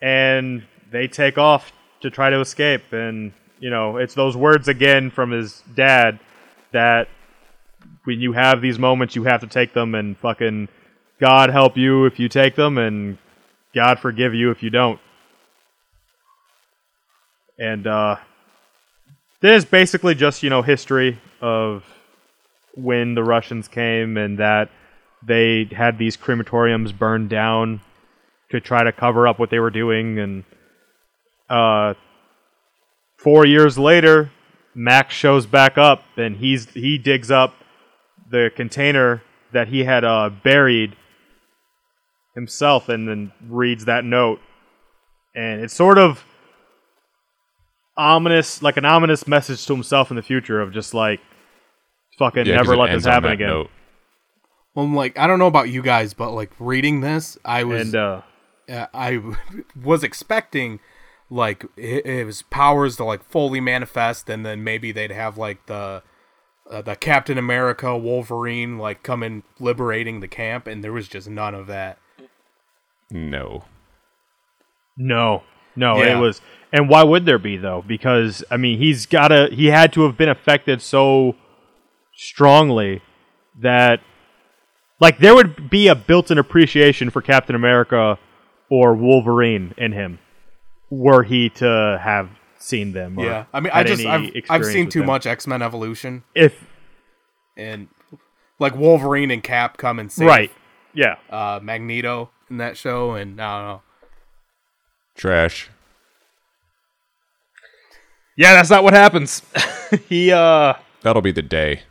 [0.00, 2.92] and they take off to try to escape.
[2.92, 6.20] And you know, it's those words again from his dad
[6.70, 7.08] that
[8.04, 10.68] when you have these moments, you have to take them, and fucking
[11.20, 13.18] God help you if you take them, and
[13.74, 15.00] God forgive you if you don't.
[17.58, 18.16] And uh,
[19.40, 21.84] this is basically just you know history of
[22.74, 24.70] when the Russians came and that
[25.22, 27.80] they had these crematoriums burned down
[28.50, 30.44] to try to cover up what they were doing and
[31.48, 31.94] uh,
[33.16, 34.30] four years later
[34.74, 37.54] Max shows back up and he's he digs up
[38.30, 39.22] the container
[39.52, 40.94] that he had uh, buried
[42.36, 44.38] himself and then reads that note
[45.34, 46.24] and it's sort of
[47.96, 51.20] ominous like an ominous message to himself in the future of just like
[52.18, 53.70] fucking Yeah, 'cause never let this happen again note.
[54.74, 57.80] Well, I'm like, I don't know about you guys, but like reading this, I was
[57.88, 58.20] and uh
[58.68, 59.20] uh, I
[59.82, 60.80] was expecting
[61.30, 65.64] like it, it was powers to like fully manifest, and then maybe they'd have like
[65.66, 66.02] the
[66.70, 71.28] uh, the Captain America Wolverine like come in liberating the camp, and there was just
[71.30, 71.98] none of that.
[73.10, 73.64] No.
[74.96, 75.42] No,
[75.74, 76.16] no, Yeah.
[76.16, 76.40] it was.
[76.72, 77.82] And why would there be though?
[77.86, 79.48] Because I mean, he's gotta.
[79.52, 81.36] He had to have been affected so
[82.14, 83.02] strongly
[83.60, 84.00] that,
[85.00, 88.18] like, there would be a built-in appreciation for Captain America
[88.70, 90.18] or Wolverine in him,
[90.90, 93.18] were he to have seen them.
[93.18, 95.06] Or Yeah, I mean, I just I've, I've seen too them.
[95.06, 96.64] much X Men Evolution, If
[97.56, 97.88] and
[98.58, 100.50] like Wolverine and Cap come and save right,
[100.94, 103.82] yeah, uh, Magneto in that show, and I don't know.
[105.14, 105.70] Trash.
[108.36, 109.42] yeah, that's not what happens.
[110.08, 110.74] he uh.
[111.02, 111.82] That'll be the day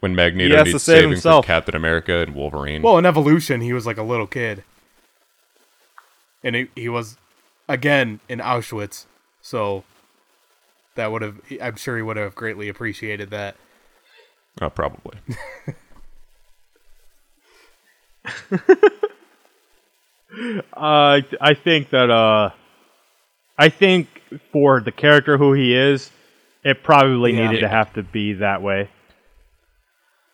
[0.00, 1.44] when Magneto He has to needs save saving himself.
[1.44, 2.82] from Captain America and Wolverine.
[2.82, 4.62] Well, in Evolution, he was like a little kid,
[6.44, 7.16] and he, he was
[7.68, 9.06] again in Auschwitz,
[9.40, 9.84] so
[10.94, 13.56] that would have I'm sure he would have greatly appreciated that.
[14.60, 15.18] oh, probably.
[20.32, 20.40] Uh,
[20.76, 22.50] I I think that uh,
[23.58, 24.08] I think
[24.52, 26.10] for the character who he is,
[26.64, 27.48] it probably Yeah.
[27.48, 28.88] needed to have to be that way.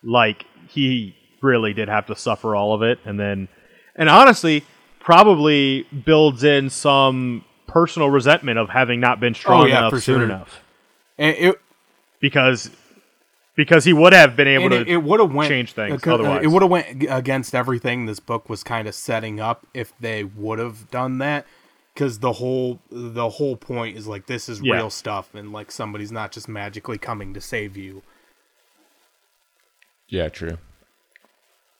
[0.02, 3.48] Like he really did have to suffer all of it, and then,
[3.96, 4.64] and honestly,
[5.00, 10.00] probably builds in some personal resentment of having not been strong Oh, yeah, enough for
[10.00, 10.24] soon sure.
[10.24, 10.62] enough,
[11.18, 11.60] And it
[12.20, 12.70] because
[13.58, 14.80] because he would have been able and to.
[14.82, 16.44] it, it would have went change things uh, otherwise.
[16.44, 20.22] It would have went against everything this book was kind of setting up if they
[20.22, 21.44] would have done that.
[21.92, 24.76] Because the whole the whole point is like this is Yeah.
[24.76, 28.02] real stuff, and like somebody's not just magically coming to save you.
[30.06, 30.58] Yeah, true.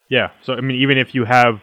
[0.08, 0.30] Yeah.
[0.42, 1.62] So I mean, even if you have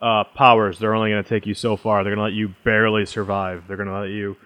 [0.00, 2.02] uh, powers, they're only going to take you so far.
[2.02, 3.64] They're going to let you barely survive.
[3.68, 4.38] They're going to let you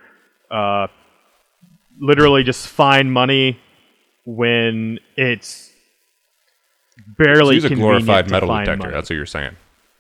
[0.51, 0.89] uh,
[2.01, 3.61] literally just find money
[4.25, 5.71] when it's
[7.19, 8.77] barely he's a glorified metal detector.
[8.77, 8.93] money.
[8.93, 9.57] That's what you're saying.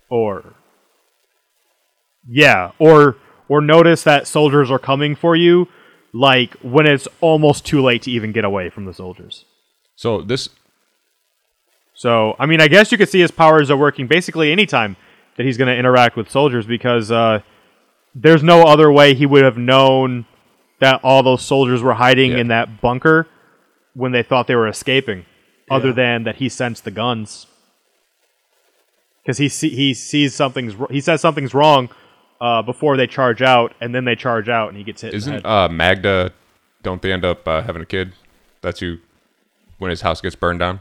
[0.08, 0.54] or
[2.28, 3.16] yeah, or
[3.48, 5.68] or notice that soldiers are coming for you,
[6.12, 9.44] like when it's almost too late to even get away from the soldiers.
[9.96, 10.48] So this
[11.94, 14.96] So, I mean, I guess you could see his powers are working basically anytime
[15.36, 17.40] that he's going to interact with soldiers because uh,
[18.14, 20.24] there's no other way he would have known
[20.80, 22.38] that all those soldiers were hiding Yeah.
[22.38, 23.26] in that bunker
[23.94, 25.24] when they thought they were escaping,
[25.70, 27.46] other than that he sensed the guns.
[29.22, 31.88] Because he see, he sees something's he says something's wrong
[32.40, 35.14] uh, before they charge out, and then they charge out, and he gets hit.
[35.14, 36.32] isn't uh, Magda.
[36.82, 38.12] Don't they end up uh, having a kid?
[38.60, 38.98] That's who.
[39.78, 40.80] When his house gets burned down.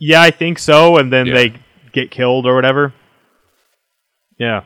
[0.00, 1.34] Yeah, I think so, and then Yeah.
[1.34, 1.54] they
[1.92, 2.92] get killed or whatever.
[4.38, 4.64] Yeah.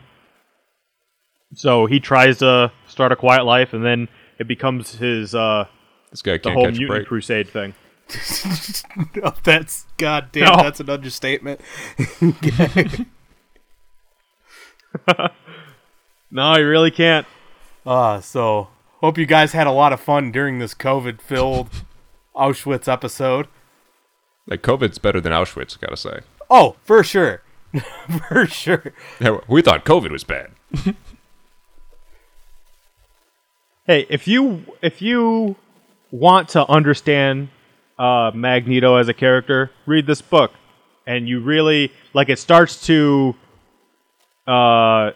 [1.55, 4.09] So he tries to start a quiet life, and then
[4.39, 5.66] it becomes his uh,
[6.17, 7.09] This guy the can't whole catch a mutant break.
[7.09, 7.75] crusade thing.
[9.23, 10.45] Oh, that's goddamn.
[10.45, 10.63] No.
[10.63, 11.61] That's an understatement.
[16.31, 17.27] No, he really can't.
[17.85, 18.69] Uh, so
[19.01, 21.69] hope you guys had a lot of fun during this COVID-filled
[22.35, 23.47] Auschwitz episode.
[24.47, 25.79] Like COVID's better than Auschwitz.
[25.79, 26.21] Gotta say.
[26.51, 27.43] Oh, for sure,
[28.29, 28.93] for sure.
[29.21, 30.51] Yeah, we thought COVID was bad.
[33.87, 35.57] Hey, if you if you
[36.11, 37.49] want to understand
[37.99, 40.53] uh, Magneto as a character, read this book,
[41.07, 42.28] and you really like.
[42.28, 43.35] It starts to
[44.47, 45.11] uh,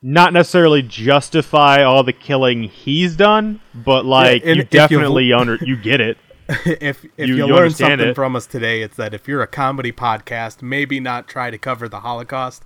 [0.00, 5.32] not necessarily justify all the killing he's done, but like and you if you- definitely
[5.32, 6.18] under you get it.
[6.64, 8.14] if if You- you, you learn something it.
[8.14, 11.88] from us today, it's that if you're a comedy podcast, maybe not try to cover
[11.88, 12.64] the Holocaust.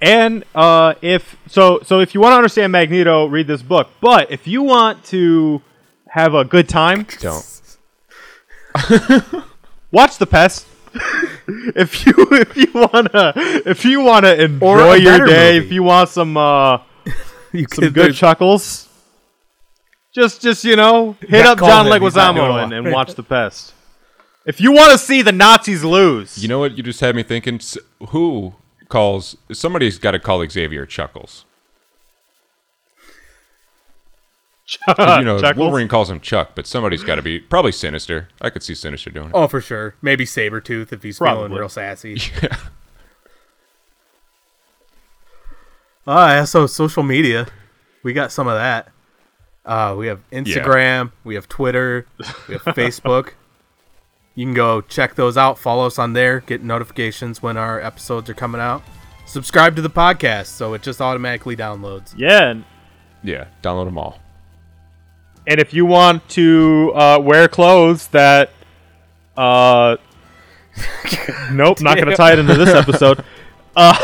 [0.00, 3.88] And uh, if so, so if you want to understand Magneto, read this book.
[4.00, 5.60] But if you want to
[6.08, 7.44] have a good time, Don't.
[9.90, 10.66] watch The Pest.
[11.76, 15.66] if you if you wanna if you wanna enjoy your day, movie.
[15.66, 16.78] if you want some uh,
[17.52, 18.88] You some could- good chuckles,
[20.12, 23.22] just just you know hit up John him, he's not Leguizamo and, and watch The
[23.22, 23.72] Pest.
[24.46, 26.76] If you want to see the Nazis lose, You know what?
[26.76, 27.56] You just had me thinking.
[27.56, 27.78] S-
[28.08, 28.54] Who
[28.90, 29.36] calls?
[29.52, 31.46] Somebody's got to call Xavier Chuckles.
[34.86, 35.56] 'Cause, you know, Chuckles?
[35.58, 38.28] Wolverine calls him Chuck, but somebody's got to be probably Sinister.
[38.40, 39.32] I could see Sinister doing it.
[39.34, 39.96] Oh, for sure.
[40.00, 42.20] Maybe Sabretooth if he's feeling real sassy.
[42.42, 42.56] Yeah.
[46.06, 47.46] Ah, yeah, so social media.
[48.02, 48.88] We got some of that.
[49.66, 52.06] Uh, we have Instagram, we have Twitter,
[52.48, 53.32] we have Facebook.
[54.40, 58.30] You can go check those out, follow us on there, get notifications when our episodes
[58.30, 58.82] are coming out.
[59.26, 62.14] Subscribe to the podcast so it just automatically downloads.
[62.16, 62.54] yeah,
[63.22, 63.48] Yeah.
[63.62, 64.18] Download them all.
[65.46, 68.50] and if you want to uh, wear clothes that,
[69.36, 69.98] uh,
[71.52, 73.22] nope, not gonna tie it into this episode.
[73.76, 73.94] Uh,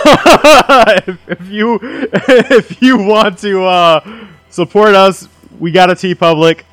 [1.07, 6.65] if, if you if you want to uh, support us, we got a TeePublic.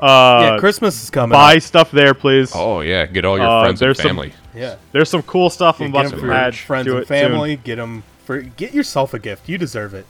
[0.00, 1.32] Uh, yeah, Christmas is coming.
[1.32, 1.62] buy up.
[1.62, 2.52] stuff there, please.
[2.54, 4.32] Oh yeah, get all your Uh, friends and there's some- family.
[4.54, 4.76] Yeah.
[4.92, 5.80] There's some cool stuff.
[5.80, 7.30] I'm Get about 'em to for add friends to and it soon.
[7.30, 7.56] family.
[7.56, 9.48] Get them for get yourself a gift.
[9.48, 10.06] You deserve it.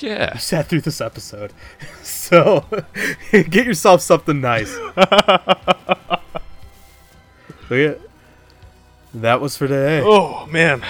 [0.00, 0.34] Yeah.
[0.34, 1.52] You sat through this episode,
[2.02, 2.64] so
[3.32, 4.72] get yourself something nice.
[7.68, 7.94] so yeah,
[9.14, 10.02] that was for today.
[10.04, 10.82] Oh man,